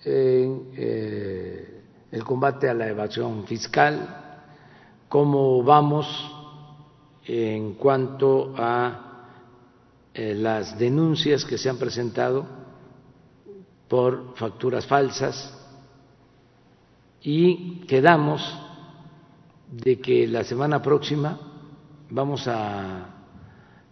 [0.04, 0.72] en
[2.12, 4.46] el combate a la evasión fiscal,
[5.10, 6.08] cómo vamos
[7.26, 9.08] en cuanto a
[10.14, 12.46] eh, las denuncias que se han presentado
[13.88, 15.54] por facturas falsas
[17.22, 18.42] y quedamos
[19.72, 21.47] de que la semana próxima
[22.10, 23.06] vamos a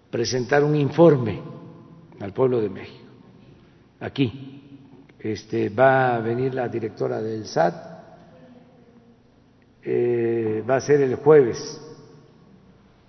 [0.10, 1.42] presentar un informe
[2.20, 3.06] al pueblo de México.
[4.00, 4.62] Aquí
[5.20, 7.76] este, va a venir la directora del SAT,
[9.84, 11.82] eh, va a ser el jueves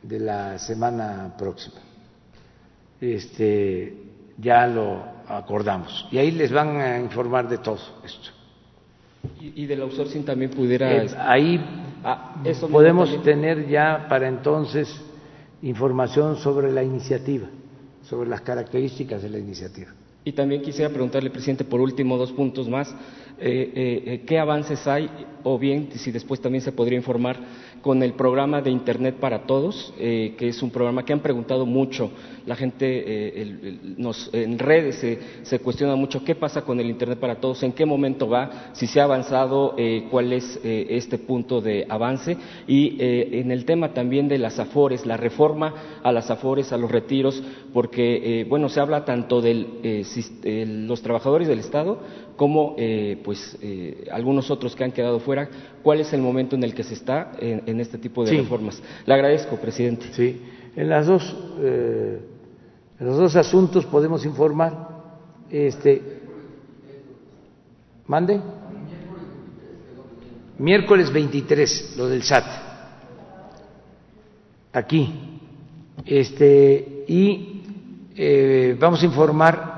[0.02, 1.80] de la semana próxima.
[3.00, 3.94] Este,
[4.38, 6.08] ya lo acordamos.
[6.10, 8.30] Y ahí les van a informar de todo esto.
[9.40, 11.04] Y, y del outsourcing también pudiera...
[11.04, 14.88] Eh, ahí ah, eso podemos tener ya para entonces
[15.62, 17.48] información sobre la iniciativa,
[18.02, 19.90] sobre las características de la iniciativa.
[20.24, 22.92] Y también quisiera preguntarle, presidente, por último, dos puntos más.
[23.38, 25.08] Eh, eh, ¿Qué avances hay?
[25.44, 27.36] O bien, si después también se podría informar
[27.86, 31.66] con el programa de Internet para Todos, eh, que es un programa que han preguntado
[31.66, 32.10] mucho.
[32.44, 37.36] La gente eh, nos, en redes se, cuestiona mucho qué pasa con el Internet para
[37.36, 41.86] Todos, en qué momento va, si se ha avanzado, eh, cuál es este punto de
[41.88, 42.36] avance.
[42.66, 46.90] Y en el tema también de las AFORES, la reforma a las AFORES, a los
[46.90, 47.40] retiros,
[47.72, 50.04] porque, bueno, se habla tanto de
[50.88, 52.00] los trabajadores del Estado
[52.36, 52.76] como
[53.24, 53.58] pues
[54.10, 55.48] algunos otros que han quedado fuera,
[55.82, 58.82] cuál es el momento en el que se está en, este tipo de reformas.
[59.04, 60.06] Le agradezco, presidente.
[60.12, 60.40] Sí,
[60.76, 62.20] en las dos, eh,
[63.00, 64.88] en los dos asuntos podemos informar.
[65.50, 66.20] Este,
[68.06, 68.40] mande.
[70.58, 72.44] Miércoles 23, lo del SAT.
[74.72, 75.40] Aquí.
[76.04, 77.62] Este, y
[78.14, 79.75] eh, vamos a informar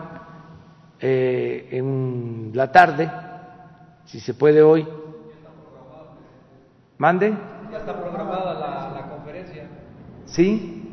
[1.00, 3.10] eh, en la tarde,
[4.04, 4.86] si se puede hoy.
[6.98, 7.32] ¿Mande?
[7.70, 9.68] Ya está programada la, conferencia.
[10.26, 10.84] ¿Sí?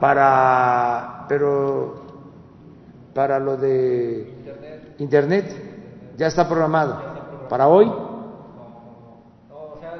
[0.00, 2.06] Para, pero
[3.14, 4.34] para lo de
[4.98, 7.00] Internet, ya está programado.
[7.48, 7.86] ¿Para hoy?
[7.86, 7.94] No,
[9.50, 9.96] o sea,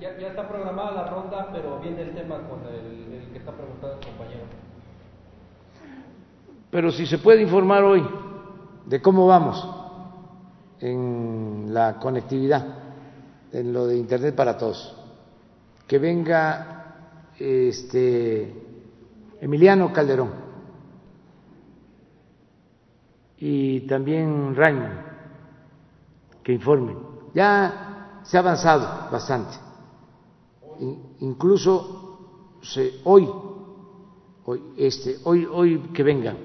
[0.00, 4.06] ya, está programada la ronda, pero viene el tema con el, que está preguntando el
[4.06, 4.44] compañero.
[6.70, 8.06] Pero si se puede informar hoy
[8.84, 9.68] de cómo vamos
[10.80, 12.66] en la conectividad
[13.52, 14.94] en lo de Internet para todos.
[15.86, 18.52] Que venga este
[19.40, 20.46] Emiliano Calderón
[23.38, 25.06] y también Raymond
[26.42, 26.96] que informen.
[27.34, 29.56] Ya se ha avanzado bastante.
[31.20, 33.28] Incluso se, hoy,
[34.44, 36.36] hoy, este, hoy, hoy que vengan,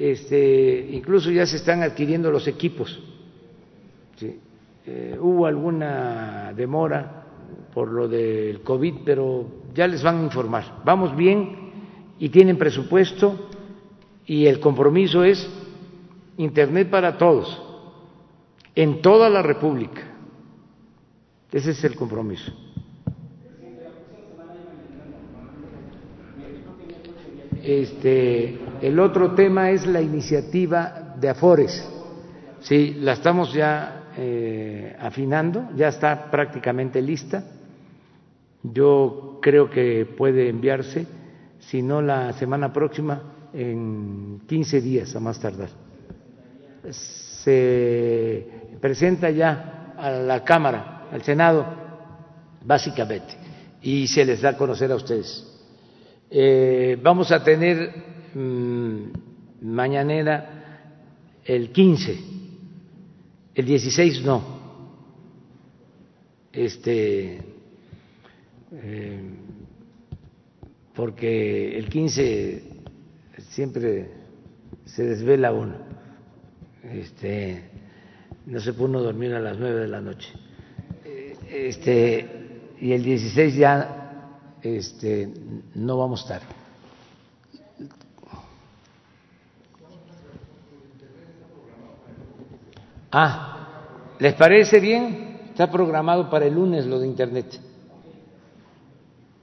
[0.00, 2.98] este, incluso ya se están adquiriendo los equipos.
[4.16, 4.40] ¿sí?
[4.86, 7.26] Eh, hubo alguna demora
[7.74, 10.80] por lo del COVID, pero ya les van a informar.
[10.86, 11.70] Vamos bien
[12.18, 13.50] y tienen presupuesto
[14.24, 15.46] y el compromiso es
[16.38, 17.62] Internet para todos,
[18.74, 20.00] en toda la República.
[21.52, 22.50] Ese es el compromiso.
[27.70, 31.88] Este, el otro tema es la iniciativa de Afores.
[32.58, 37.44] Sí, la estamos ya eh, afinando, ya está prácticamente lista.
[38.64, 41.06] Yo creo que puede enviarse,
[41.60, 43.22] si no la semana próxima,
[43.52, 45.68] en 15 días a más tardar.
[46.90, 48.46] Se
[48.80, 51.64] presenta ya a la Cámara, al Senado,
[52.64, 53.34] básicamente,
[53.80, 55.49] y se les da a conocer a ustedes.
[56.30, 57.92] Eh, vamos a tener
[58.34, 59.04] mm,
[59.62, 62.30] mañanera el 15
[63.60, 64.60] el 16 no.
[66.52, 67.40] Este,
[68.72, 69.20] eh,
[70.94, 72.62] porque el 15
[73.50, 74.10] siempre
[74.84, 75.76] se desvela uno.
[76.82, 77.64] Este,
[78.46, 80.32] no se puede uno dormir a las 9 de la noche.
[81.50, 82.26] Este,
[82.80, 83.99] y el 16 ya
[84.62, 85.32] este,
[85.74, 86.42] no vamos estar.
[93.12, 95.40] Ah, ¿les parece bien?
[95.50, 97.69] Está programado para el lunes lo de Internet.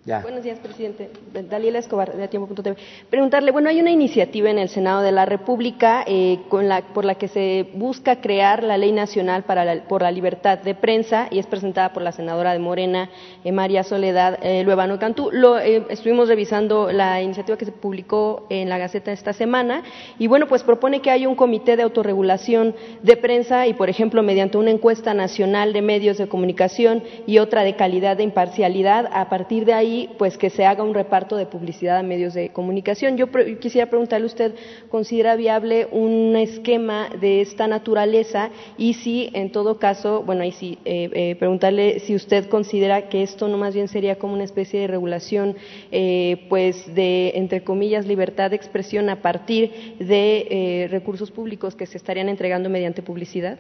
[0.08, 1.10] Buenos días, presidente.
[1.50, 2.78] Daliela Escobar, de Tiempo.tv.
[3.10, 7.04] Preguntarle, bueno, hay una iniciativa en el Senado de la República eh, con la, por
[7.04, 11.28] la que se busca crear la Ley Nacional para la, por la Libertad de Prensa
[11.30, 13.10] y es presentada por la senadora de Morena,
[13.44, 15.30] eh, María Soledad eh, Luevano Cantú.
[15.34, 19.84] Lo, eh, estuvimos revisando la iniciativa que se publicó en la Gaceta esta semana
[20.18, 24.24] y, bueno, pues propone que haya un comité de autorregulación de prensa y, por ejemplo,
[24.24, 29.28] mediante una encuesta nacional de medios de comunicación y otra de calidad de imparcialidad, a
[29.28, 33.18] partir de ahí pues que se haga un reparto de publicidad a medios de comunicación.
[33.18, 33.28] Yo
[33.60, 34.56] quisiera preguntarle usted,
[34.90, 38.50] ¿considera viable un esquema de esta naturaleza?
[38.78, 43.24] Y si, en todo caso, bueno, y sí, eh, eh, preguntarle si usted considera que
[43.24, 45.56] esto no más bien sería como una especie de regulación,
[45.92, 51.98] eh, pues, de, entre comillas, libertad de expresión a partir de recursos públicos que se
[51.98, 53.58] estarían entregando mediante publicidad.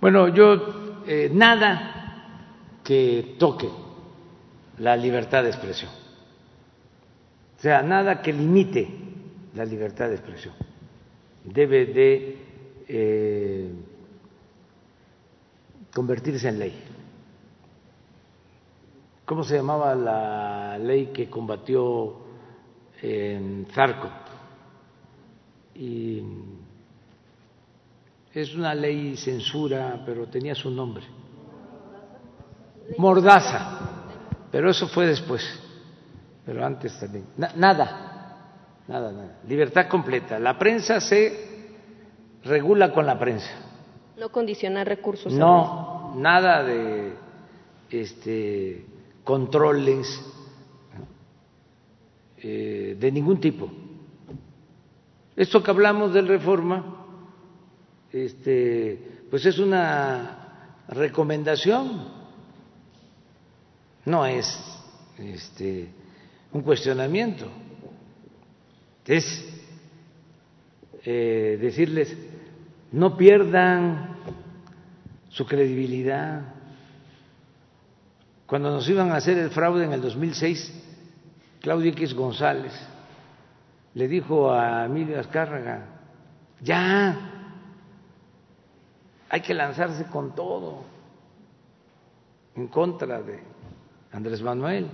[0.00, 1.02] Bueno, yo
[1.32, 2.04] nada
[2.82, 3.83] que toque
[4.78, 5.90] la libertad de expresión.
[7.56, 8.88] O sea, nada que limite
[9.54, 10.54] la libertad de expresión.
[11.44, 12.38] Debe de
[12.88, 13.72] eh,
[15.92, 16.74] convertirse en ley.
[19.24, 22.16] ¿Cómo se llamaba la ley que combatió
[23.00, 24.10] en Zarco?
[28.34, 31.04] Es una ley censura, pero tenía su nombre.
[32.98, 33.93] Mordaza
[34.54, 35.42] pero eso fue después,
[36.46, 37.24] pero antes también.
[37.36, 37.56] nada,
[38.86, 39.40] nada, nada.
[39.48, 40.38] Libertad completa.
[40.38, 41.82] La prensa se
[42.44, 43.50] regula con la prensa.
[44.16, 45.32] No condicionar recursos.
[45.32, 47.14] No, nada de
[47.90, 48.86] este,
[49.24, 50.06] controles
[52.38, 53.68] eh, de ningún tipo.
[55.34, 57.06] Esto que hablamos del reforma,
[58.12, 62.23] este, pues es una recomendación,
[64.06, 64.46] no es
[65.18, 65.88] este,
[66.52, 67.48] un cuestionamiento,
[69.06, 69.44] es
[71.04, 72.16] eh, decirles
[72.92, 74.16] no pierdan
[75.28, 76.42] su credibilidad.
[78.46, 80.72] Cuando nos iban a hacer el fraude en el 2006,
[81.60, 82.72] Claudio X González
[83.94, 85.86] le dijo a Emilio Azcárraga,
[86.60, 87.30] ya,
[89.28, 90.84] hay que lanzarse con todo
[92.54, 93.53] en contra de
[94.14, 94.86] Andrés Manuel.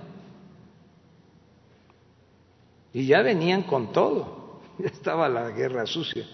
[2.93, 6.25] Y ya venían con todo, ya estaba la guerra sucia,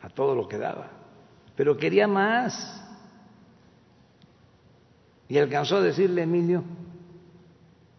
[0.00, 0.90] a todo lo que daba,
[1.54, 2.74] pero quería más.
[5.28, 6.64] Y alcanzó a decirle Emilio,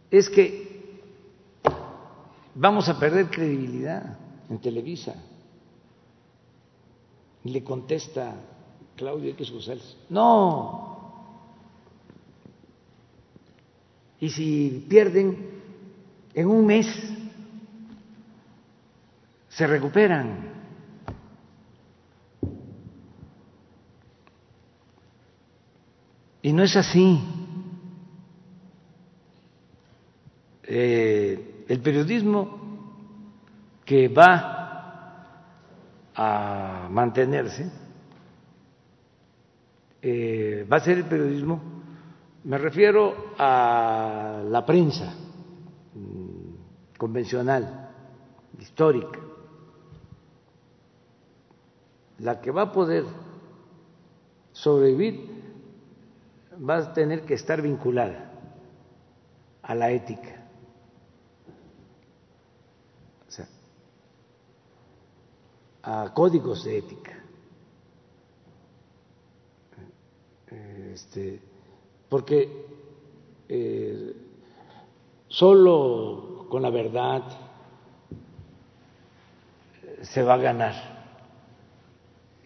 [0.10, 1.00] es que
[2.56, 4.18] vamos a perder credibilidad
[4.50, 5.14] en Televisa.
[7.44, 8.34] Le contesta
[8.96, 10.89] Claudio X González, no.
[14.20, 15.38] Y si pierden
[16.34, 16.88] en un mes,
[19.50, 20.50] se recuperan.
[26.42, 27.20] Y no es así.
[30.64, 32.60] Eh, el periodismo
[33.86, 34.60] que va
[36.14, 37.72] a mantenerse
[40.02, 41.79] eh, va a ser el periodismo,
[42.44, 45.14] me refiero a la prensa
[45.94, 47.90] mm, convencional,
[48.60, 49.20] histórica,
[52.20, 53.06] la que va a poder
[54.52, 55.30] sobrevivir
[56.70, 58.32] va a tener que estar vinculada
[59.62, 60.40] a la ética
[65.84, 67.24] a códigos de ética.
[70.94, 71.42] Este,
[72.10, 72.66] porque
[73.48, 74.14] eh,
[75.28, 77.24] solo con la verdad
[80.02, 80.74] se va a ganar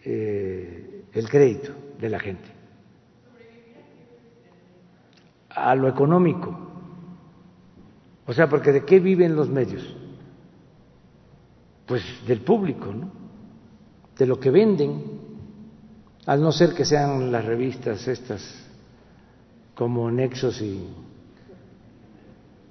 [0.04, 2.48] eh, el crédito de la gente.
[5.50, 6.56] A lo económico.
[8.26, 9.96] O sea, porque ¿de qué viven los medios?
[11.86, 13.24] Pues del público, ¿no?
[14.18, 15.02] de lo que venden,
[16.26, 18.63] al no ser que sean las revistas estas
[19.74, 20.88] como Nexos y,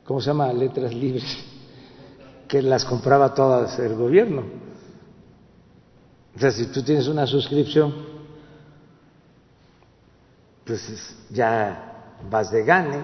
[0.06, 0.52] ¿cómo se llama?
[0.54, 1.38] Letras Libres,
[2.48, 4.44] que las compraba todas el gobierno.
[6.36, 7.94] O sea, si tú tienes una suscripción,
[10.66, 13.00] pues ya vas de gane.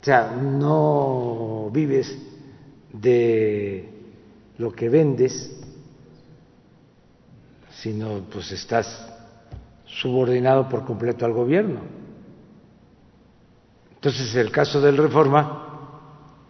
[0.00, 2.16] O sea, no vives
[2.92, 3.88] de
[4.58, 5.50] lo que vendes,
[7.70, 9.11] sino pues estás
[10.00, 11.80] subordinado por completo al gobierno.
[13.94, 15.68] Entonces, el caso del Reforma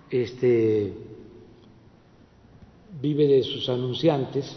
[0.08, 0.92] este,
[3.00, 4.56] vive de sus anunciantes,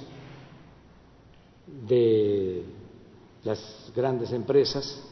[1.88, 2.64] de
[3.44, 5.04] las grandes empresas,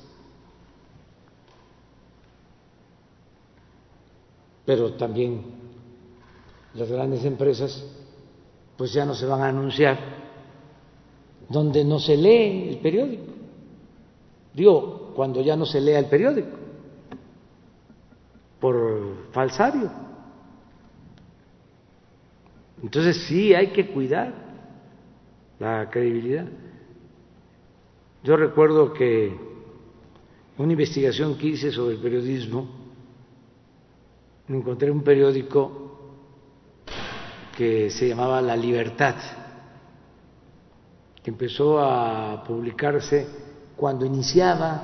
[4.66, 5.44] pero también
[6.74, 7.86] las grandes empresas
[8.78, 10.00] pues ya no se van a anunciar
[11.50, 13.33] donde no se lee el periódico.
[14.54, 16.58] Digo, cuando ya no se lea el periódico,
[18.60, 19.92] por falsario.
[22.82, 24.34] Entonces sí hay que cuidar
[25.60, 26.46] la credibilidad.
[28.24, 29.36] Yo recuerdo que
[30.58, 32.70] una investigación que hice sobre el periodismo,
[34.48, 36.00] encontré un periódico
[37.58, 39.16] que se llamaba La Libertad
[41.24, 43.26] que empezó a publicarse
[43.84, 44.82] cuando iniciaba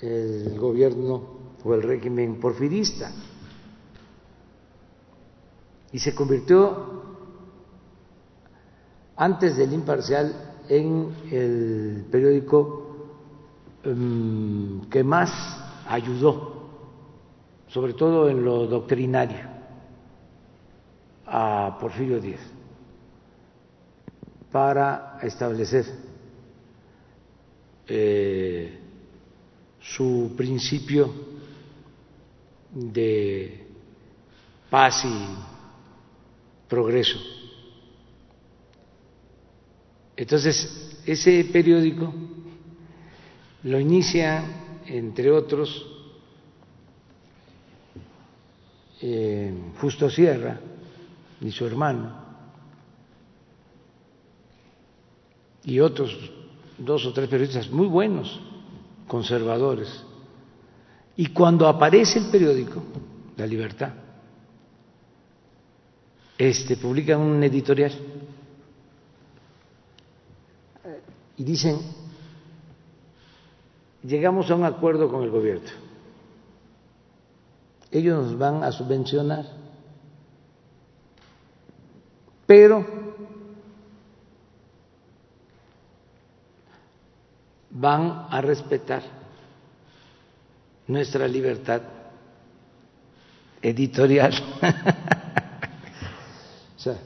[0.00, 1.22] el gobierno
[1.62, 3.12] o el régimen porfirista.
[5.92, 7.02] Y se convirtió
[9.16, 13.10] antes del imparcial en el periódico
[13.84, 15.30] em, que más
[15.86, 16.70] ayudó,
[17.68, 19.46] sobre todo en lo doctrinario,
[21.26, 22.40] a Porfirio Díaz
[24.50, 26.11] para establecer
[27.94, 28.78] eh,
[29.82, 31.12] su principio
[32.70, 33.66] de
[34.70, 35.26] paz y
[36.70, 37.18] progreso.
[40.16, 42.14] Entonces, ese periódico
[43.64, 44.42] lo inicia,
[44.86, 45.88] entre otros,
[49.80, 50.60] Justo Sierra
[51.40, 52.24] y su hermano,
[55.64, 56.41] y otros
[56.84, 58.40] dos o tres periodistas muy buenos,
[59.06, 60.04] conservadores.
[61.16, 62.82] Y cuando aparece el periódico,
[63.36, 63.92] La Libertad,
[66.38, 67.92] este, publican un editorial.
[71.36, 71.78] Y dicen,
[74.02, 75.68] llegamos a un acuerdo con el gobierno,
[77.90, 79.44] ellos nos van a subvencionar,
[82.46, 83.11] pero
[87.72, 89.02] van a respetar
[90.86, 91.82] nuestra libertad
[93.62, 94.32] editorial.
[96.76, 96.96] o sea,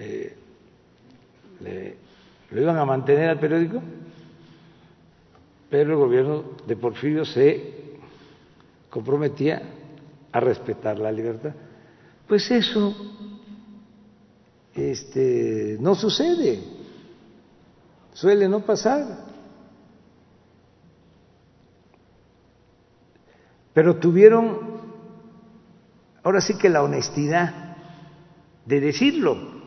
[0.00, 0.36] eh,
[2.50, 3.80] lo iban a mantener al periódico,
[5.70, 8.00] pero el gobierno de Porfirio se
[8.90, 9.62] comprometía
[10.32, 11.52] a respetar la libertad.
[12.26, 12.92] Pues eso
[14.74, 16.81] este, no sucede
[18.12, 19.32] suele no pasar.
[23.72, 24.58] Pero tuvieron,
[26.22, 27.76] ahora sí que la honestidad
[28.66, 29.62] de decirlo.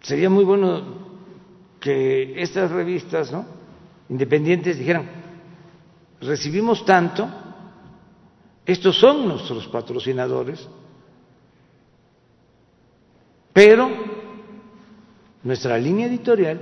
[0.00, 0.82] Sería muy bueno
[1.80, 3.46] que estas revistas ¿no?
[4.08, 5.08] independientes dijeran,
[6.20, 7.28] recibimos tanto,
[8.66, 10.68] estos son nuestros patrocinadores,
[13.52, 13.90] pero
[15.42, 16.60] nuestra línea editorial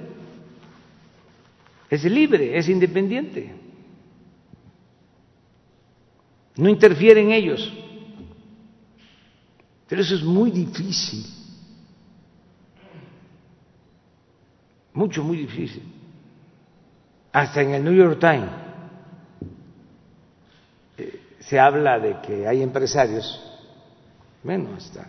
[1.88, 3.54] es libre, es independiente.
[6.56, 7.72] No interfieren ellos.
[9.88, 11.24] Pero eso es muy difícil.
[14.92, 15.82] Mucho, muy difícil.
[17.32, 18.50] Hasta en el New York Times
[20.98, 23.40] eh, se habla de que hay empresarios,
[24.42, 25.06] bueno, hasta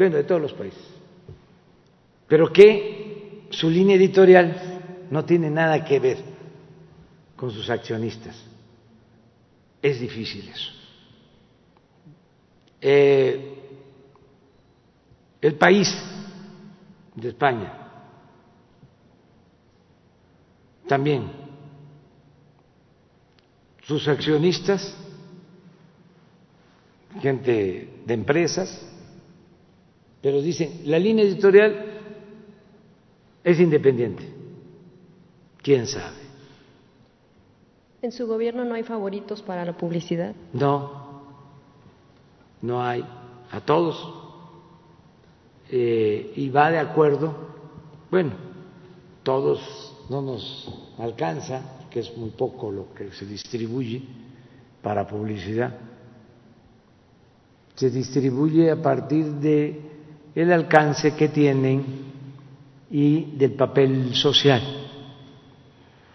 [0.00, 0.82] bueno, de todos los países,
[2.26, 6.16] pero que su línea editorial no tiene nada que ver
[7.36, 8.34] con sus accionistas.
[9.82, 10.70] Es difícil eso.
[12.80, 13.58] Eh,
[15.42, 15.94] el país
[17.14, 17.70] de España
[20.88, 21.30] también,
[23.82, 24.96] sus accionistas,
[27.20, 28.89] gente de empresas,
[30.22, 31.84] pero dicen, la línea editorial
[33.42, 34.28] es independiente.
[35.62, 36.20] ¿Quién sabe?
[38.02, 40.34] ¿En su gobierno no hay favoritos para la publicidad?
[40.52, 41.22] No,
[42.62, 43.04] no hay.
[43.50, 44.14] A todos.
[45.70, 47.34] Eh, y va de acuerdo,
[48.10, 48.32] bueno,
[49.22, 50.68] todos no nos
[50.98, 54.02] alcanza, que es muy poco lo que se distribuye
[54.82, 55.78] para publicidad.
[57.74, 59.89] Se distribuye a partir de
[60.34, 61.84] el alcance que tienen
[62.90, 64.80] y del papel social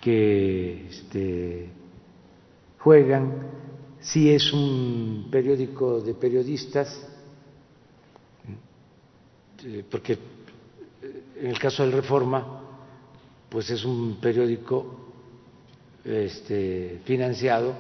[0.01, 1.69] que este,
[2.79, 3.47] juegan.
[3.99, 7.07] Si es un periódico de periodistas,
[9.63, 10.19] eh, porque
[11.39, 12.61] en el caso del Reforma,
[13.49, 15.05] pues es un periódico
[16.03, 17.73] este, financiado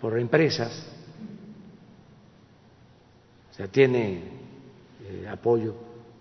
[0.00, 0.86] por empresas,
[3.50, 4.22] o sea, tiene
[5.08, 5.74] eh, apoyo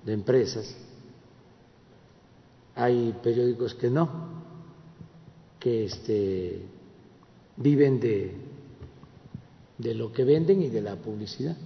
[0.06, 0.76] de empresas.
[2.76, 4.10] Hay periódicos que no,
[5.60, 6.62] que este,
[7.58, 8.36] viven de,
[9.78, 11.58] de lo que venden y de la publicidad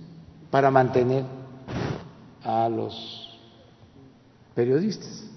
[0.49, 1.25] para mantener
[2.43, 3.37] a los
[4.55, 5.27] periodistas.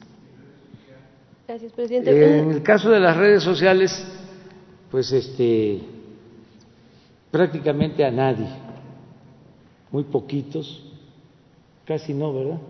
[1.46, 2.38] Gracias, presidente.
[2.38, 4.02] En el caso de las redes sociales,
[4.90, 5.82] pues este
[7.30, 8.48] prácticamente a nadie,
[9.90, 10.93] muy poquitos
[11.84, 12.60] Casi no, ¿verdad?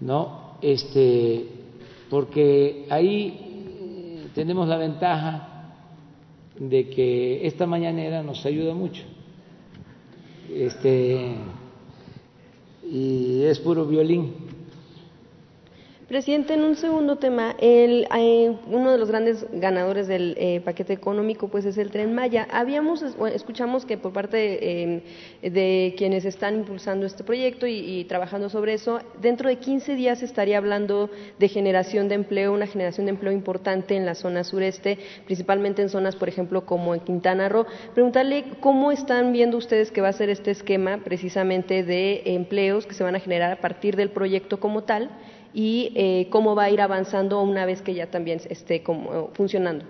[0.00, 1.46] No, este,
[2.08, 3.40] porque ahí
[3.80, 5.72] eh, tenemos la ventaja
[6.58, 9.02] de que esta mañanera nos ayuda mucho.
[10.48, 11.34] Este,
[12.90, 14.47] y es puro violín.
[16.08, 20.94] Presidente, en un segundo tema, el, eh, uno de los grandes ganadores del eh, paquete
[20.94, 22.48] económico pues es el Tren Maya.
[22.50, 23.04] Habíamos,
[23.34, 25.02] escuchamos que por parte em,
[25.42, 30.56] de quienes están impulsando este proyecto y, trabajando sobre eso, dentro de 15 días estaría
[30.56, 35.82] hablando de generación de empleo, una generación de empleo importante en la zona sureste, principalmente
[35.82, 37.66] en zonas, por ejemplo, como en Quintana Roo.
[37.92, 42.94] Preguntarle cómo están viendo ustedes que va a ser este esquema precisamente de empleos que
[42.94, 45.10] se van a generar a partir del proyecto como tal
[45.52, 49.84] y eh, cómo va a ir avanzando una vez que ya también esté como, funcionando.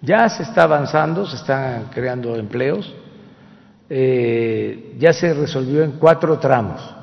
[0.00, 2.94] Ya se está avanzando, se están creando empleos.
[3.90, 6.94] Eh, ya se resolvió en cuatro tramos.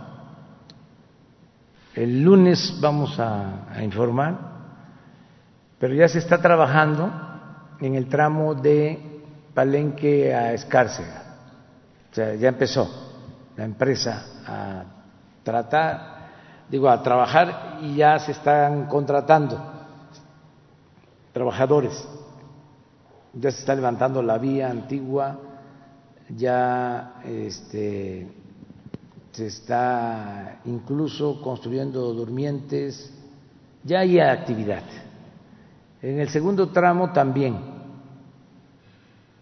[1.93, 4.37] El lunes vamos a, a, informar,
[5.79, 7.11] pero ya se está trabajando
[7.79, 9.21] en el tramo de
[9.53, 11.23] Palenque a Escárcega.
[12.11, 12.89] O sea, ya empezó
[13.55, 14.83] la empresa a
[15.43, 16.14] tratar
[16.69, 19.59] digo, a trabajar y ya se están contratando
[21.33, 22.07] trabajadores.
[23.33, 25.37] Ya se está levantando la vía antigua,
[26.29, 28.27] ya este,
[29.31, 33.13] se está incluso construyendo durmientes,
[33.83, 34.83] ya hay actividad.
[36.01, 37.57] En el segundo tramo también,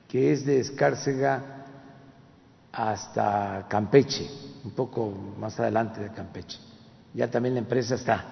[0.07, 1.65] que es de Escárcega
[2.71, 4.27] hasta Campeche,
[4.63, 6.72] un poco más adelante de Campeche
[7.14, 8.26] ya también la empresa está.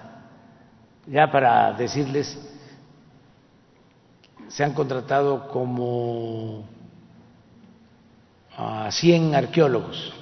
[1.06, 2.38] Ya para decirles,
[4.48, 6.64] se han contratado como
[8.56, 10.12] a 100 arqueólogos,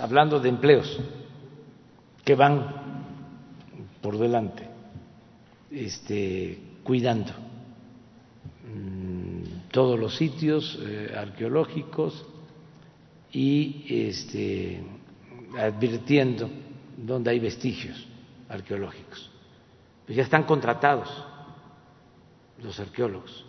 [0.00, 0.98] hablando de empleos
[2.24, 2.82] que van
[4.00, 4.68] por delante,
[5.70, 7.32] este, cuidando
[8.66, 12.26] mm, todos los sitios eh, arqueológicos
[13.30, 14.82] y este,
[15.58, 16.48] advirtiendo
[16.96, 18.06] donde hay vestigios
[18.48, 19.30] arqueológicos.
[20.06, 21.08] Pues ya están contratados
[22.62, 23.44] los arqueólogos.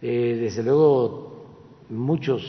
[0.00, 2.42] Eh, desde luego, muchos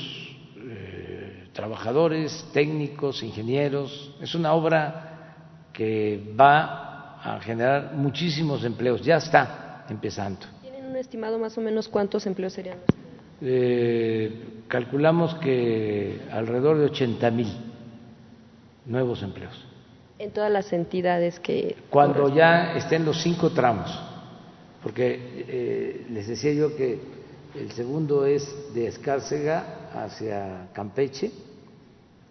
[0.58, 4.16] eh, trabajadores, técnicos, ingenieros.
[4.22, 9.02] Es una obra que va a generar muchísimos empleos.
[9.04, 10.46] Ya está empezando.
[10.62, 12.80] ¿Tienen un estimado más o menos cuántos empleos serían?
[13.42, 17.48] Eh, calculamos que alrededor de 80 mil
[18.86, 19.54] nuevos empleos.
[20.20, 21.76] En todas las entidades que...
[21.90, 23.90] Cuando ya estén los cinco tramos,
[24.82, 27.00] porque eh, les decía yo que
[27.56, 31.32] el segundo es de Escárcega hacia Campeche,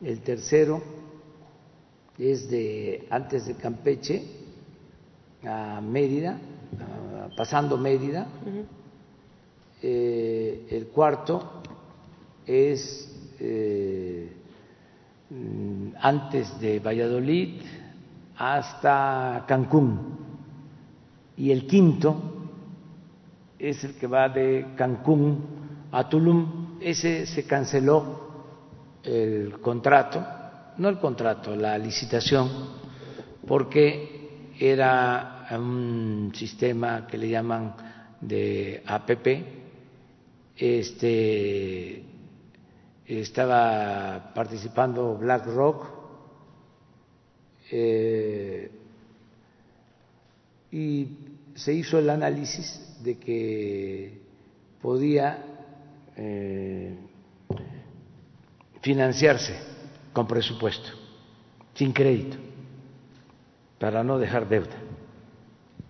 [0.02, 0.82] el tercero
[2.18, 4.22] es de antes de Campeche
[5.44, 6.38] a Mérida,
[7.36, 8.26] pasando Mérida,
[9.82, 11.62] eh, el cuarto
[12.46, 13.08] es
[13.40, 14.32] eh,
[16.00, 17.60] antes de Valladolid
[18.36, 20.18] hasta Cancún.
[21.36, 22.20] Y el quinto
[23.58, 25.44] es el que va de Cancún
[25.90, 26.78] a Tulum.
[26.80, 28.20] Ese se canceló
[29.04, 30.24] el contrato,
[30.78, 32.48] no el contrato, la licitación,
[33.46, 37.74] porque era un sistema que le llaman
[38.20, 39.26] de APP,
[40.56, 42.11] este
[43.20, 45.86] estaba participando BlackRock
[47.70, 48.70] eh,
[50.70, 51.08] y
[51.54, 54.22] se hizo el análisis de que
[54.80, 55.44] podía
[56.16, 56.96] eh,
[58.80, 59.54] financiarse
[60.12, 60.90] con presupuesto,
[61.74, 62.36] sin crédito,
[63.78, 64.76] para no dejar deuda.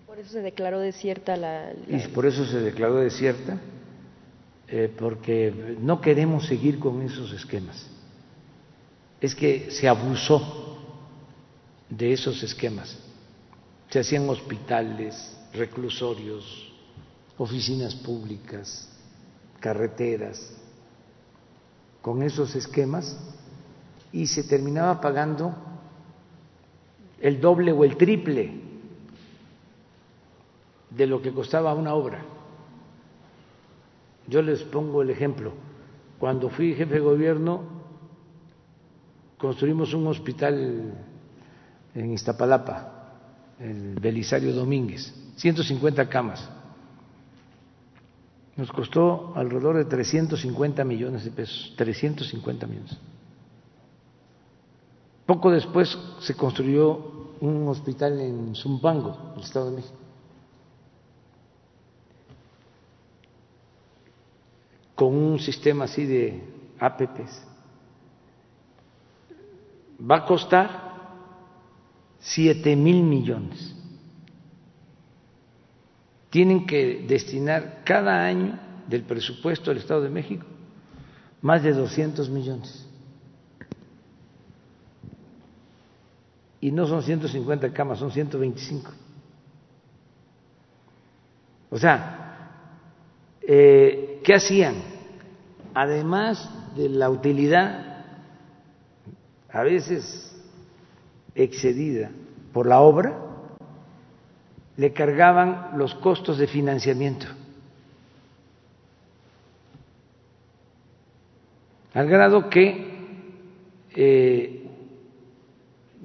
[0.07, 1.73] Por eso se declaró desierta la...
[1.73, 1.97] la...
[1.97, 3.59] Y por eso se declaró desierta
[4.75, 7.91] eh, porque no queremos seguir con esos esquemas.
[9.21, 10.79] Es que se abusó
[11.91, 12.99] de esos esquemas.
[13.91, 16.73] Se hacían hospitales, reclusorios,
[17.37, 18.89] oficinas públicas,
[19.61, 20.57] carreteras,
[22.01, 23.19] con esos esquemas
[24.11, 25.55] y se terminaba pagando
[27.21, 28.59] el doble o el triple
[30.89, 32.32] de lo que costaba una obra.
[34.29, 35.53] Yo les pongo el ejemplo.
[36.19, 37.63] Cuando fui jefe de gobierno,
[39.39, 40.95] construimos un hospital
[41.95, 46.49] en Iztapalapa, el Belisario Domínguez, 150 camas.
[48.57, 52.99] Nos costó alrededor de 350 millones de pesos, 350 millones.
[55.27, 60.02] Poco después se construyó un hospital en Zumpango, el Estado de México.
[65.03, 66.41] Con un sistema así de
[66.79, 67.45] APPs.
[70.09, 70.71] Va a costar
[72.21, 73.75] siete mil millones.
[76.31, 78.57] Tienen que destinar cada año
[78.87, 80.47] del presupuesto del Estado de México
[81.41, 82.87] más de 200 millones.
[86.61, 88.93] Y no son 150 camas, son 125.
[91.71, 92.23] O sea,
[93.41, 94.92] eh, ¿qué hacían?
[95.75, 98.05] Además de la utilidad,
[99.51, 100.37] a veces
[101.35, 102.11] excedida
[102.53, 103.19] por la obra,
[104.77, 107.27] le cargaban los costos de financiamiento.
[111.95, 112.91] Al grado que
[113.95, 114.67] eh,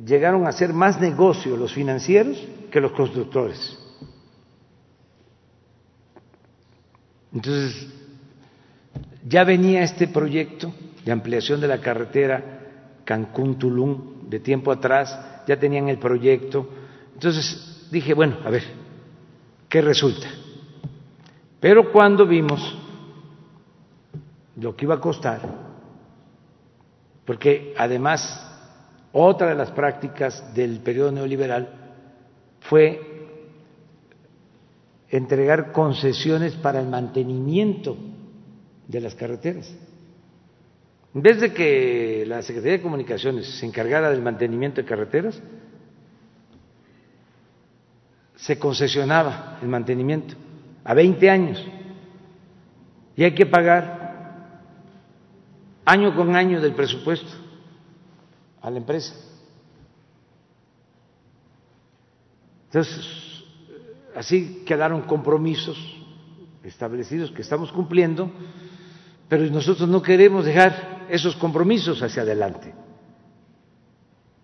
[0.06, 2.38] llegaron a hacer más negocio los financieros
[2.72, 3.78] que los constructores.
[7.34, 7.88] Entonces,
[9.28, 10.74] ya venía este proyecto
[11.04, 15.18] de ampliación de la carretera Cancún-Tulum de tiempo atrás,
[15.48, 16.68] ya tenían el proyecto.
[17.14, 18.64] Entonces dije, bueno, a ver,
[19.70, 20.28] ¿qué resulta?
[21.60, 22.78] Pero cuando vimos
[24.58, 25.42] lo que iba a costar,
[27.26, 28.44] porque además
[29.12, 31.70] otra de las prácticas del periodo neoliberal
[32.62, 33.02] fue
[35.10, 37.98] entregar concesiones para el mantenimiento
[38.88, 39.74] de las carreteras.
[41.14, 45.42] En vez de que la Secretaría de Comunicaciones se encargara del mantenimiento de carreteras,
[48.36, 50.36] se concesionaba el mantenimiento
[50.84, 51.66] a 20 años
[53.16, 54.62] y hay que pagar
[55.86, 57.32] año con año del presupuesto
[58.62, 59.16] a la empresa.
[62.66, 63.44] Entonces,
[64.16, 65.78] así quedaron compromisos
[66.64, 68.30] establecidos que estamos cumpliendo,
[69.30, 72.74] pero nosotros no queremos dejar esos compromisos hacia adelante.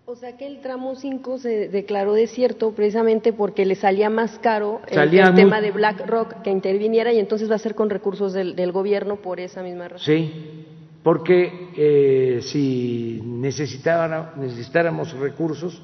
[0.06, 4.80] O sea que el tramo 5 se declaró desierto precisamente porque le salía más caro
[4.86, 9.16] el, tema de BlackRock que interviniera y entonces va a ser con recursos del, gobierno
[9.16, 10.04] por esa misma razón.
[10.04, 10.66] Sí,
[11.02, 15.82] porque eh, si necesitáramos recursos,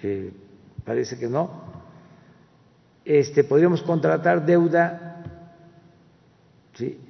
[0.00, 0.32] que
[0.84, 1.62] parece que no,
[3.04, 5.09] este, podríamos contratar deuda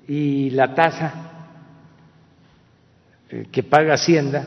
[0.09, 1.12] y la tasa
[3.28, 4.45] eh, que paga Hacienda,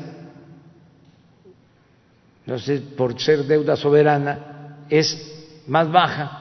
[2.57, 6.39] sé, por ser deuda soberana, es más baja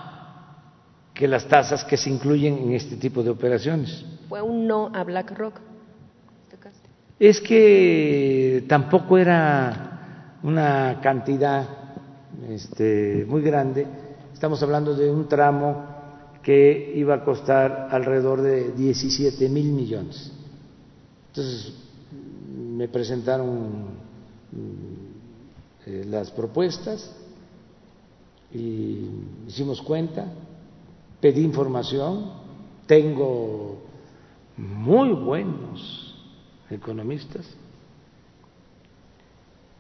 [1.15, 4.05] que las tasas que se incluyen en este tipo de operaciones.
[4.29, 5.61] Fue un no a BlackRock.
[7.19, 11.69] Es que tampoco era una cantidad
[12.49, 13.87] este, muy grande.
[14.33, 15.92] Estamos hablando de un tramo
[16.43, 20.33] que iba a costar alrededor de 17 mil millones.
[21.29, 21.73] Entonces,
[22.77, 23.87] me presentaron
[25.87, 27.15] eh, las propuestas
[28.53, 29.09] y
[29.47, 30.33] hicimos cuenta,
[31.21, 32.33] pedí información,
[32.87, 33.83] tengo
[34.57, 36.15] muy buenos
[36.69, 37.47] economistas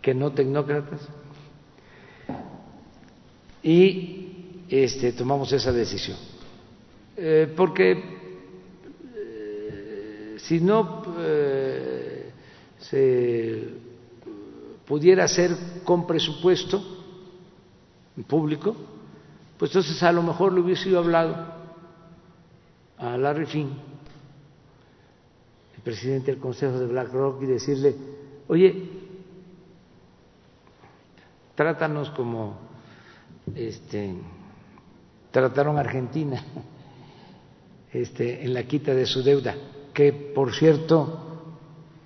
[0.00, 1.00] que no tecnócratas
[3.62, 6.31] y este, tomamos esa decisión.
[7.16, 8.02] Eh, porque
[9.14, 11.02] eh, si no
[12.78, 13.68] se
[14.86, 15.50] pudiera hacer
[15.84, 16.82] con presupuesto
[18.26, 18.74] público,
[19.58, 21.36] pues entonces a lo mejor le hubiese hablado
[22.98, 23.70] a Larry Finn,
[25.76, 27.94] el presidente del Consejo de BlackRock, y decirle,
[28.48, 28.90] oye,
[31.54, 32.58] trátanos como
[33.54, 34.14] este,
[35.30, 36.42] trataron a Argentina
[37.92, 39.54] este, en la quita de su deuda,
[39.92, 41.50] que por cierto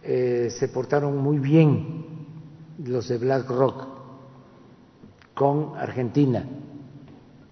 [0.03, 2.05] eh, se portaron muy bien
[2.85, 3.87] los de BlackRock
[5.35, 6.45] con Argentina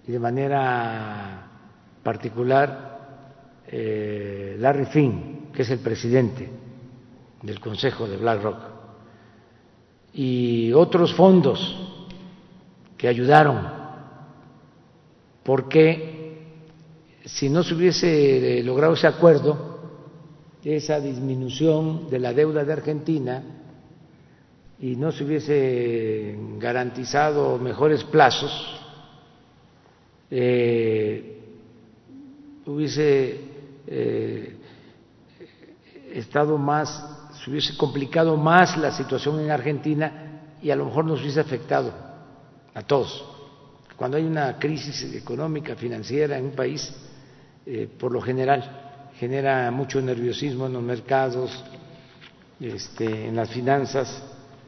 [0.07, 1.49] y de manera
[2.03, 6.49] particular eh, Larry Finn, que es el presidente
[7.41, 8.57] del Consejo de BlackRock,
[10.13, 11.81] y otros fondos
[12.97, 13.67] que ayudaron,
[15.43, 16.14] porque
[17.25, 19.75] si no se hubiese logrado ese acuerdo,
[20.63, 23.43] esa disminución de la deuda de Argentina
[24.79, 28.79] y no se hubiese garantizado mejores plazos,
[30.29, 31.39] eh,
[32.65, 33.39] hubiese
[33.87, 34.57] eh,
[36.13, 41.21] estado más, se hubiese complicado más la situación en Argentina y a lo mejor nos
[41.21, 41.93] hubiese afectado
[42.73, 43.23] a todos.
[43.95, 46.93] Cuando hay una crisis económica, financiera en un país,
[47.65, 51.63] eh, por lo general genera mucho nerviosismo en los mercados,
[52.59, 54.23] este, en las finanzas,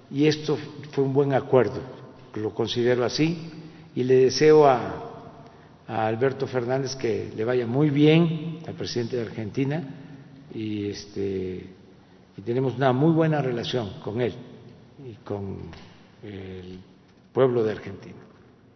[0.10, 0.58] y esto
[0.92, 1.98] fue un buen acuerdo
[2.38, 3.38] lo considero así
[3.96, 5.34] y le deseo a,
[5.88, 9.84] a Alberto Fernández que le vaya muy bien al presidente de Argentina
[10.54, 11.66] y este
[12.38, 14.34] y tenemos una muy buena relación con él
[15.06, 15.58] y con
[16.24, 16.80] el
[17.34, 18.27] pueblo de Argentina.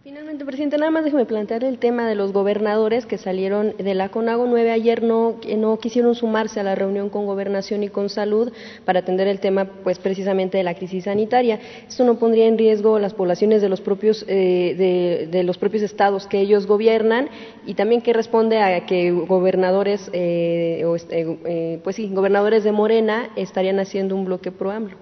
[0.04, 4.10] Finalmente, presidente, nada más déjeme plantear el tema de los gobernadores que salieron de la
[4.10, 8.52] CONAGO 9 ayer no, no quisieron sumarse a la reunión con Gobernación y con Salud
[8.84, 11.60] para atender el tema, pues precisamente de la crisis sanitaria.
[11.88, 16.26] Esto no pondría en riesgo las poblaciones de los propios eh, de, los propios estados
[16.26, 17.30] que ellos gobiernan
[17.68, 23.30] y también que responde a que gobernadores, eh, este, eh, pues sí, gobernadores de Morena
[23.36, 24.98] estarían haciendo un bloque pro AMLO.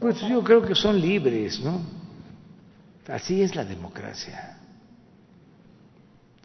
[0.00, 1.99] Pues yo creo que son libres, ¿no?
[3.08, 4.58] Así es la democracia.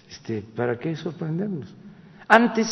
[0.09, 1.73] Este, ¿Para qué sorprendernos?
[2.27, 2.67] Antes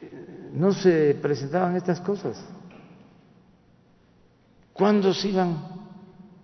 [0.00, 2.42] eh, no se presentaban estas cosas.
[4.72, 5.56] ¿Cuándo se iban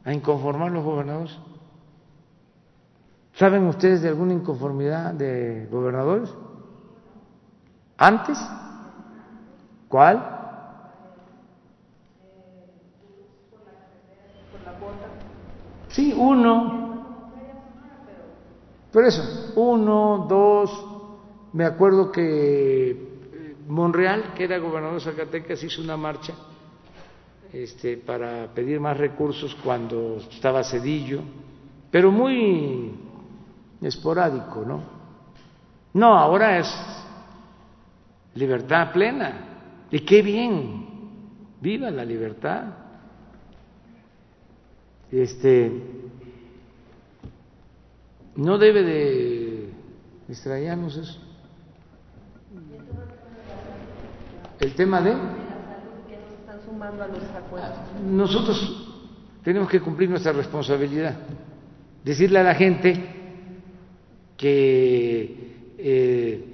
[0.05, 1.37] a inconformar los gobernadores?
[3.35, 6.31] ¿Saben ustedes de alguna inconformidad de gobernadores?
[7.97, 8.39] ¿Antes?
[9.89, 10.42] ¿Cuál?
[15.93, 16.83] Sí, uno.
[18.93, 20.87] Por eso, uno, dos.
[21.53, 26.33] Me acuerdo que eh, Monreal, que era gobernador de Zacatecas, hizo una marcha
[27.53, 31.21] este, para pedir más recursos cuando estaba Cedillo,
[31.91, 32.95] pero muy
[33.83, 34.81] esporádico, ¿no?
[35.95, 36.75] No, ahora es
[38.35, 39.49] libertad plena.
[39.91, 40.87] Y qué bien,
[41.61, 42.82] viva la libertad.
[45.13, 45.71] Este,
[48.35, 49.69] no debe de
[50.27, 51.21] extrañarnos eso.
[54.59, 55.15] El tema de
[58.11, 58.87] nosotros
[59.45, 61.15] tenemos que cumplir nuestra responsabilidad,
[62.03, 63.05] decirle a la gente
[64.39, 66.53] que eh,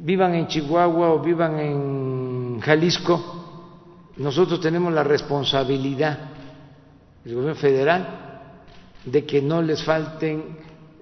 [0.00, 6.39] vivan en Chihuahua o vivan en Jalisco, nosotros tenemos la responsabilidad
[7.24, 8.30] el gobierno federal
[9.04, 10.56] de que no les falten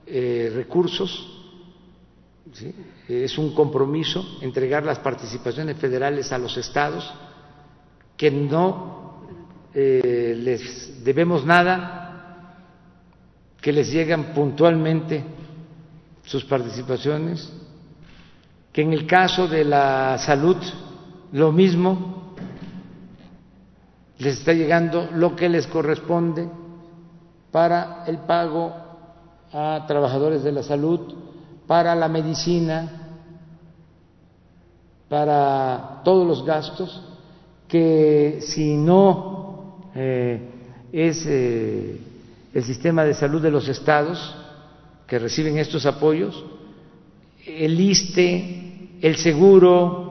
[0.06, 1.34] eh, recursos.
[3.06, 7.12] Es un compromiso entregar las participaciones federales a los estados,
[8.16, 9.22] que no
[9.74, 12.56] eh, les debemos nada,
[13.60, 15.22] que les llegan puntualmente
[16.24, 17.52] sus participaciones,
[18.72, 20.56] que en el caso de la salud
[21.32, 22.17] lo mismo
[24.18, 26.48] les está llegando lo que les corresponde
[27.52, 28.72] para el pago
[29.52, 31.14] a trabajadores de la salud,
[31.66, 33.08] para la medicina,
[35.08, 37.02] para todos los gastos,
[37.68, 40.40] que si no eh,
[40.92, 42.00] es eh,
[42.52, 44.36] el sistema de salud de los estados
[45.06, 46.44] que reciben estos apoyos,
[47.46, 50.08] el ISTE, el seguro,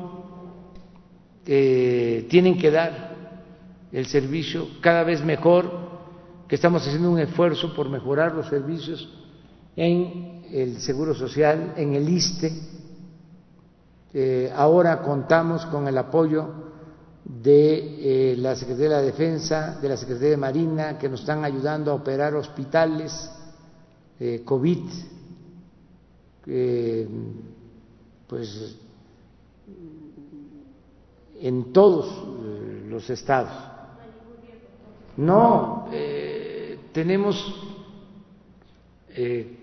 [1.46, 3.07] eh, tienen que dar
[3.92, 5.98] el servicio cada vez mejor,
[6.48, 9.10] que estamos haciendo un esfuerzo por mejorar los servicios
[9.76, 12.52] en el Seguro Social, en el ISTE.
[14.14, 16.48] Eh, ahora contamos con el apoyo
[17.24, 21.44] de eh, la Secretaría de la Defensa, de la Secretaría de Marina, que nos están
[21.44, 23.30] ayudando a operar hospitales
[24.20, 24.80] eh, COVID,
[28.26, 28.78] pues
[31.42, 32.26] en todos
[32.88, 33.77] los estados.
[35.18, 37.36] No, eh, tenemos,
[39.10, 39.58] eh,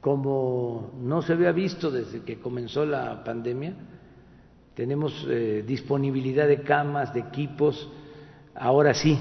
[0.00, 3.74] como no se había visto desde que comenzó la pandemia,
[4.74, 7.90] tenemos eh, disponibilidad de camas, de equipos,
[8.54, 9.18] ahora sí,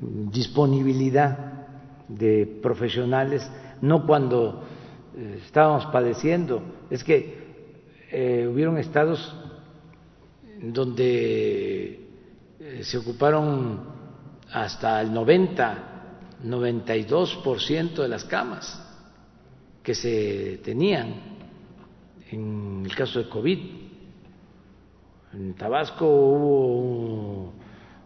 [0.00, 1.66] disponibilidad
[2.08, 3.48] de profesionales,
[3.80, 4.64] no cuando
[5.44, 9.36] estábamos padeciendo, es que hubieron estados
[10.60, 12.07] donde eh,
[12.82, 13.80] se ocuparon
[14.52, 15.78] hasta el 90,
[16.44, 18.82] 92% de las camas
[19.82, 21.14] que se tenían
[22.30, 23.58] en el caso de COVID.
[25.34, 27.52] En Tabasco hubo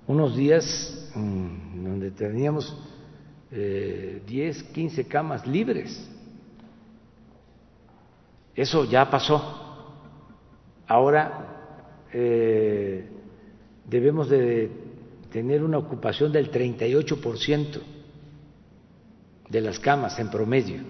[0.06, 2.76] unos días donde teníamos
[3.50, 6.08] eh, 10, 15 camas libres.
[8.54, 9.58] Eso ya pasó.
[10.86, 13.11] Ahora eh,
[13.84, 14.70] debemos de
[15.30, 17.80] tener una ocupación del 38%
[19.48, 20.82] de las camas en promedio.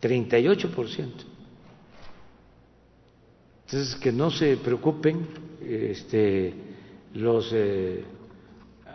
[0.00, 1.08] 38%.
[3.66, 5.28] Entonces, que no se preocupen,
[5.60, 6.52] este,
[7.14, 8.04] los eh,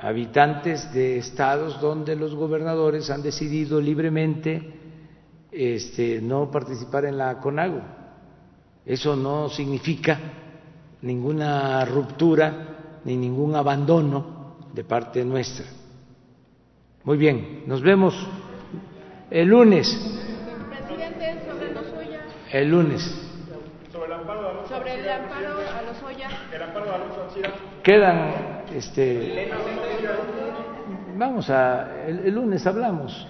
[0.01, 4.73] habitantes de estados donde los gobernadores han decidido libremente
[5.51, 7.81] este, no participar en la CONAGO.
[8.85, 10.19] Eso no significa
[11.01, 15.65] ninguna ruptura ni ningún abandono de parte nuestra.
[17.03, 18.13] Muy bien, nos vemos
[19.31, 19.87] el lunes.
[20.69, 22.21] Presidente, sobre los Oya.
[22.51, 23.01] El lunes.
[23.91, 26.29] Sobre el amparo a los Sobre el amparo a los Oya.
[26.53, 26.87] El amparo.
[27.83, 29.49] Quedan, este,
[31.17, 33.27] vamos a, el, el lunes hablamos.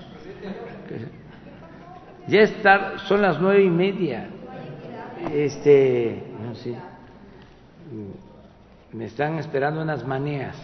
[2.27, 4.29] Ya está, son las nueve y media.
[5.31, 6.75] Este, no sé,
[8.93, 10.55] me están esperando unas manías.